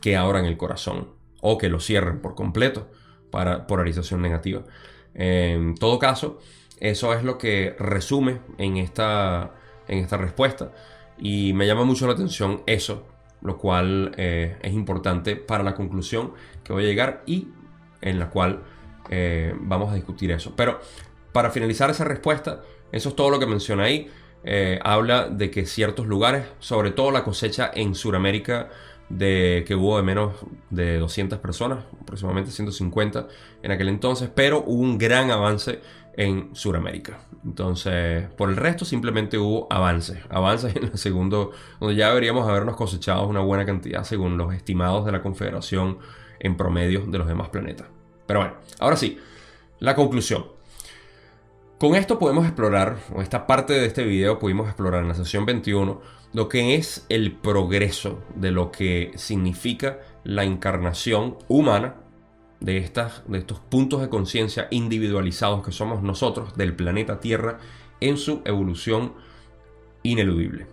que 0.01 0.17
abran 0.17 0.45
el 0.45 0.57
corazón 0.57 1.09
o 1.41 1.59
que 1.59 1.69
lo 1.69 1.81
cierren 1.81 2.21
por 2.21 2.35
completo 2.35 2.91
para 3.31 3.67
polarización 3.67 4.23
negativa. 4.23 4.65
En 5.15 5.75
todo 5.75 5.99
caso, 5.99 6.39
eso 6.81 7.15
es 7.15 7.25
lo 7.25 7.39
que 7.39 7.75
resume 7.79 8.41
en 8.59 8.77
esta, 8.77 9.53
en 9.89 9.99
esta 9.99 10.17
respuesta. 10.17 10.73
Y 11.19 11.53
me 11.53 11.67
llama 11.67 11.85
mucho 11.85 12.07
la 12.07 12.15
atención 12.15 12.63
eso, 12.67 13.07
lo 13.43 13.59
cual 13.59 14.13
eh, 14.17 14.57
es 14.63 14.73
importante 14.73 15.37
para 15.37 15.63
la 15.63 15.75
conclusión 15.75 16.33
que 16.63 16.73
voy 16.73 16.85
a 16.85 16.87
llegar 16.87 17.23
y 17.27 17.49
en 18.01 18.19
la 18.19 18.31
cual 18.31 18.63
eh, 19.11 19.55
vamos 19.61 19.93
a 19.93 19.95
discutir 19.95 20.31
eso. 20.31 20.55
Pero 20.57 20.81
para 21.33 21.51
finalizar 21.51 21.91
esa 21.91 22.05
respuesta, 22.05 22.63
eso 22.93 23.09
es 23.11 23.17
todo 23.17 23.31
lo 23.31 23.39
que 23.39 23.47
menciona 23.47 23.85
ahí. 23.85 24.11
Eh, 24.45 24.79
habla 24.83 25.29
de 25.29 25.51
que 25.51 25.67
ciertos 25.67 26.07
lugares, 26.07 26.47
sobre 26.59 26.91
todo 26.91 27.11
la 27.11 27.25
cosecha 27.25 27.71
en 27.75 27.95
Sudamérica, 27.95 28.69
de 29.09 29.65
que 29.67 29.75
hubo 29.75 29.97
de 29.97 30.03
menos 30.03 30.35
de 30.71 30.99
200 30.99 31.39
personas, 31.39 31.85
aproximadamente 32.01 32.51
150 32.51 33.29
en 33.63 33.71
aquel 33.71 33.89
entonces, 33.89 34.31
pero 34.35 34.63
hubo 34.67 34.83
un 34.83 34.99
gran 34.99 35.31
avance 35.31 35.81
en 36.17 36.55
Sudamérica. 36.55 37.19
Entonces, 37.45 38.29
por 38.37 38.49
el 38.49 38.57
resto 38.57 38.85
simplemente 38.85 39.39
hubo 39.39 39.67
avances, 39.71 40.19
avances 40.31 40.75
en 40.77 40.85
el 40.85 40.99
segundo, 40.99 41.53
donde 41.81 41.97
ya 41.97 42.09
deberíamos 42.09 42.49
habernos 42.49 42.77
cosechado 42.77 43.27
una 43.27 43.41
buena 43.41 43.67
cantidad 43.67 44.05
según 44.05 44.39
los 44.39 44.55
estimados 44.55 45.05
de 45.05 45.13
la 45.13 45.23
Confederación 45.23 45.99
en 46.41 46.57
promedio 46.57 47.05
de 47.07 47.19
los 47.19 47.27
demás 47.27 47.49
planetas. 47.49 47.89
Pero 48.27 48.41
bueno, 48.41 48.55
ahora 48.79 48.97
sí, 48.97 49.19
La 49.81 49.95
conclusión. 49.95 50.47
Con 51.79 51.97
esto 51.97 52.19
podemos 52.19 52.47
explorar, 52.47 52.97
o 53.15 53.21
esta 53.21 53.47
parte 53.47 53.75
de 53.75 53.85
este 53.85 54.05
video 54.05 54.39
pudimos 54.39 54.67
explorar 54.67 55.03
en 55.03 55.09
la 55.09 55.15
sesión 55.15 55.45
21, 55.45 56.01
lo 56.33 56.49
que 56.49 56.77
es 56.77 57.05
el 57.09 57.33
progreso 57.33 58.23
de 58.35 58.51
lo 58.51 58.71
que 58.71 59.13
significa 59.17 59.99
la 60.23 60.45
encarnación 60.45 61.37
humana 61.49 61.97
de, 62.65 62.79
estas, 62.79 63.23
de 63.29 63.39
estos 63.39 63.61
puntos 63.61 64.01
de 64.01 64.09
conciencia 64.09 64.69
individualizados 64.71 65.63
que 65.63 65.71
somos 65.71 66.03
nosotros 66.03 66.57
del 66.57 66.75
planeta 66.75 67.21
Tierra 67.21 67.59
en 68.01 68.17
su 68.17 68.41
evolución 68.47 69.13
ineludible. 70.03 70.67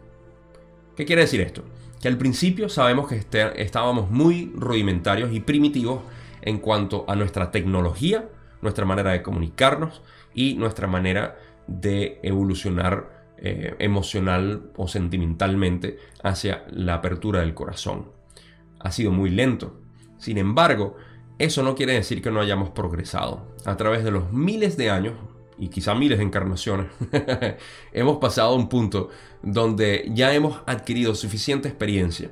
¿Qué 0.95 1.05
quiere 1.05 1.23
decir 1.23 1.41
esto? 1.41 1.63
Que 2.01 2.07
al 2.07 2.17
principio 2.17 2.69
sabemos 2.69 3.09
que 3.09 3.17
este, 3.17 3.61
estábamos 3.61 4.09
muy 4.09 4.53
rudimentarios 4.55 5.33
y 5.33 5.41
primitivos 5.41 6.01
en 6.41 6.59
cuanto 6.59 7.03
a 7.09 7.15
nuestra 7.15 7.51
tecnología, 7.51 8.29
nuestra 8.61 8.85
manera 8.85 9.11
de 9.11 9.21
comunicarnos 9.21 10.01
y 10.33 10.53
nuestra 10.53 10.87
manera 10.87 11.37
de 11.67 12.19
evolucionar 12.23 13.27
eh, 13.37 13.75
emocional 13.79 14.71
o 14.77 14.87
sentimentalmente 14.87 15.97
hacia 16.23 16.63
la 16.71 16.95
apertura 16.95 17.41
del 17.41 17.53
corazón. 17.53 18.11
Ha 18.79 18.91
sido 18.91 19.11
muy 19.11 19.29
lento. 19.29 19.77
Sin 20.17 20.37
embargo, 20.37 20.95
eso 21.43 21.63
no 21.63 21.75
quiere 21.75 21.93
decir 21.93 22.21
que 22.21 22.31
no 22.31 22.39
hayamos 22.39 22.69
progresado. 22.69 23.47
A 23.65 23.75
través 23.77 24.03
de 24.03 24.11
los 24.11 24.31
miles 24.31 24.77
de 24.77 24.89
años, 24.89 25.13
y 25.57 25.69
quizá 25.69 25.95
miles 25.95 26.19
de 26.19 26.23
encarnaciones, 26.23 26.87
hemos 27.93 28.17
pasado 28.17 28.49
a 28.49 28.55
un 28.55 28.69
punto 28.69 29.09
donde 29.41 30.09
ya 30.13 30.33
hemos 30.33 30.61
adquirido 30.65 31.15
suficiente 31.15 31.67
experiencia. 31.67 32.31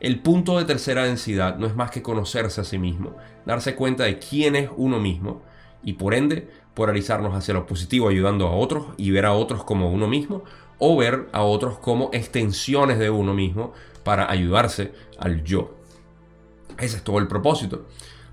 El 0.00 0.20
punto 0.20 0.58
de 0.58 0.64
tercera 0.64 1.04
densidad 1.04 1.56
no 1.56 1.66
es 1.66 1.74
más 1.74 1.90
que 1.90 2.02
conocerse 2.02 2.60
a 2.60 2.64
sí 2.64 2.78
mismo, 2.78 3.16
darse 3.46 3.74
cuenta 3.74 4.04
de 4.04 4.18
quién 4.18 4.54
es 4.56 4.68
uno 4.76 5.00
mismo 5.00 5.42
y 5.82 5.94
por 5.94 6.14
ende 6.14 6.48
polarizarnos 6.74 7.34
hacia 7.34 7.54
lo 7.54 7.66
positivo 7.66 8.08
ayudando 8.08 8.46
a 8.46 8.54
otros 8.54 8.86
y 8.96 9.10
ver 9.10 9.26
a 9.26 9.32
otros 9.32 9.64
como 9.64 9.90
uno 9.90 10.06
mismo 10.06 10.44
o 10.78 10.96
ver 10.96 11.28
a 11.32 11.42
otros 11.42 11.78
como 11.78 12.10
extensiones 12.12 12.98
de 12.98 13.10
uno 13.10 13.34
mismo 13.34 13.72
para 14.02 14.30
ayudarse 14.30 14.92
al 15.18 15.42
yo. 15.44 15.74
Ese 16.78 16.96
es 16.96 17.04
todo 17.04 17.18
el 17.18 17.28
propósito. 17.28 17.86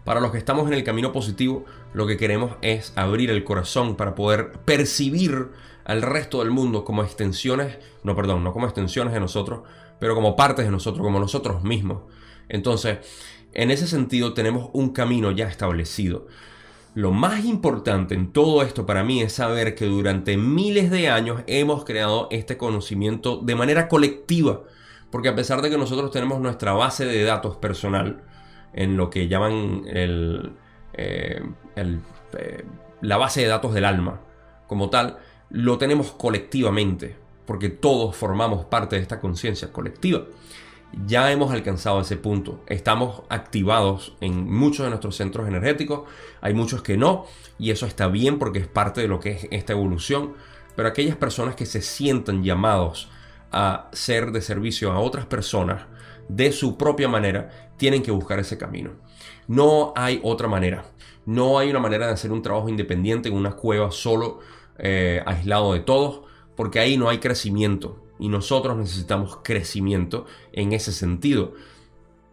Para 0.03 0.19
los 0.19 0.31
que 0.31 0.37
estamos 0.37 0.67
en 0.67 0.73
el 0.73 0.83
camino 0.83 1.11
positivo, 1.11 1.65
lo 1.93 2.07
que 2.07 2.17
queremos 2.17 2.53
es 2.61 2.93
abrir 2.95 3.29
el 3.29 3.43
corazón 3.43 3.95
para 3.95 4.15
poder 4.15 4.51
percibir 4.65 5.49
al 5.85 6.01
resto 6.01 6.39
del 6.39 6.51
mundo 6.51 6.83
como 6.83 7.03
extensiones, 7.03 7.77
no, 8.03 8.15
perdón, 8.15 8.43
no 8.43 8.53
como 8.53 8.65
extensiones 8.65 9.13
de 9.13 9.19
nosotros, 9.19 9.61
pero 9.99 10.15
como 10.15 10.35
partes 10.35 10.65
de 10.65 10.71
nosotros, 10.71 11.05
como 11.05 11.19
nosotros 11.19 11.63
mismos. 11.63 12.03
Entonces, 12.49 12.99
en 13.53 13.69
ese 13.69 13.87
sentido 13.87 14.33
tenemos 14.33 14.69
un 14.73 14.89
camino 14.89 15.31
ya 15.31 15.47
establecido. 15.47 16.27
Lo 16.93 17.11
más 17.11 17.45
importante 17.45 18.15
en 18.15 18.33
todo 18.33 18.63
esto 18.63 18.85
para 18.85 19.03
mí 19.03 19.21
es 19.21 19.33
saber 19.33 19.75
que 19.75 19.85
durante 19.85 20.35
miles 20.35 20.91
de 20.91 21.09
años 21.09 21.43
hemos 21.47 21.85
creado 21.85 22.27
este 22.31 22.57
conocimiento 22.57 23.37
de 23.37 23.55
manera 23.55 23.87
colectiva. 23.87 24.63
Porque 25.09 25.29
a 25.29 25.35
pesar 25.35 25.61
de 25.61 25.69
que 25.69 25.77
nosotros 25.77 26.11
tenemos 26.11 26.41
nuestra 26.41 26.73
base 26.73 27.05
de 27.05 27.23
datos 27.23 27.57
personal, 27.57 28.23
en 28.73 28.97
lo 28.97 29.09
que 29.09 29.27
llaman 29.27 29.83
eh, 29.87 30.51
eh, 30.95 32.65
la 33.01 33.17
base 33.17 33.41
de 33.41 33.47
datos 33.47 33.73
del 33.73 33.85
alma, 33.85 34.21
como 34.67 34.89
tal, 34.89 35.17
lo 35.49 35.77
tenemos 35.77 36.11
colectivamente, 36.11 37.15
porque 37.45 37.69
todos 37.69 38.15
formamos 38.15 38.65
parte 38.65 38.95
de 38.95 39.01
esta 39.01 39.19
conciencia 39.19 39.71
colectiva 39.71 40.23
ya 41.05 41.31
hemos 41.31 41.51
alcanzado 41.51 42.01
ese 42.01 42.17
punto. 42.17 42.63
Estamos 42.67 43.23
activados 43.29 44.15
en 44.21 44.51
muchos 44.51 44.85
de 44.85 44.89
nuestros 44.89 45.15
centros 45.15 45.47
energéticos, 45.47 46.01
hay 46.41 46.53
muchos 46.53 46.81
que 46.81 46.97
no, 46.97 47.25
y 47.57 47.71
eso 47.71 47.85
está 47.85 48.07
bien 48.07 48.39
porque 48.39 48.59
es 48.59 48.67
parte 48.67 49.01
de 49.01 49.07
lo 49.07 49.19
que 49.19 49.31
es 49.31 49.47
esta 49.51 49.73
evolución. 49.73 50.33
Pero 50.75 50.87
aquellas 50.87 51.15
personas 51.15 51.55
que 51.55 51.65
se 51.65 51.81
sientan 51.81 52.43
llamados 52.43 53.09
a 53.51 53.89
ser 53.91 54.31
de 54.31 54.41
servicio 54.41 54.91
a 54.91 54.99
otras 54.99 55.25
personas 55.25 55.83
de 56.35 56.51
su 56.51 56.77
propia 56.77 57.07
manera, 57.07 57.71
tienen 57.77 58.03
que 58.03 58.11
buscar 58.11 58.39
ese 58.39 58.57
camino. 58.57 58.91
No 59.47 59.93
hay 59.95 60.19
otra 60.23 60.47
manera. 60.47 60.85
No 61.25 61.59
hay 61.59 61.69
una 61.69 61.79
manera 61.79 62.07
de 62.07 62.13
hacer 62.13 62.31
un 62.31 62.41
trabajo 62.41 62.69
independiente 62.69 63.29
en 63.29 63.35
una 63.35 63.51
cueva 63.51 63.91
solo, 63.91 64.39
eh, 64.79 65.21
aislado 65.25 65.73
de 65.73 65.81
todos, 65.81 66.21
porque 66.55 66.79
ahí 66.79 66.97
no 66.97 67.09
hay 67.09 67.19
crecimiento 67.19 68.05
y 68.17 68.29
nosotros 68.29 68.77
necesitamos 68.77 69.39
crecimiento 69.43 70.25
en 70.53 70.73
ese 70.73 70.91
sentido. 70.91 71.53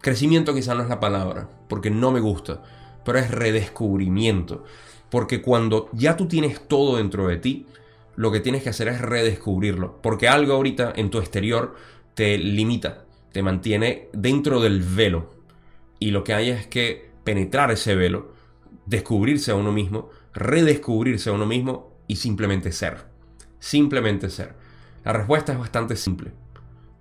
Crecimiento 0.01 0.55
quizá 0.55 0.75
no 0.75 0.83
es 0.83 0.89
la 0.89 1.01
palabra, 1.01 1.51
porque 1.69 1.91
no 1.91 2.13
me 2.13 2.21
gusta, 2.21 2.63
pero 3.05 3.19
es 3.19 3.31
redescubrimiento. 3.31 4.65
Porque 5.11 5.43
cuando 5.43 5.89
ya 5.93 6.17
tú 6.17 6.29
tienes 6.29 6.69
todo 6.69 6.99
dentro 6.99 7.27
de 7.27 7.39
ti, 7.39 7.67
lo 8.17 8.31
que 8.31 8.41
tienes 8.41 8.63
que 8.63 8.69
hacer 8.69 8.89
es 8.89 9.01
redescubrirlo. 9.01 10.01
Porque 10.03 10.29
algo 10.29 10.53
ahorita 10.53 10.93
en 10.95 11.11
tu 11.11 11.19
exterior 11.19 11.75
te 12.15 12.37
limita, 12.37 13.07
mantiene 13.43 14.09
dentro 14.13 14.61
del 14.61 14.83
velo. 14.83 15.31
Y 15.99 16.11
lo 16.11 16.25
que 16.25 16.35
hay 16.35 16.51
es 16.51 16.67
que 16.67 17.11
penetrar 17.25 17.71
ese 17.71 17.95
velo, 17.95 18.33
descubrirse 18.87 19.51
a 19.51 19.55
uno 19.55 19.73
mismo, 19.73 20.11
redescubrirse 20.33 21.31
a 21.31 21.33
uno 21.33 21.47
mismo 21.47 21.93
y 22.07 22.17
simplemente 22.17 22.73
ser. 22.73 22.99
Simplemente 23.59 24.31
ser. 24.31 24.55
La 25.05 25.13
respuesta 25.13 25.53
es 25.53 25.59
bastante 25.59 25.97
simple. 25.97 26.33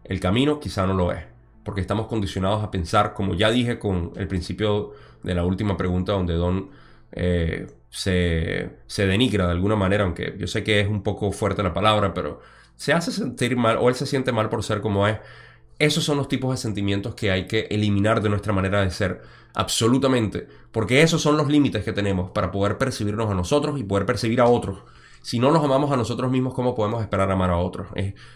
El 0.04 0.20
camino 0.20 0.60
quizá 0.60 0.88
no 0.88 0.94
lo 0.94 1.12
es, 1.12 1.24
porque 1.64 1.82
estamos 1.82 2.08
condicionados 2.08 2.64
a 2.64 2.72
pensar, 2.72 3.14
como 3.14 3.36
ya 3.36 3.52
dije 3.52 3.80
con 3.80 4.14
el 4.16 4.28
principio 4.28 4.94
de 5.24 5.36
la 5.36 5.44
última 5.44 5.76
pregunta 5.76 6.14
donde 6.14 6.34
Don 6.34 6.70
eh, 7.12 7.68
se, 7.90 8.78
se 8.86 9.08
denigra 9.08 9.46
de 9.46 9.52
alguna 9.52 9.76
manera, 9.76 10.04
aunque 10.04 10.36
yo 10.38 10.48
sé 10.48 10.64
que 10.64 10.80
es 10.80 10.88
un 10.88 11.04
poco 11.04 11.32
fuerte 11.32 11.64
la 11.64 11.74
palabra, 11.74 12.14
pero 12.14 12.42
se 12.76 12.94
hace 12.94 13.12
sentir 13.12 13.58
mal 13.58 13.78
o 13.78 13.90
él 13.90 13.96
se 13.96 14.06
siente 14.06 14.32
mal 14.32 14.50
por 14.50 14.64
ser 14.64 14.82
como 14.82 15.08
es. 15.08 15.18
Esos 15.80 16.04
son 16.04 16.18
los 16.18 16.28
tipos 16.28 16.52
de 16.52 16.58
sentimientos 16.58 17.16
que 17.16 17.32
hay 17.32 17.48
que 17.48 17.68
eliminar 17.70 18.22
de 18.22 18.30
nuestra 18.30 18.54
manera 18.54 18.82
de 18.82 18.92
ser, 18.92 19.22
absolutamente, 19.54 20.48
porque 20.72 21.02
esos 21.02 21.22
son 21.22 21.38
los 21.38 21.48
límites 21.48 21.84
que 21.84 21.94
tenemos 21.94 22.32
para 22.32 22.52
poder 22.52 22.78
percibirnos 22.78 23.30
a 23.30 23.34
nosotros 23.34 23.80
y 23.80 23.84
poder 23.84 24.06
percibir 24.06 24.42
a 24.42 24.46
otros 24.46 24.80
si 25.28 25.40
no 25.40 25.52
nos 25.52 25.62
amamos 25.62 25.92
a 25.92 25.98
nosotros 25.98 26.32
mismos, 26.32 26.54
¿cómo 26.54 26.74
podemos 26.74 27.02
esperar 27.02 27.30
amar 27.30 27.50
a 27.50 27.58
otros? 27.58 27.88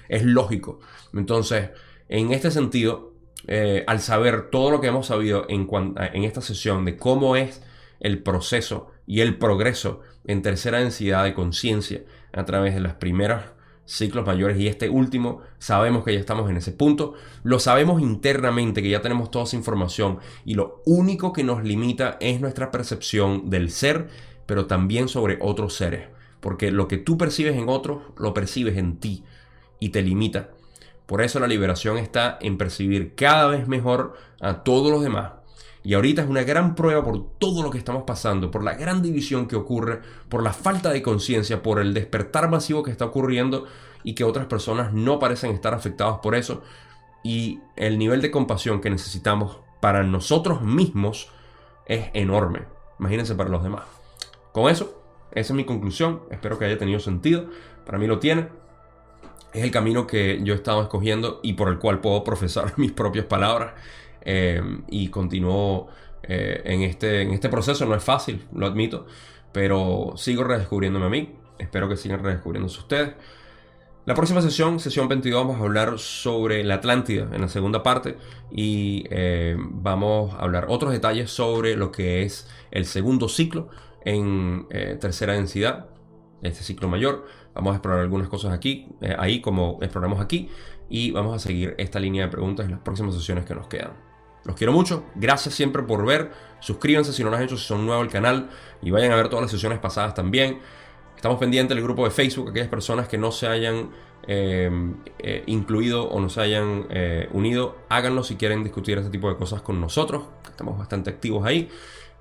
Es, 0.10 0.24
lógico. 0.24 0.82
Entonces, 1.14 1.70
en 2.10 2.34
este 2.34 2.52
sentido, 2.52 3.14
eh, 3.48 3.86
al 3.88 4.02
saber 4.02 4.50
todo 4.50 4.72
lo 4.72 4.82
que 4.82 4.88
hemos 4.88 5.08
sabido 5.08 5.46
en, 5.48 5.70
esta 6.26 6.42
sesión 6.42 6.84
de 6.84 6.98
cómo 6.98 7.38
es 7.38 7.64
el 8.02 8.22
proceso 8.22 8.92
y 9.08 9.22
el 9.22 9.38
progreso 9.38 10.02
en 10.26 10.42
tercera 10.42 10.80
densidad 10.80 11.24
de 11.24 11.34
conciencia 11.34 12.04
a 12.34 12.44
través 12.44 12.74
de 12.74 12.82
los 12.82 12.96
primeros 12.96 13.42
ciclos 13.92 14.26
mayores 14.26 14.58
y 14.58 14.68
este 14.68 14.90
último, 14.90 15.42
sabemos 15.60 16.06
que 16.06 16.14
ya 16.14 16.20
estamos 16.20 16.50
en 16.50 16.56
ese 16.56 16.72
punto, 16.72 17.14
lo 17.44 17.60
sabemos 17.60 18.02
internamente 18.02 18.82
que 18.82 18.90
ya 18.90 19.02
tenemos 19.02 19.32
toda 19.32 19.44
esa 19.44 19.58
información 19.58 20.20
y 20.46 20.54
lo 20.54 20.82
único 20.86 21.34
que 21.34 21.44
nos 21.44 21.64
limita 21.64 22.18
es 22.22 22.40
nuestra 22.40 22.72
percepción 22.72 23.50
del 23.50 23.70
ser, 23.70 24.08
pero 24.46 24.66
también 24.66 25.10
sobre 25.10 25.38
otros 25.42 25.74
seres. 25.76 26.08
Porque 26.40 26.72
lo 26.72 26.88
que 26.88 26.98
tú 26.98 27.18
percibes 27.18 27.56
en 27.56 27.68
otros, 27.68 28.02
lo 28.18 28.34
percibes 28.34 28.78
en 28.78 28.98
ti 28.98 29.26
y 29.80 29.90
te 29.90 30.02
limita. 30.02 30.52
Por 31.06 31.22
eso 31.22 31.42
la 31.42 31.48
liberación 31.48 31.98
está 31.98 32.40
en 32.42 32.58
percibir 32.58 33.14
cada 33.16 33.48
vez 33.48 33.68
mejor 33.68 34.14
a 34.40 34.64
todos 34.64 34.90
los 34.90 35.04
demás. 35.04 35.34
Y 35.84 35.96
ahorita 35.96 36.22
es 36.22 36.30
una 36.30 36.44
gran 36.44 36.76
prueba 36.76 37.04
por 37.04 37.38
todo 37.40 37.64
lo 37.64 37.72
que 37.72 37.78
estamos 37.78 38.04
pasando, 38.04 38.52
por 38.52 38.64
la 38.64 38.76
gran 38.76 39.02
división 39.02 39.48
que 39.48 39.56
ocurre, 39.56 40.02
por 40.30 40.44
la 40.44 40.54
falta 40.54 40.92
de 40.92 41.02
conciencia, 41.02 41.64
por 41.64 41.80
el 41.80 41.94
despertar 41.94 42.50
masivo 42.50 42.84
que 42.84 42.92
está 42.92 43.06
ocurriendo 43.06 43.66
y 44.04 44.14
que 44.14 44.24
otras 44.24 44.46
personas 44.46 44.94
no 44.94 45.18
parecen 45.20 45.52
estar 45.52 45.74
afectadas 45.74 46.20
por 46.22 46.36
eso. 46.36 46.62
Y 47.24 47.60
el 47.76 47.98
nivel 47.98 48.22
de 48.22 48.32
compasión 48.32 48.82
que 48.82 48.90
necesitamos 48.90 49.60
para 49.80 50.04
nosotros 50.04 50.62
mismos 50.62 51.30
es 51.88 52.10
enorme. 52.14 52.62
Imagínense 53.00 53.36
para 53.36 53.50
los 53.50 53.64
demás. 53.64 53.84
Con 54.52 54.70
eso 54.70 55.02
esa 55.32 55.54
es 55.54 55.58
mi 55.58 55.66
conclusión. 55.66 56.22
Espero 56.30 56.58
que 56.58 56.66
haya 56.66 56.78
tenido 56.78 57.00
sentido. 57.00 57.46
Para 57.86 57.98
mí 57.98 58.08
lo 58.08 58.20
tiene. 58.20 58.48
Es 59.54 59.64
el 59.64 59.72
camino 59.72 60.08
que 60.08 60.42
yo 60.44 60.54
he 60.54 60.58
estado 60.58 60.82
escogiendo 60.82 61.40
y 61.44 61.54
por 61.54 61.70
el 61.70 61.80
cual 61.80 62.00
puedo 62.00 62.24
profesar 62.24 62.74
mis 62.78 62.92
propias 62.92 63.26
palabras. 63.26 63.74
Eh, 64.22 64.62
y 64.90 65.10
continúo 65.10 65.88
eh, 66.24 66.62
en, 66.66 66.82
este, 66.82 67.22
en 67.22 67.32
este 67.32 67.50
proceso. 67.50 67.86
No 67.86 67.96
es 67.96 68.04
fácil, 68.04 68.46
lo 68.54 68.68
admito. 68.68 69.06
Pero 69.52 70.14
sigo 70.16 70.44
redescubriéndome 70.44 71.06
a 71.06 71.10
mí. 71.10 71.36
Espero 71.58 71.90
que 71.90 71.98
sigan 71.98 72.24
redescubriéndose 72.24 72.80
ustedes. 72.80 73.14
La 74.04 74.16
próxima 74.16 74.42
sesión, 74.42 74.80
sesión 74.80 75.08
22, 75.08 75.46
vamos 75.46 75.62
a 75.62 75.64
hablar 75.64 76.00
sobre 76.00 76.64
la 76.64 76.76
Atlántida 76.76 77.30
en 77.32 77.40
la 77.40 77.48
segunda 77.48 77.84
parte 77.84 78.18
y 78.50 79.06
eh, 79.12 79.56
vamos 79.60 80.34
a 80.34 80.40
hablar 80.40 80.66
otros 80.70 80.92
detalles 80.92 81.30
sobre 81.30 81.76
lo 81.76 81.92
que 81.92 82.24
es 82.24 82.50
el 82.72 82.86
segundo 82.86 83.30
ciclo 83.30 83.70
en 84.04 84.66
eh, 84.72 84.98
tercera 85.00 85.34
densidad, 85.34 85.86
este 86.42 86.64
ciclo 86.64 86.90
mayor. 86.90 87.28
Vamos 87.54 87.74
a 87.74 87.76
explorar 87.76 88.02
algunas 88.02 88.28
cosas 88.28 88.54
aquí, 88.54 88.88
ahí 89.20 89.40
como 89.40 89.78
exploramos 89.84 90.20
aquí, 90.20 90.50
y 90.90 91.12
vamos 91.12 91.36
a 91.36 91.40
seguir 91.40 91.76
esta 91.78 92.00
línea 92.00 92.26
de 92.26 92.32
preguntas 92.32 92.66
en 92.66 92.72
las 92.72 92.80
próximas 92.80 93.14
sesiones 93.14 93.46
que 93.46 93.54
nos 93.54 93.68
quedan. 93.68 94.11
Los 94.44 94.56
quiero 94.56 94.74
mucho. 94.74 95.04
Gracias 95.16 95.56
siempre 95.56 95.84
por 95.84 96.06
ver. 96.06 96.32
Suscríbanse 96.60 97.14
si 97.14 97.24
no 97.24 97.30
lo 97.30 97.38
han 97.38 97.44
hecho, 97.44 97.58
si 97.58 97.66
son 97.66 97.86
nuevos 97.86 98.06
al 98.06 98.12
canal. 98.12 98.50
Y 98.82 98.92
vayan 98.92 99.12
a 99.12 99.16
ver 99.16 99.30
todas 99.30 99.44
las 99.44 99.52
sesiones 99.52 99.80
pasadas 99.80 100.14
también. 100.14 100.60
Estamos 101.16 101.38
pendientes 101.40 101.76
del 101.76 101.84
grupo 101.84 102.04
de 102.04 102.12
Facebook, 102.12 102.50
aquellas 102.50 102.68
personas 102.68 103.08
que 103.08 103.18
no 103.18 103.32
se 103.32 103.46
hayan 103.48 103.92
eh, 104.28 104.70
eh, 105.20 105.44
incluido 105.48 106.08
o 106.10 106.20
no 106.20 106.30
se 106.30 106.42
hayan 106.42 106.86
eh, 106.90 107.28
unido, 107.32 107.78
háganlo 107.90 108.24
si 108.24 108.36
quieren 108.36 108.64
discutir 108.64 108.98
este 108.98 109.10
tipo 109.10 109.30
de 109.30 109.36
cosas 109.36 109.62
con 109.62 109.80
nosotros. 109.80 110.24
Estamos 110.50 110.78
bastante 110.78 111.10
activos 111.10 111.46
ahí. 111.46 111.70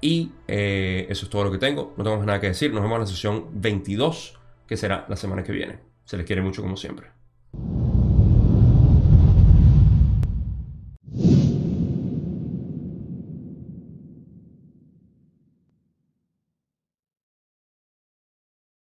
Y 0.02 0.32
eso 0.46 1.24
es 1.26 1.30
todo 1.30 1.44
lo 1.44 1.50
que 1.50 1.58
tengo. 1.58 1.92
No 1.98 2.04
tengo 2.04 2.16
más 2.16 2.26
nada 2.26 2.40
que 2.40 2.48
decir. 2.48 2.72
Nos 2.72 2.82
vemos 2.82 2.96
en 2.96 3.00
la 3.00 3.06
sesión 3.06 3.46
22, 3.52 4.38
que 4.66 4.78
será 4.78 5.04
la 5.08 5.16
semana 5.16 5.44
que 5.44 5.52
viene. 5.52 5.78
Se 6.04 6.16
les 6.16 6.24
quiere 6.24 6.40
mucho 6.40 6.62
como 6.62 6.76
siempre. 6.78 7.08